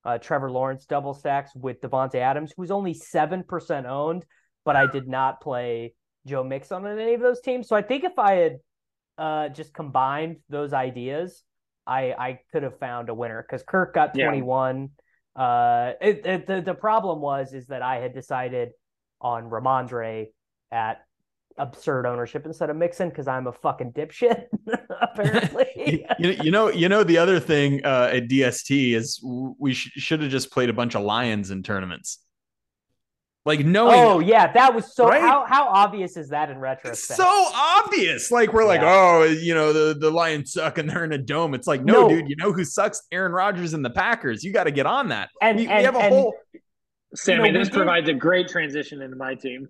uh 0.06 0.16
Trevor 0.16 0.50
Lawrence 0.50 0.86
double 0.86 1.12
stacks 1.12 1.50
with 1.54 1.82
Davante 1.82 2.14
Adams, 2.14 2.54
who's 2.56 2.70
only 2.70 2.94
seven 2.94 3.44
percent 3.44 3.84
owned, 3.86 4.24
but 4.64 4.74
I 4.74 4.86
did 4.86 5.06
not 5.06 5.42
play 5.42 5.92
Joe 6.28 6.44
Mixon 6.44 6.84
on 6.84 6.98
any 6.98 7.14
of 7.14 7.20
those 7.20 7.40
teams. 7.40 7.68
So 7.68 7.76
I 7.76 7.82
think 7.82 8.04
if 8.04 8.18
I 8.18 8.34
had 8.34 8.58
uh 9.16 9.48
just 9.48 9.72
combined 9.74 10.36
those 10.48 10.72
ideas, 10.72 11.42
I 11.86 12.12
I 12.12 12.40
could 12.52 12.62
have 12.62 12.78
found 12.78 13.08
a 13.08 13.14
winner 13.14 13.42
because 13.42 13.64
Kirk 13.66 13.94
got 13.94 14.14
Yeah. 14.14 14.26
21. 14.26 14.90
Uh, 15.34 15.92
it, 16.00 16.26
it, 16.26 16.46
the 16.46 16.60
the 16.60 16.74
problem 16.74 17.20
was 17.20 17.52
is 17.52 17.68
that 17.68 17.82
I 17.82 17.96
had 17.96 18.12
decided 18.12 18.70
on 19.20 19.44
Rhamondre 19.50 20.26
at 20.72 20.98
absurd 21.56 22.06
ownership 22.06 22.46
instead 22.46 22.70
of 22.70 22.76
Mixon 22.76 23.08
because 23.08 23.26
I'm 23.26 23.46
a 23.46 23.52
fucking 23.52 23.92
dipshit 23.92 24.44
apparently. 25.00 25.66
you, 26.18 26.30
you 26.42 26.50
know, 26.50 26.68
you 26.70 26.88
know, 26.88 27.02
the 27.04 27.18
other 27.18 27.40
thing 27.40 27.84
uh, 27.84 28.10
at 28.12 28.28
DST 28.28 28.94
is 28.94 29.20
we 29.58 29.74
sh- 29.74 29.90
should 29.96 30.22
have 30.22 30.30
just 30.30 30.52
played 30.52 30.70
a 30.70 30.72
bunch 30.72 30.94
of 30.94 31.02
Lions 31.02 31.50
in 31.50 31.62
tournaments. 31.62 32.18
Like 33.48 33.64
knowing, 33.64 33.98
oh 33.98 34.20
yeah, 34.20 34.52
that 34.52 34.74
was 34.74 34.94
so. 34.94 35.08
Right? 35.08 35.20
How 35.22 35.44
how 35.46 35.68
obvious 35.68 36.16
is 36.16 36.28
that 36.28 36.50
in 36.50 36.58
retrospect? 36.58 36.92
it's 36.92 37.10
retrospect? 37.10 37.16
so 37.16 37.50
obvious. 37.54 38.30
Like 38.30 38.52
we're 38.52 38.66
like, 38.66 38.82
oh, 38.82 39.22
you 39.24 39.54
know, 39.54 39.72
the 39.72 39.94
the 39.98 40.10
Lions 40.10 40.52
suck 40.52 40.76
and 40.78 40.88
they're 40.88 41.04
in 41.04 41.12
a 41.12 41.18
dome. 41.18 41.54
It's 41.54 41.66
like, 41.66 41.82
no, 41.82 42.02
No. 42.02 42.08
dude, 42.10 42.28
you 42.28 42.36
know 42.36 42.52
who 42.52 42.62
sucks? 42.64 43.02
Aaron 43.10 43.32
Rodgers 43.32 43.72
and 43.72 43.84
the 43.84 43.90
Packers. 43.90 44.44
You 44.44 44.52
got 44.52 44.64
to 44.64 44.70
get 44.70 44.84
on 44.86 45.08
that. 45.08 45.30
And- 45.40 45.56
we, 45.56 45.66
we 45.66 45.72
have 45.72 45.94
a 45.96 45.98
and- 45.98 46.14
whole. 46.14 46.34
Sammy, 47.14 47.36
You 47.48 47.52
know, 47.52 47.58
we 47.58 47.64
this 47.64 47.68
did- 47.68 47.76
provides 47.76 48.08
a 48.10 48.14
great 48.14 48.48
transition 48.48 49.00
into 49.00 49.16
my 49.16 49.34
team. 49.34 49.68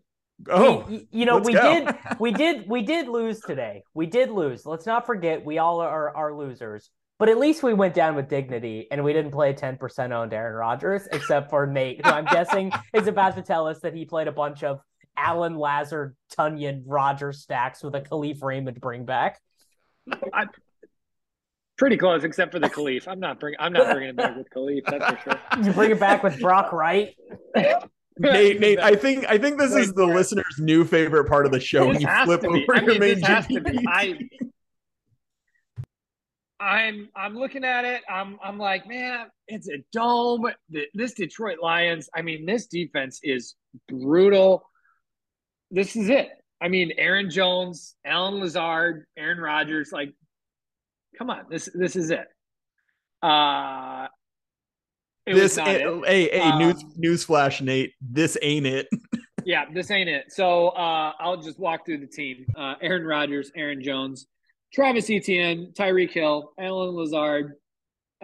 Oh, 0.51 0.85
Y- 0.89 1.07
you 1.13 1.25
know 1.25 1.39
we 1.39 1.53
go. 1.53 1.63
did 1.85 1.97
we 2.19 2.33
did 2.43 2.69
we 2.69 2.83
did 2.83 3.07
lose 3.09 3.41
today. 3.41 3.83
We 3.95 4.07
did 4.07 4.31
lose. 4.31 4.67
Let's 4.67 4.87
not 4.87 5.07
forget 5.07 5.45
we 5.45 5.59
all 5.59 5.81
are 5.81 6.15
are 6.17 6.35
losers. 6.35 6.91
But 7.19 7.29
at 7.29 7.39
least 7.39 7.63
we 7.63 7.75
went 7.75 7.95
down 7.95 8.15
with 8.15 8.29
dignity 8.29 8.87
and 8.91 9.03
we 9.03 9.13
didn't 9.13 9.33
play 9.33 9.53
10% 9.53 10.13
owned 10.13 10.33
Aaron 10.33 10.55
Rodgers, 10.55 11.09
except 11.11 11.51
for 11.51 11.67
Nate, 11.67 12.05
who 12.05 12.13
I'm 12.13 12.27
guessing 12.27 12.71
is 12.95 13.09
about 13.09 13.35
to 13.37 13.43
tell 13.43 13.67
us 13.67 13.81
that 13.81 13.95
he 13.95 14.05
played 14.05 14.29
a 14.29 14.33
bunch 14.33 14.63
of 14.63 14.81
Allen 15.17 15.57
Lazard, 15.57 16.15
Tonyan, 16.39 16.83
Rodgers 16.87 17.41
stacks 17.41 17.83
with 17.83 17.97
a 17.97 18.01
Kalif 18.01 18.43
Raymond 18.43 18.81
bring 18.81 19.05
back. 19.05 19.41
I'm 20.33 20.49
Pretty 21.79 21.97
close, 21.97 22.25
except 22.25 22.51
for 22.51 22.59
the 22.59 22.69
Kalif. 22.69 23.07
I'm 23.07 23.21
not 23.21 23.39
bringing. 23.39 23.57
I'm 23.61 23.73
not 23.73 23.87
bringing 23.93 24.11
it 24.11 24.17
back 24.17 24.37
with 24.37 24.51
Kalif. 24.51 24.83
That's 24.87 25.23
for 25.23 25.31
sure. 25.31 25.41
You 25.65 25.73
bring 25.73 25.93
it 25.93 26.01
back 26.01 26.25
with 26.25 26.41
Brock 26.41 26.73
Wright. 26.73 27.15
Nate, 28.19 28.59
Nate, 28.59 28.81
I 28.81 28.97
think 28.97 29.27
I 29.29 29.39
think 29.39 29.61
this 29.61 29.73
is 29.75 29.93
the 29.93 30.05
listener's 30.05 30.59
new 30.59 30.85
favorite 30.85 31.29
part 31.29 31.47
of 31.47 31.53
the 31.53 31.61
show. 31.61 31.87
when 31.87 32.01
you 32.01 32.09
flip 32.25 32.43
over 32.43 32.57
I 32.75 32.81
your 32.81 32.99
main 32.99 33.21
this 33.21 33.27
has 33.29 33.47
to 33.47 33.61
be. 33.61 33.79
I, 33.87 34.19
I'm 36.61 37.09
I'm 37.15 37.37
looking 37.37 37.65
at 37.65 37.85
it. 37.85 38.03
I'm 38.11 38.39
I'm 38.43 38.59
like, 38.59 38.87
man, 38.89 39.27
it's 39.47 39.69
a 39.69 39.79
dome. 39.93 40.47
This 40.95 41.15
Detroit 41.15 41.59
Lions. 41.63 42.09
I 42.15 42.23
mean, 42.23 42.47
this 42.47 42.67
defense 42.67 43.21
is 43.23 43.55
brutal. 43.89 44.65
This 45.71 45.95
is 45.97 46.09
it. 46.09 46.29
I 46.61 46.69
mean, 46.69 46.93
Aaron 46.99 47.31
Jones, 47.31 47.95
Allen 48.05 48.41
Lazard, 48.41 49.05
Aaron 49.17 49.39
Rodgers. 49.39 49.91
Like, 49.93 50.13
come 51.17 51.31
on, 51.31 51.45
this 51.49 51.69
this 51.75 51.95
is 51.97 52.11
it. 52.11 52.27
Uh 53.23 54.07
it 55.27 55.35
was 55.35 55.43
this 55.43 55.57
not 55.59 55.69
ain't- 55.69 56.05
it. 56.05 56.09
hey 56.09 56.23
hey 56.33 56.41
Um, 56.41 56.59
news 56.59 56.85
newsflash 56.99 57.61
Nate 57.61 57.93
this 58.01 58.39
ain't 58.43 58.67
it 58.67 58.89
Yeah, 59.45 59.65
this 59.73 59.91
ain't 59.91 60.09
it. 60.11 60.31
So 60.31 60.69
uh, 60.71 61.13
I'll 61.19 61.41
just 61.41 61.59
walk 61.59 61.87
through 61.87 61.99
the 61.99 62.07
team. 62.07 62.45
Uh, 62.55 62.75
Aaron 62.83 63.05
Rodgers, 63.05 63.51
Aaron 63.57 63.83
Jones, 63.83 64.27
Travis 64.73 65.11
Etienne, 65.11 65.73
Tyreek 65.73 66.11
Hill, 66.11 66.53
Allen 66.59 66.95
Lazard, 66.95 67.55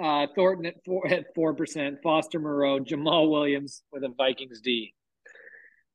uh, 0.01 0.27
Thornton 0.35 0.67
at 0.67 0.85
four 0.85 1.07
at 1.07 1.27
four 1.35 1.55
percent, 1.55 1.99
Foster 2.03 2.39
Moreau, 2.39 2.81
Jamal 2.81 3.31
Williams 3.31 3.83
with 3.93 4.05
a 4.05 4.09
Vikings 4.17 4.61
D. 4.61 4.95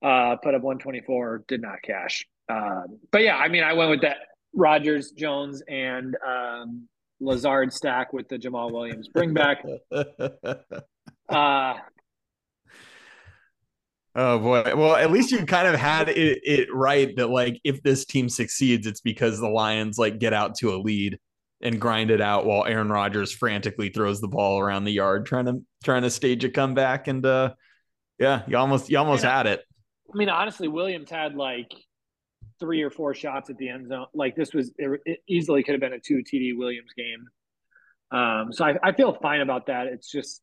Uh, 0.01 0.37
put 0.41 0.55
up 0.55 0.61
124, 0.61 1.43
did 1.49 1.61
not 1.61 1.81
cash. 1.83 2.25
Um, 2.47 2.99
but 3.11 3.21
yeah, 3.21 3.35
I 3.35 3.49
mean, 3.49 3.63
I 3.63 3.73
went 3.73 3.89
with 3.91 4.01
that 4.01 4.17
Rodgers, 4.53 5.11
Jones, 5.11 5.61
and 5.67 6.15
um, 6.25 6.87
Lazard 7.19 7.73
stack 7.73 8.13
with 8.13 8.29
the 8.29 8.37
Jamal 8.37 8.71
Williams 8.71 9.07
bring 9.07 9.33
back. 9.33 9.63
Uh, 11.29 11.75
oh 14.15 14.39
boy 14.39 14.63
well 14.75 14.95
at 14.95 15.11
least 15.11 15.31
you 15.31 15.45
kind 15.45 15.67
of 15.67 15.75
had 15.75 16.09
it, 16.09 16.39
it 16.43 16.67
right 16.73 17.15
that 17.15 17.29
like 17.29 17.59
if 17.63 17.81
this 17.83 18.05
team 18.05 18.27
succeeds 18.27 18.87
it's 18.87 19.01
because 19.01 19.39
the 19.39 19.47
lions 19.47 19.97
like 19.97 20.19
get 20.19 20.33
out 20.33 20.55
to 20.55 20.73
a 20.73 20.77
lead 20.77 21.17
and 21.61 21.79
grind 21.79 22.09
it 22.09 22.21
out 22.21 22.45
while 22.45 22.65
aaron 22.65 22.89
Rodgers 22.89 23.31
frantically 23.31 23.89
throws 23.89 24.19
the 24.19 24.27
ball 24.27 24.59
around 24.59 24.83
the 24.83 24.91
yard 24.91 25.25
trying 25.25 25.45
to 25.45 25.61
trying 25.83 26.01
to 26.01 26.09
stage 26.09 26.43
a 26.43 26.49
comeback 26.49 27.07
and 27.07 27.25
uh 27.25 27.53
yeah 28.17 28.41
you 28.47 28.57
almost 28.57 28.89
you 28.89 28.97
almost 28.97 29.23
had 29.23 29.45
it 29.45 29.63
I 30.13 30.17
mean, 30.17 30.29
honestly, 30.29 30.67
Williams 30.67 31.09
had 31.09 31.35
like 31.35 31.71
three 32.59 32.81
or 32.81 32.89
four 32.89 33.13
shots 33.13 33.49
at 33.49 33.57
the 33.57 33.69
end 33.69 33.87
zone. 33.87 34.07
Like 34.13 34.35
this 34.35 34.53
was 34.53 34.71
it, 34.77 35.01
it 35.05 35.19
easily 35.27 35.63
could 35.63 35.73
have 35.73 35.81
been 35.81 35.93
a 35.93 35.99
two 35.99 36.23
TD 36.23 36.57
Williams 36.57 36.91
game. 36.97 37.27
Um, 38.11 38.51
so 38.51 38.65
I, 38.65 38.75
I 38.81 38.91
feel 38.91 39.13
fine 39.13 39.41
about 39.41 39.67
that. 39.67 39.87
It's 39.87 40.11
just 40.11 40.41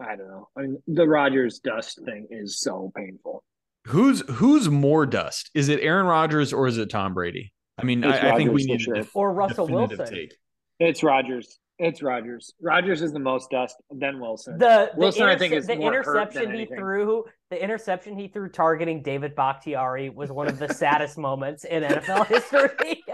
I 0.00 0.16
don't 0.16 0.28
know. 0.28 0.48
I 0.56 0.62
mean, 0.62 0.82
the 0.86 1.06
Rodgers 1.06 1.58
dust 1.58 2.00
thing 2.04 2.26
is 2.30 2.60
so 2.60 2.92
painful. 2.96 3.42
who's 3.86 4.22
who's 4.28 4.68
more 4.68 5.06
dust 5.06 5.50
is 5.54 5.68
it 5.68 5.80
aaron 5.80 6.06
Rodgers 6.06 6.52
or 6.52 6.66
is 6.66 6.76
it 6.78 6.90
tom 6.90 7.14
brady 7.14 7.52
i 7.78 7.84
mean 7.84 8.04
I, 8.04 8.32
I 8.32 8.36
think 8.36 8.52
we 8.52 8.64
need 8.64 8.80
sure. 8.82 8.94
def- 8.94 9.14
Or 9.16 9.32
Russell 9.32 9.66
Wilson. 9.66 10.06
take. 10.06 10.34
It's 10.80 11.02
Rodgers. 11.02 11.58
It's 11.80 12.02
Rodgers. 12.02 12.52
Rodgers 12.60 13.02
is 13.02 13.12
the 13.12 13.20
most 13.20 13.50
dust, 13.50 13.76
then 13.90 14.18
Wilson. 14.20 14.58
The, 14.58 14.90
the, 14.94 15.00
Wilson, 15.00 15.22
I 15.24 15.36
think, 15.38 15.54
is 15.54 15.66
the 15.68 15.76
more 15.76 15.92
hurt 15.92 16.00
interception 16.00 16.42
than 16.42 16.52
he 16.54 16.58
anything. 16.62 16.76
threw, 16.78 17.24
the 17.50 17.62
interception 17.62 18.18
he 18.18 18.26
threw 18.28 18.48
targeting 18.48 19.00
David 19.02 19.34
Bakhtiari 19.36 20.10
was 20.10 20.30
one 20.32 20.48
of 20.48 20.58
the 20.58 20.72
saddest 20.74 21.16
moments 21.18 21.62
in 21.64 21.84
NFL 21.84 22.26
history. 22.34 23.04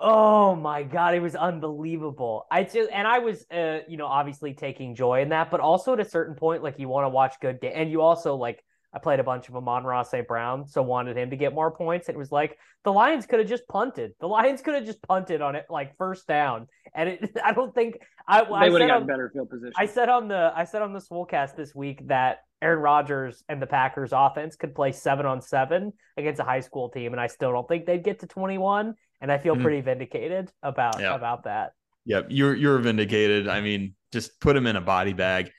Oh 0.00 0.56
my 0.56 0.82
god, 0.82 1.14
it 1.14 1.20
was 1.20 1.36
unbelievable. 1.36 2.46
I 2.50 2.64
just 2.64 2.90
and 2.90 3.06
I 3.06 3.18
was, 3.18 3.44
uh, 3.50 3.80
you 3.88 3.96
know, 3.96 4.06
obviously 4.06 4.54
taking 4.54 4.94
joy 4.94 5.22
in 5.22 5.28
that, 5.28 5.50
but 5.50 5.60
also 5.60 5.92
at 5.92 6.00
a 6.00 6.04
certain 6.04 6.34
point, 6.34 6.62
like 6.62 6.78
you 6.78 6.88
want 6.88 7.04
to 7.04 7.10
watch 7.10 7.34
good 7.40 7.60
game, 7.60 7.72
and 7.74 7.90
you 7.90 8.00
also 8.00 8.34
like 8.34 8.64
I 8.92 8.98
played 8.98 9.20
a 9.20 9.24
bunch 9.24 9.48
of 9.48 9.54
Amon-Ra 9.54 10.02
St. 10.02 10.26
Brown, 10.26 10.66
so 10.66 10.82
wanted 10.82 11.16
him 11.16 11.30
to 11.30 11.36
get 11.36 11.54
more 11.54 11.70
points. 11.70 12.08
It 12.08 12.16
was 12.16 12.32
like 12.32 12.58
the 12.82 12.92
Lions 12.92 13.26
could 13.26 13.38
have 13.38 13.48
just 13.48 13.68
punted. 13.68 14.12
The 14.18 14.26
Lions 14.26 14.62
could 14.62 14.74
have 14.74 14.84
just 14.84 15.00
punted 15.02 15.40
on 15.40 15.54
it 15.54 15.66
like 15.70 15.96
first 15.96 16.26
down, 16.26 16.66
and 16.94 17.10
it, 17.10 17.38
I 17.44 17.52
don't 17.52 17.74
think 17.74 17.98
I. 18.26 18.42
They 18.42 18.50
I 18.50 18.68
would 18.68 18.80
have 18.80 18.90
on- 18.90 18.94
gotten 18.96 19.06
better 19.06 19.30
field 19.32 19.50
position. 19.50 19.74
I 19.76 19.86
said 19.86 20.08
on 20.08 20.28
the 20.28 20.52
I 20.54 20.64
said 20.64 20.82
on 20.82 20.92
the 20.92 21.00
Swolecast 21.00 21.56
this 21.56 21.74
week 21.74 22.08
that 22.08 22.38
Aaron 22.62 22.80
Rodgers 22.80 23.44
and 23.48 23.60
the 23.60 23.66
Packers 23.66 24.10
offense 24.12 24.56
could 24.56 24.74
play 24.74 24.92
seven 24.92 25.24
on 25.26 25.40
seven 25.40 25.92
against 26.16 26.40
a 26.40 26.44
high 26.44 26.60
school 26.60 26.88
team, 26.88 27.12
and 27.12 27.20
I 27.20 27.26
still 27.26 27.52
don't 27.52 27.68
think 27.68 27.86
they'd 27.86 28.02
get 28.02 28.20
to 28.20 28.26
twenty 28.26 28.58
one. 28.58 28.94
And 29.20 29.30
I 29.30 29.38
feel 29.38 29.54
Mhm. 29.54 29.62
pretty 29.62 29.80
vindicated 29.82 30.50
about 30.62 31.00
about 31.02 31.44
that. 31.44 31.72
Yep, 32.06 32.28
you're 32.30 32.54
you're 32.54 32.78
vindicated. 32.78 33.48
I 33.48 33.60
mean, 33.60 33.94
just 34.12 34.40
put 34.40 34.56
him 34.56 34.66
in 34.66 34.76
a 34.76 34.80
body 34.80 35.12
bag. 35.12 35.50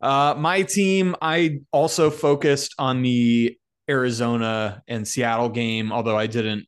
Uh, 0.00 0.34
my 0.36 0.62
team, 0.62 1.16
I 1.22 1.60
also 1.72 2.10
focused 2.10 2.74
on 2.78 3.02
the 3.02 3.56
Arizona 3.88 4.82
and 4.86 5.08
Seattle 5.08 5.48
game, 5.48 5.90
although 5.92 6.18
I 6.18 6.26
didn't 6.26 6.66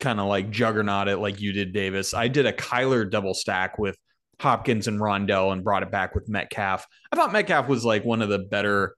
kind 0.00 0.18
of 0.20 0.26
like 0.26 0.50
juggernaut 0.50 1.08
it 1.08 1.18
like 1.18 1.40
you 1.40 1.52
did, 1.52 1.72
Davis. 1.72 2.14
I 2.14 2.28
did 2.28 2.46
a 2.46 2.52
Kyler 2.52 3.08
double 3.10 3.34
stack 3.34 3.78
with 3.78 3.98
Hopkins 4.40 4.86
and 4.86 4.98
Rondale 5.00 5.52
and 5.52 5.62
brought 5.64 5.82
it 5.82 5.90
back 5.90 6.14
with 6.14 6.28
Metcalf. 6.28 6.86
I 7.12 7.16
thought 7.16 7.32
Metcalf 7.32 7.68
was 7.68 7.84
like 7.84 8.04
one 8.04 8.22
of 8.22 8.28
the 8.28 8.38
better 8.38 8.94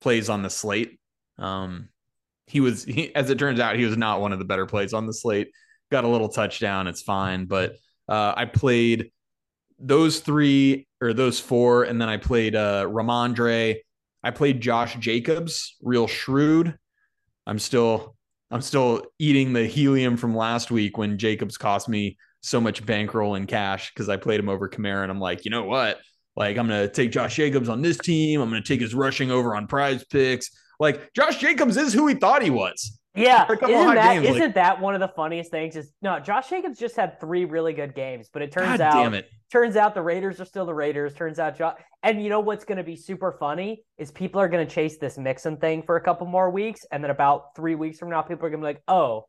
plays 0.00 0.30
on 0.30 0.42
the 0.42 0.50
slate. 0.50 0.98
Um, 1.38 1.88
he 2.46 2.60
was, 2.60 2.84
he, 2.84 3.14
as 3.14 3.28
it 3.30 3.38
turns 3.38 3.58
out, 3.60 3.76
he 3.76 3.84
was 3.84 3.96
not 3.96 4.20
one 4.20 4.32
of 4.32 4.38
the 4.38 4.44
better 4.44 4.66
plays 4.66 4.92
on 4.94 5.06
the 5.06 5.12
slate. 5.12 5.48
Got 5.94 6.02
a 6.02 6.08
little 6.08 6.28
touchdown, 6.28 6.88
it's 6.88 7.02
fine, 7.02 7.44
but 7.44 7.76
uh, 8.08 8.34
I 8.36 8.46
played 8.46 9.12
those 9.78 10.18
three 10.18 10.88
or 11.00 11.12
those 11.12 11.38
four, 11.38 11.84
and 11.84 12.00
then 12.00 12.08
I 12.08 12.16
played 12.16 12.56
uh, 12.56 12.86
Rhamondre. 12.86 13.76
I 14.24 14.30
played 14.32 14.60
Josh 14.60 14.96
Jacobs, 14.96 15.76
real 15.80 16.08
shrewd. 16.08 16.76
I'm 17.46 17.60
still 17.60 18.16
I'm 18.50 18.60
still 18.60 19.04
eating 19.20 19.52
the 19.52 19.66
helium 19.66 20.16
from 20.16 20.36
last 20.36 20.72
week 20.72 20.98
when 20.98 21.16
Jacobs 21.16 21.56
cost 21.56 21.88
me 21.88 22.18
so 22.40 22.60
much 22.60 22.84
bankroll 22.84 23.36
and 23.36 23.46
cash 23.46 23.92
because 23.94 24.08
I 24.08 24.16
played 24.16 24.40
him 24.40 24.48
over 24.48 24.68
Kamara, 24.68 25.04
and 25.04 25.12
I'm 25.12 25.20
like, 25.20 25.44
you 25.44 25.52
know 25.52 25.62
what? 25.62 26.00
Like 26.34 26.58
I'm 26.58 26.66
gonna 26.66 26.88
take 26.88 27.12
Josh 27.12 27.36
Jacobs 27.36 27.68
on 27.68 27.82
this 27.82 27.98
team. 27.98 28.40
I'm 28.40 28.48
gonna 28.48 28.62
take 28.62 28.80
his 28.80 28.96
rushing 28.96 29.30
over 29.30 29.54
on 29.54 29.68
Prize 29.68 30.04
Picks. 30.06 30.50
Like 30.80 31.12
Josh 31.12 31.36
Jacobs 31.36 31.76
is 31.76 31.92
who 31.92 32.08
he 32.08 32.16
thought 32.16 32.42
he 32.42 32.50
was. 32.50 32.98
Yeah, 33.14 33.46
For 33.46 33.52
a 33.52 33.56
couple 33.58 33.74
isn't 33.76 33.94
that 33.94 34.14
games, 34.22 34.28
like- 34.30 34.38
not 34.40 34.54
that 34.54 34.80
one 34.80 34.94
of 34.94 35.00
the 35.00 35.08
funniest 35.08 35.50
things? 35.50 35.76
Is 35.76 35.92
no, 36.02 36.18
Josh 36.18 36.48
Jacobs 36.50 36.78
just 36.78 36.96
had 36.96 37.20
three 37.20 37.44
really 37.44 37.72
good 37.72 37.94
games, 37.94 38.28
but 38.32 38.42
it 38.42 38.50
turns 38.50 38.78
God 38.78 38.80
out 38.80 39.14
it. 39.14 39.28
turns 39.52 39.76
out 39.76 39.94
the 39.94 40.02
Raiders 40.02 40.40
are 40.40 40.44
still 40.44 40.66
the 40.66 40.74
Raiders. 40.74 41.14
Turns 41.14 41.38
out, 41.38 41.56
jo- 41.56 41.74
and 42.02 42.20
you 42.22 42.28
know 42.28 42.40
what's 42.40 42.64
going 42.64 42.78
to 42.78 42.84
be 42.84 42.96
super 42.96 43.36
funny 43.38 43.84
is 43.98 44.10
people 44.10 44.40
are 44.40 44.48
going 44.48 44.66
to 44.66 44.72
chase 44.74 44.98
this 44.98 45.16
Mixon 45.16 45.58
thing 45.58 45.82
for 45.84 45.94
a 45.94 46.00
couple 46.00 46.26
more 46.26 46.50
weeks, 46.50 46.84
and 46.90 47.04
then 47.04 47.12
about 47.12 47.54
three 47.54 47.76
weeks 47.76 47.98
from 48.00 48.10
now, 48.10 48.20
people 48.22 48.46
are 48.46 48.50
going 48.50 48.60
to 48.60 48.64
be 48.66 48.72
like, 48.74 48.82
"Oh, 48.88 49.26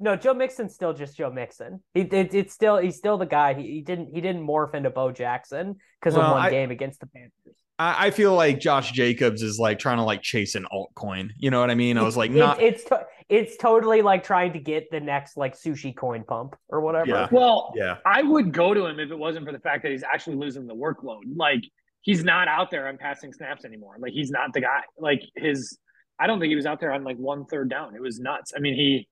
no, 0.00 0.16
Joe 0.16 0.32
Mixon's 0.32 0.74
still 0.74 0.94
just 0.94 1.16
Joe 1.16 1.28
Mixon. 1.30 1.82
He, 1.92 2.00
it, 2.02 2.32
it's 2.32 2.54
still 2.54 2.78
he's 2.78 2.96
still 2.96 3.18
the 3.18 3.26
guy. 3.26 3.52
He, 3.52 3.64
he 3.72 3.80
didn't 3.82 4.08
he 4.14 4.22
didn't 4.22 4.46
morph 4.46 4.74
into 4.74 4.88
Bo 4.88 5.12
Jackson 5.12 5.76
because 6.00 6.14
Well, 6.16 6.28
of 6.28 6.32
one 6.32 6.46
I- 6.46 6.50
game 6.50 6.70
against 6.70 7.00
the 7.00 7.06
Panthers. 7.08 7.57
I, 7.78 8.06
I 8.06 8.10
feel 8.10 8.34
like 8.34 8.58
Josh 8.60 8.92
Jacobs 8.92 9.42
is 9.42 9.58
like 9.58 9.78
trying 9.78 9.98
to 9.98 10.02
like 10.04 10.22
chase 10.22 10.54
an 10.54 10.66
altcoin. 10.72 11.30
You 11.38 11.50
know 11.50 11.60
what 11.60 11.70
I 11.70 11.74
mean? 11.74 11.96
I 11.98 12.02
was 12.02 12.16
like, 12.16 12.30
It's- 12.30 12.46
not 12.46 12.60
it's 12.62 12.84
to- 12.84 13.06
it's 13.28 13.56
totally 13.58 14.00
like 14.00 14.24
trying 14.24 14.54
to 14.54 14.58
get 14.58 14.90
the 14.90 15.00
next 15.00 15.36
like 15.36 15.54
sushi 15.54 15.94
coin 15.94 16.24
pump 16.24 16.56
or 16.70 16.80
whatever. 16.80 17.10
Yeah. 17.10 17.28
well, 17.30 17.74
yeah. 17.76 17.98
I 18.06 18.22
would 18.22 18.52
go 18.52 18.72
to 18.72 18.86
him 18.86 18.98
if 18.98 19.10
it 19.10 19.18
wasn't 19.18 19.44
for 19.44 19.52
the 19.52 19.58
fact 19.60 19.82
that 19.82 19.92
he's 19.92 20.02
actually 20.02 20.36
losing 20.36 20.66
the 20.66 20.74
workload. 20.74 21.20
Like 21.36 21.60
he's 22.00 22.24
not 22.24 22.48
out 22.48 22.70
there 22.70 22.88
on 22.88 22.96
passing 22.96 23.32
snaps 23.34 23.66
anymore. 23.66 23.96
Like 23.98 24.12
he's 24.12 24.30
not 24.30 24.54
the 24.54 24.62
guy. 24.62 24.80
Like 24.98 25.20
his, 25.36 25.78
I 26.18 26.26
don't 26.26 26.40
think 26.40 26.48
he 26.48 26.56
was 26.56 26.64
out 26.64 26.80
there 26.80 26.90
on 26.90 27.04
like 27.04 27.18
one 27.18 27.44
third 27.44 27.68
down. 27.68 27.94
It 27.94 28.00
was 28.00 28.18
nuts. 28.18 28.52
I 28.56 28.60
mean, 28.60 28.74
he. 28.74 29.06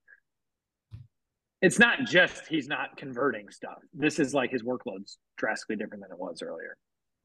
It's 1.63 1.79
not 1.79 2.01
just 2.07 2.47
he's 2.49 2.69
not 2.69 2.97
converting 2.97 3.51
stuff. 3.51 3.79
This 3.95 4.19
is 4.19 4.35
like 4.35 4.51
his 4.51 4.63
workload's 4.63 5.19
drastically 5.37 5.77
different 5.77 6.03
than 6.05 6.13
it 6.13 6.19
was 6.19 6.41
earlier. 6.43 6.77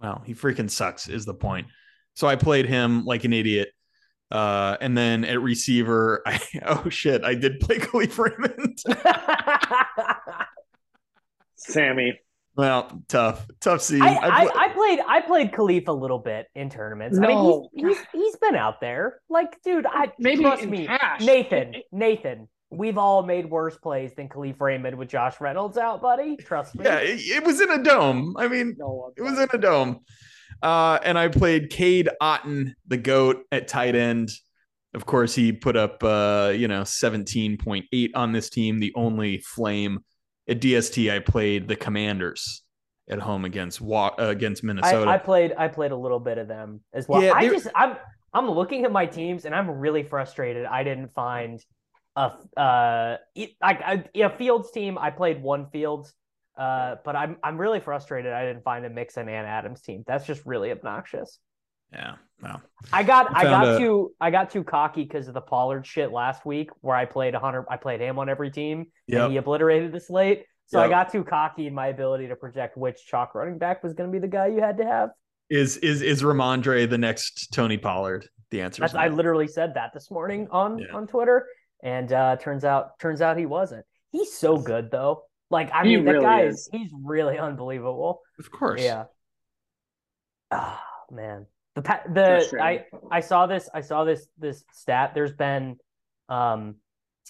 Well, 0.01 0.23
he 0.25 0.33
freaking 0.33 0.69
sucks 0.69 1.07
is 1.07 1.25
the 1.25 1.33
point. 1.33 1.67
So 2.15 2.27
I 2.27 2.35
played 2.35 2.65
him 2.65 3.05
like 3.05 3.23
an 3.23 3.33
idiot. 3.33 3.69
Uh, 4.29 4.77
and 4.79 4.97
then 4.97 5.25
at 5.25 5.41
receiver, 5.41 6.21
I, 6.25 6.39
oh 6.65 6.89
shit, 6.89 7.23
I 7.23 7.35
did 7.35 7.59
play 7.59 7.77
Kalif 7.79 8.17
Raymond. 8.17 8.77
Sammy, 11.55 12.19
well, 12.55 13.01
tough, 13.07 13.45
tough 13.59 13.81
scene. 13.81 14.01
I, 14.01 14.13
I 14.15 14.27
I, 14.27 14.65
I 14.65 14.69
played 14.73 14.99
I 15.07 15.21
played 15.21 15.51
Kalif 15.51 15.87
a 15.87 15.91
little 15.93 16.19
bit 16.19 16.47
in 16.55 16.69
tournaments. 16.69 17.17
I 17.17 17.21
No. 17.21 17.69
mean, 17.73 17.87
he's, 17.89 17.97
he's 17.97 18.07
he's 18.13 18.35
been 18.37 18.55
out 18.55 18.81
there. 18.81 19.19
Like, 19.29 19.61
dude, 19.63 19.85
I 19.85 20.11
maybe 20.17 20.43
trust 20.43 20.63
in 20.63 20.69
me, 20.69 20.87
cash. 20.87 21.21
Nathan. 21.21 21.75
Nathan, 21.91 22.47
we've 22.71 22.97
all 22.97 23.21
made 23.23 23.49
worse 23.49 23.77
plays 23.77 24.13
than 24.13 24.29
Kalif 24.29 24.59
Raymond 24.59 24.97
with 24.97 25.09
Josh 25.09 25.39
Reynolds 25.41 25.77
out, 25.77 26.01
buddy. 26.01 26.37
Trust 26.37 26.75
me. 26.75 26.85
yeah, 26.85 26.97
it, 26.97 27.19
it 27.19 27.43
was 27.43 27.59
in 27.59 27.69
a 27.69 27.83
dome. 27.83 28.35
I 28.37 28.47
mean, 28.47 28.75
No, 28.77 29.11
it 29.15 29.21
was 29.21 29.37
in 29.37 29.47
a 29.53 29.57
dome. 29.57 29.99
Uh, 30.61 30.99
and 31.03 31.17
I 31.17 31.27
played 31.27 31.69
Cade 31.69 32.09
Otton, 32.21 32.73
the 32.87 32.97
goat 32.97 33.43
at 33.51 33.67
tight 33.67 33.95
end. 33.95 34.29
Of 34.93 35.05
course, 35.05 35.35
he 35.35 35.51
put 35.51 35.75
up 35.75 36.03
uh, 36.03 36.53
you 36.55 36.67
know, 36.67 36.81
17.8 36.81 38.09
on 38.15 38.31
this 38.31 38.49
team, 38.49 38.79
the 38.79 38.93
only 38.95 39.39
flame. 39.39 39.99
At 40.47 40.59
DST, 40.59 41.11
I 41.11 41.19
played 41.19 41.67
the 41.67 41.75
Commanders 41.75 42.63
at 43.09 43.19
home 43.19 43.45
against 43.45 43.81
uh, 43.81 44.11
against 44.17 44.63
Minnesota. 44.63 45.09
I, 45.09 45.15
I 45.15 45.17
played 45.17 45.53
I 45.57 45.67
played 45.67 45.91
a 45.91 45.95
little 45.95 46.19
bit 46.19 46.37
of 46.37 46.47
them 46.47 46.81
as 46.93 47.07
well. 47.07 47.21
Yeah, 47.21 47.33
I 47.33 47.47
just 47.47 47.67
I'm 47.75 47.95
I'm 48.33 48.49
looking 48.49 48.85
at 48.85 48.91
my 48.91 49.05
teams 49.05 49.45
and 49.45 49.55
I'm 49.55 49.69
really 49.69 50.03
frustrated. 50.03 50.65
I 50.65 50.83
didn't 50.83 51.13
find 51.13 51.63
a 52.15 52.31
uh 52.59 53.17
it- 53.35 53.51
like 53.61 53.81
I, 53.81 54.03
a 54.15 54.29
Fields 54.29 54.71
team. 54.71 54.97
I 54.97 55.09
played 55.11 55.41
one 55.41 55.67
Fields, 55.71 56.13
uh, 56.57 56.95
but 57.05 57.15
I'm 57.15 57.37
I'm 57.43 57.57
really 57.57 57.79
frustrated. 57.79 58.33
I 58.33 58.45
didn't 58.45 58.63
find 58.63 58.85
a 58.85 58.89
Mixon 58.89 59.29
and 59.29 59.47
Adams 59.47 59.81
team. 59.81 60.03
That's 60.07 60.25
just 60.25 60.45
really 60.45 60.71
obnoxious. 60.71 61.39
yeah, 61.93 62.15
well, 62.41 62.61
I 62.93 63.03
got 63.03 63.35
I 63.35 63.41
I 63.41 63.43
got 63.43 63.51
found 63.65 63.69
a- 63.69 63.77
too 63.79 64.11
I 64.19 64.31
got 64.31 64.49
too 64.51 64.63
cocky 64.63 65.03
because 65.03 65.27
of 65.27 65.33
the 65.33 65.41
Pollard 65.41 65.85
shit 65.85 66.11
last 66.11 66.45
week 66.45 66.69
where 66.81 66.95
I 66.95 67.05
played 67.05 67.33
hundred 67.35 67.65
I 67.69 67.77
played 67.77 68.01
him 68.01 68.19
on 68.19 68.29
every 68.29 68.51
team 68.51 68.87
Yep. 69.07 69.21
and 69.23 69.31
he 69.31 69.37
obliterated 69.37 69.91
the 69.91 69.99
slate. 69.99 70.45
So 70.67 70.79
I 70.79 70.87
got 70.87 71.11
too 71.11 71.25
cocky 71.25 71.67
in 71.67 71.73
my 71.73 71.87
ability 71.87 72.29
to 72.29 72.35
project 72.37 72.77
which 72.77 73.05
chalk 73.05 73.35
running 73.35 73.57
back 73.57 73.83
was 73.83 73.91
going 73.93 74.09
to 74.09 74.11
be 74.13 74.19
the 74.19 74.27
guy 74.29 74.47
you 74.47 74.61
had 74.61 74.77
to 74.77 74.85
have. 74.85 75.09
is 75.49 75.75
is 75.77 76.01
is 76.01 76.23
Rhamondre 76.23 76.89
the 76.89 76.97
next 76.97 77.51
Tony 77.53 77.77
Pollard? 77.77 78.25
The 78.51 78.61
answer 78.61 78.85
is 78.85 78.93
That's, 78.93 79.03
I 79.03 79.09
literally 79.09 79.47
said 79.47 79.73
that 79.73 79.91
this 79.93 80.09
morning 80.09 80.47
on 80.49 80.79
Yeah. 80.79 80.85
on 80.93 81.07
Twitter, 81.07 81.45
and 81.83 82.11
uh, 82.11 82.35
turns 82.37 82.63
out 82.63 82.99
turns 82.99 83.21
out 83.21 83.37
he 83.37 83.45
wasn't. 83.45 83.85
He's 84.11 84.33
so 84.33 84.57
good 84.57 84.91
though. 84.91 85.23
Like 85.49 85.71
I 85.73 85.83
He 85.83 85.95
mean, 85.95 86.05
that 86.05 86.11
really 86.11 86.25
guy 86.25 86.41
is. 86.43 86.55
is 86.55 86.69
he's 86.71 86.91
really 87.03 87.37
unbelievable. 87.37 88.21
of 88.39 88.51
course. 88.51 88.81
Yeah. 88.81 89.05
Oh 90.51 90.79
man, 91.11 91.45
the 91.75 91.81
pa- 91.81 92.03
the 92.11 92.57
I 92.61 92.85
I 93.09 93.21
saw 93.21 93.47
this 93.47 93.69
I 93.73 93.81
saw 93.81 94.03
this 94.03 94.27
this 94.37 94.63
stat. 94.73 95.13
There's 95.13 95.33
been 95.33 95.77
um 96.29 96.75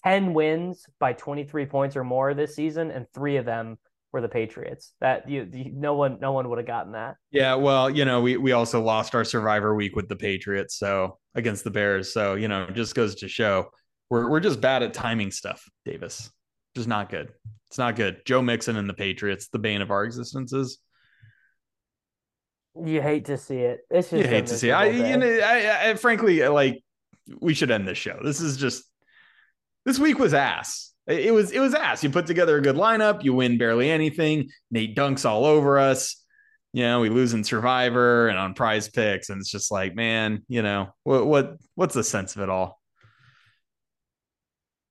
ten 0.03 0.33
wins 0.33 0.85
by 0.99 1.13
23 1.13 1.65
points 1.67 1.95
or 1.95 2.03
more 2.03 2.33
this 2.33 2.55
season, 2.55 2.89
and 2.91 3.05
three 3.13 3.37
of 3.37 3.45
them 3.45 3.77
were 4.11 4.21
the 4.21 4.29
Patriots. 4.29 4.93
That 5.01 5.29
you, 5.29 5.47
you 5.51 5.71
no 5.73 5.93
one 5.95 6.19
no 6.19 6.31
one 6.31 6.49
would 6.49 6.57
have 6.57 6.67
gotten 6.67 6.93
that. 6.93 7.15
Yeah, 7.31 7.55
well, 7.55 7.89
you 7.89 8.05
know, 8.05 8.21
we 8.21 8.37
we 8.37 8.51
also 8.53 8.81
lost 8.81 9.13
our 9.13 9.23
survivor 9.23 9.75
week 9.75 9.95
with 9.95 10.09
the 10.09 10.15
Patriots, 10.15 10.75
so 10.77 11.19
against 11.35 11.63
the 11.63 11.71
Bears. 11.71 12.11
So, 12.11 12.35
you 12.35 12.47
know, 12.47 12.67
just 12.71 12.95
goes 12.95 13.15
to 13.15 13.27
show 13.27 13.69
we're 14.11 14.29
we're 14.29 14.41
just 14.41 14.59
bad 14.59 14.83
at 14.83 14.93
timing 14.93 15.31
stuff, 15.31 15.63
Davis. 15.85 16.29
Just 16.75 16.87
not 16.87 17.09
good. 17.09 17.31
It's 17.69 17.77
not 17.77 17.95
good. 17.95 18.21
Joe 18.25 18.41
Mixon 18.41 18.75
and 18.75 18.87
the 18.87 18.93
Patriots, 18.93 19.47
the 19.47 19.57
bane 19.57 19.81
of 19.81 19.89
our 19.89 20.03
existences. 20.03 20.79
You 22.75 23.01
hate 23.01 23.25
to 23.25 23.37
see 23.37 23.57
it. 23.59 23.79
It's 23.89 24.09
just 24.09 24.21
You 24.21 24.27
hate 24.27 24.47
to 24.47 24.57
see. 24.57 24.69
it. 24.69 24.73
I, 24.73 24.85
you 24.87 25.17
know, 25.17 25.27
I, 25.27 25.89
I 25.89 25.93
frankly 25.95 26.45
like 26.47 26.83
we 27.39 27.53
should 27.53 27.71
end 27.71 27.87
this 27.87 27.97
show. 27.97 28.19
This 28.21 28.41
is 28.41 28.57
just 28.57 28.83
this 29.85 29.97
week 29.97 30.19
was 30.19 30.33
ass. 30.33 30.91
It 31.07 31.27
it 31.27 31.31
was 31.31 31.51
it 31.51 31.59
was 31.59 31.73
ass. 31.73 32.03
You 32.03 32.09
put 32.09 32.27
together 32.27 32.57
a 32.57 32.61
good 32.61 32.75
lineup, 32.75 33.23
you 33.23 33.33
win 33.33 33.57
barely 33.57 33.89
anything. 33.89 34.49
Nate 34.71 34.95
dunks 34.95 35.27
all 35.27 35.45
over 35.45 35.79
us. 35.79 36.17
You 36.73 36.83
know, 36.83 36.99
we 36.99 37.09
lose 37.09 37.33
in 37.33 37.45
Survivor 37.45 38.27
and 38.27 38.37
on 38.37 38.53
Prize 38.55 38.89
Picks, 38.89 39.29
and 39.29 39.39
it's 39.39 39.51
just 39.51 39.71
like, 39.71 39.95
man, 39.95 40.43
you 40.49 40.61
know, 40.61 40.89
what 41.03 41.25
what 41.25 41.57
what's 41.75 41.95
the 41.95 42.03
sense 42.03 42.35
of 42.35 42.41
it 42.41 42.49
all? 42.49 42.80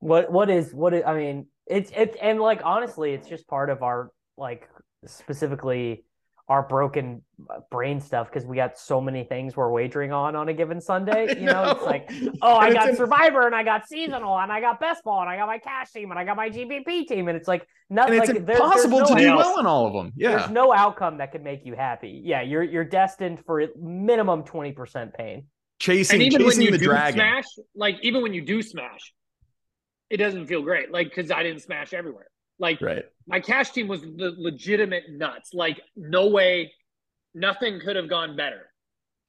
What 0.01 0.31
what 0.33 0.51
is 0.51 0.73
what 0.75 0.93
is, 0.95 1.03
I 1.07 1.15
mean 1.15 1.47
it's 1.67 1.91
it's 1.95 2.17
and 2.21 2.41
like 2.41 2.61
honestly 2.65 3.13
it's 3.13 3.29
just 3.29 3.47
part 3.47 3.71
of 3.71 3.83
our 3.83 4.11
like 4.37 4.69
specifically 5.07 6.05
our 6.49 6.67
broken 6.67 7.23
uh, 7.49 7.61
brain 7.71 8.01
stuff 8.01 8.29
because 8.29 8.45
we 8.45 8.57
got 8.57 8.77
so 8.77 9.01
many 9.01 9.23
things 9.23 9.57
we're 9.57 9.71
wagering 9.71 10.11
on 10.13 10.35
on 10.35 10.49
a 10.49 10.53
given 10.53 10.81
Sunday. 10.81 11.39
You 11.39 11.47
know, 11.47 11.71
it's 11.71 11.85
like 11.85 12.11
oh 12.43 12.57
I 12.57 12.73
got 12.73 12.97
Survivor 12.97 13.47
and 13.47 13.55
I 13.55 13.63
got 13.63 13.87
seasonal 13.87 14.37
and 14.37 14.51
I 14.51 14.61
got 14.61 14.81
best 14.81 15.05
ball 15.05 15.21
and 15.21 15.31
I 15.31 15.37
got 15.37 15.47
my 15.47 15.59
cash 15.59 15.93
team 15.93 16.11
and 16.11 16.19
I 16.19 16.25
got 16.25 16.37
my 16.37 16.51
GPP 16.51 17.07
team 17.07 17.29
and 17.29 17.37
it's 17.37 17.47
like 17.47 17.65
nothing. 17.89 18.15
It's 18.19 18.29
like 18.29 18.37
there- 18.39 18.47
there's 18.47 18.59
impossible 18.59 18.99
no 19.01 19.07
to 19.07 19.15
do 19.15 19.29
out- 19.29 19.39
well 19.39 19.59
in 19.61 19.67
all 19.67 19.87
of 19.87 19.93
them. 19.93 20.13
Yeah. 20.17 20.39
There's 20.39 20.51
no 20.51 20.73
outcome 20.73 21.19
that 21.19 21.31
could 21.31 21.45
make 21.45 21.65
you 21.65 21.75
happy. 21.77 22.21
Yeah, 22.25 22.41
you're 22.43 22.65
you're 22.65 22.85
destined 22.85 23.45
for 23.47 23.61
a 23.61 23.69
minimum 23.81 24.43
twenty 24.43 24.73
percent 24.73 25.15
pain. 25.15 25.47
chasing, 25.79 26.15
and 26.17 26.23
even 26.25 26.45
when 26.45 26.61
you 26.61 26.73
the 26.73 26.79
do 26.79 26.87
dragon. 26.87 27.15
smash, 27.15 27.45
like 27.77 27.97
even 28.03 28.23
when 28.23 28.35
you 28.35 28.43
do 28.43 28.61
smash, 28.61 29.15
it 30.11 30.17
doesn't 30.19 30.47
feel 30.47 30.63
great. 30.63 30.91
Like 30.91 31.09
because 31.15 31.31
I 31.31 31.43
didn't 31.43 31.63
smash 31.63 31.93
everywhere. 31.95 32.27
Like 32.59 32.81
Right. 32.81 33.05
my 33.27 33.41
cash 33.41 33.71
team 33.71 33.89
was 33.89 34.03
the 34.03 34.35
legitimate 34.37 35.05
nuts. 35.11 35.55
Like 35.55 35.81
no 35.97 36.27
way, 36.29 36.73
nothing 37.35 37.81
could 37.81 37.97
have 37.97 38.09
gone 38.09 38.37
better. 38.37 38.67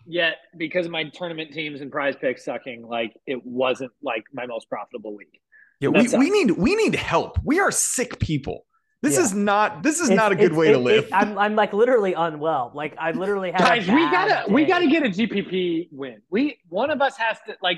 Yet 0.08 0.38
because 0.58 0.88
of 0.88 0.92
my 0.92 1.04
tournament 1.10 1.52
teams 1.54 1.80
and 1.82 1.92
prize 1.92 2.16
picks 2.20 2.44
sucking, 2.44 2.88
like 2.88 3.14
it 3.28 3.40
wasn't 3.46 3.92
like 4.02 4.24
my 4.34 4.48
most 4.48 4.68
profitable 4.68 5.16
week. 5.16 5.40
Yeah, 5.80 5.90
we, 5.90 6.08
we 6.18 6.30
need 6.32 6.52
we 6.52 6.76
need 6.76 6.96
help. 6.96 7.38
We 7.44 7.60
are 7.60 7.72
sick 7.72 8.20
people. 8.20 8.66
This 9.04 9.16
Yeah. 9.18 9.22
is 9.24 9.34
not 9.36 9.84
this 9.84 10.00
is 10.00 10.10
It's- 10.10 10.18
not 10.18 10.32
a 10.32 10.36
good 10.36 10.54
way 10.54 10.70
it- 10.70 10.74
to 10.74 10.80
live. 10.80 11.04
it- 11.06 11.14
I'm 11.14 11.38
I'm 11.38 11.56
like 11.56 11.74
literally 11.74 12.14
unwell. 12.14 12.72
Like 12.74 12.96
I 12.98 13.12
literally 13.12 13.52
have 13.52 13.60
Guys, 13.62 13.88
we 13.88 14.02
gotta 14.10 14.52
we 14.52 14.66
gotta 14.66 14.88
get 14.88 15.04
a 15.04 15.10
GPP 15.10 15.90
win. 15.92 16.22
We 16.32 16.58
one 16.68 16.90
of 16.90 17.00
us 17.02 17.16
has 17.18 17.38
to 17.48 17.56
like 17.62 17.78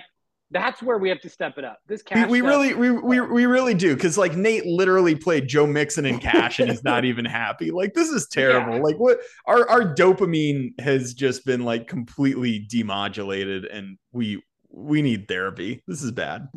that's 0.53 0.81
where 0.81 0.97
we 0.99 1.09
have 1.09 1.19
to 1.21 1.29
step 1.29 1.57
it 1.57 1.65
up. 1.65 1.79
This 1.87 2.01
we, 2.01 2.15
cash 2.15 2.29
we 2.29 2.39
stuff- 2.39 2.49
really 2.49 2.73
we, 2.75 2.91
we 2.91 3.19
we 3.19 3.45
really 3.45 3.73
do 3.73 3.95
because 3.95 4.17
like 4.17 4.35
Nate 4.35 4.65
literally 4.65 5.15
played 5.15 5.47
Joe 5.47 5.65
Mixon 5.67 6.05
in 6.05 6.19
cash 6.19 6.59
and 6.59 6.69
is 6.71 6.83
not 6.83 7.03
even 7.05 7.25
happy. 7.25 7.71
Like 7.71 7.93
this 7.93 8.09
is 8.09 8.27
terrible. 8.27 8.75
Yeah. 8.75 8.83
Like 8.83 8.97
what 8.97 9.19
our 9.47 9.67
our 9.67 9.95
dopamine 9.95 10.79
has 10.79 11.13
just 11.13 11.45
been 11.45 11.65
like 11.65 11.87
completely 11.87 12.65
demodulated 12.71 13.65
and 13.75 13.97
we 14.11 14.41
we 14.69 15.01
need 15.01 15.27
therapy. 15.27 15.83
This 15.87 16.03
is 16.03 16.11
bad. 16.11 16.47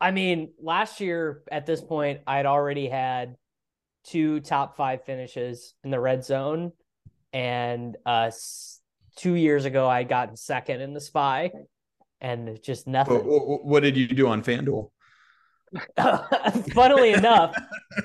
I 0.00 0.10
mean, 0.10 0.52
last 0.60 1.00
year 1.00 1.42
at 1.52 1.66
this 1.66 1.82
point, 1.82 2.20
I'd 2.26 2.46
already 2.46 2.88
had 2.88 3.36
two 4.04 4.40
top 4.40 4.76
five 4.76 5.04
finishes 5.04 5.74
in 5.84 5.90
the 5.90 6.00
red 6.00 6.24
zone, 6.24 6.72
and 7.34 7.96
uh, 8.06 8.30
two 9.16 9.34
years 9.34 9.66
ago, 9.66 9.86
I 9.86 10.04
got 10.04 10.38
second 10.38 10.80
in 10.80 10.94
the 10.94 11.00
spy, 11.02 11.50
and 12.20 12.58
just 12.62 12.86
nothing. 12.86 13.20
wh- 13.20 13.60
wh- 13.62 13.64
what 13.64 13.82
did 13.82 13.96
you 13.96 14.06
do 14.08 14.26
on 14.28 14.42
FanDuel? 14.42 14.90
Funnily 16.74 17.12
enough, 17.14 17.54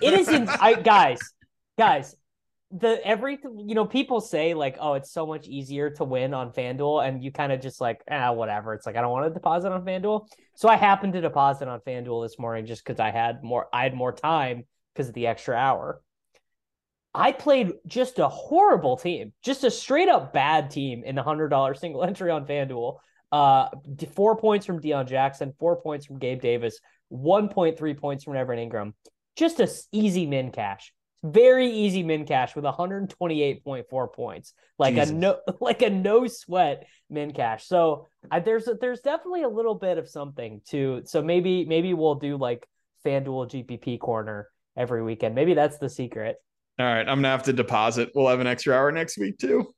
it 0.02 0.14
isn't. 0.14 0.50
I 0.50 0.74
guys, 0.76 1.20
guys, 1.78 2.16
the 2.72 3.00
every 3.06 3.40
you 3.58 3.76
know 3.76 3.86
people 3.86 4.22
say 4.22 4.54
like, 4.54 4.78
oh, 4.80 4.94
it's 4.94 5.12
so 5.12 5.26
much 5.26 5.48
easier 5.48 5.90
to 5.92 6.04
win 6.04 6.34
on 6.34 6.52
FanDuel, 6.52 7.08
and 7.08 7.24
you 7.24 7.32
kind 7.32 7.52
of 7.52 7.62
just 7.62 7.82
like, 7.82 8.02
ah, 8.10 8.32
whatever. 8.32 8.74
It's 8.74 8.86
like 8.86 8.96
I 8.96 9.02
don't 9.02 9.12
want 9.12 9.28
to 9.28 9.34
deposit 9.34 9.72
on 9.72 9.84
FanDuel, 9.84 10.28
so 10.56 10.70
I 10.70 10.76
happened 10.76 11.14
to 11.14 11.22
deposit 11.22 11.68
on 11.68 11.80
FanDuel 11.80 12.26
this 12.26 12.38
morning 12.38 12.66
just 12.66 12.86
because 12.86 13.00
I 13.00 13.12
had 13.12 13.44
more. 13.44 13.68
I 13.74 13.84
had 13.84 13.96
more 13.96 14.14
time 14.14 14.66
because 14.94 15.10
of 15.10 15.16
the 15.16 15.28
extra 15.28 15.56
hour. 15.56 16.02
I 17.16 17.32
played 17.32 17.74
just 17.88 18.20
a 18.20 18.28
horrible 18.28 18.98
team, 18.98 19.32
just 19.42 19.64
a 19.64 19.72
straight 19.72 20.10
up 20.10 20.34
bad 20.34 20.70
team 20.70 21.04
in 21.06 21.16
the 21.16 21.24
hundred 21.24 21.50
dollar 21.50 21.74
single 21.74 22.04
entry 22.04 22.30
on 22.30 22.46
FanDuel. 22.46 22.98
Uh, 23.32 23.70
four 24.14 24.38
points 24.38 24.66
from 24.66 24.82
Deion 24.82 25.08
Jackson, 25.08 25.54
four 25.60 25.82
points 25.82 26.06
from 26.06 26.20
Gabe 26.20 26.42
Davis, 26.42 26.80
1.3 27.12 27.98
points 27.98 28.24
from 28.24 28.36
Evan 28.36 28.58
Engram. 28.58 28.94
Just 29.36 29.60
a 29.60 29.70
easy 29.92 30.26
min 30.26 30.52
cash. 30.52 30.94
Very 31.24 31.72
easy 31.72 32.04
min 32.04 32.26
cash 32.26 32.56
with 32.56 32.66
128.4 32.66 34.14
points. 34.14 34.54
Like 34.78 34.96
Jesus. 34.96 35.10
a 35.10 35.14
no 35.14 35.40
like 35.60 35.82
a 35.82 35.90
no 35.90 36.28
sweat 36.28 36.86
min 37.10 37.34
cash. 37.34 37.66
So 37.66 38.08
I, 38.30 38.40
there's 38.40 38.68
a, 38.68 38.76
there's 38.76 39.02
definitely 39.02 39.44
a 39.44 39.50
little 39.50 39.76
bit 39.76 39.98
of 39.98 40.08
something 40.08 40.62
to 40.70 41.02
so 41.06 41.22
maybe 41.22 41.66
maybe 41.66 41.94
we'll 41.94 42.16
do 42.16 42.38
like 42.38 42.68
FanDuel 43.06 43.50
GPP 43.50 44.00
corner 44.00 44.50
every 44.78 45.04
weekend. 45.04 45.36
Maybe 45.36 45.54
that's 45.54 45.78
the 45.78 45.90
secret. 45.90 46.38
All 46.78 46.86
right, 46.86 47.08
I'm 47.08 47.18
gonna 47.18 47.30
have 47.30 47.44
to 47.44 47.54
deposit. 47.54 48.12
We'll 48.14 48.28
have 48.28 48.40
an 48.40 48.48
extra 48.48 48.76
hour 48.76 48.92
next 48.92 49.18
week 49.18 49.38
too. 49.38 49.74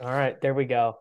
All 0.00 0.12
right, 0.12 0.40
there 0.40 0.54
we 0.54 0.64
go. 0.64 0.98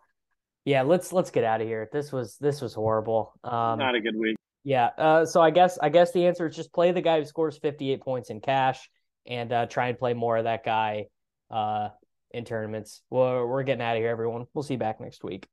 Yeah, 0.65 0.81
let's 0.81 1.13
let's 1.13 1.31
get 1.31 1.43
out 1.43 1.61
of 1.61 1.67
here. 1.67 1.87
This 1.93 2.11
was 2.11 2.37
this 2.37 2.59
was 2.59 2.73
horrible. 2.73 3.33
Um 3.43 3.79
not 3.79 3.95
a 3.95 4.01
good 4.01 4.15
week. 4.15 4.35
Yeah. 4.65 4.89
Uh, 4.97 5.25
so 5.25 5.41
I 5.41 5.51
guess 5.51 5.77
I 5.77 5.89
guess 5.89 6.11
the 6.11 6.25
answer 6.25 6.47
is 6.47 6.55
just 6.55 6.73
play 6.73 6.91
the 6.91 7.01
guy 7.01 7.19
who 7.19 7.25
scores 7.25 7.57
58 7.59 8.01
points 8.01 8.31
in 8.31 8.41
cash 8.41 8.89
and 9.27 9.53
uh, 9.53 9.67
try 9.67 9.87
and 9.89 9.97
play 9.97 10.13
more 10.15 10.37
of 10.37 10.45
that 10.45 10.65
guy 10.65 11.05
uh, 11.51 11.89
in 12.31 12.45
tournaments. 12.45 13.03
Well, 13.11 13.45
we're 13.45 13.63
getting 13.63 13.83
out 13.83 13.95
of 13.95 14.01
here, 14.01 14.09
everyone. 14.09 14.47
We'll 14.53 14.63
see 14.63 14.73
you 14.73 14.79
back 14.79 14.99
next 14.99 15.23
week. 15.23 15.47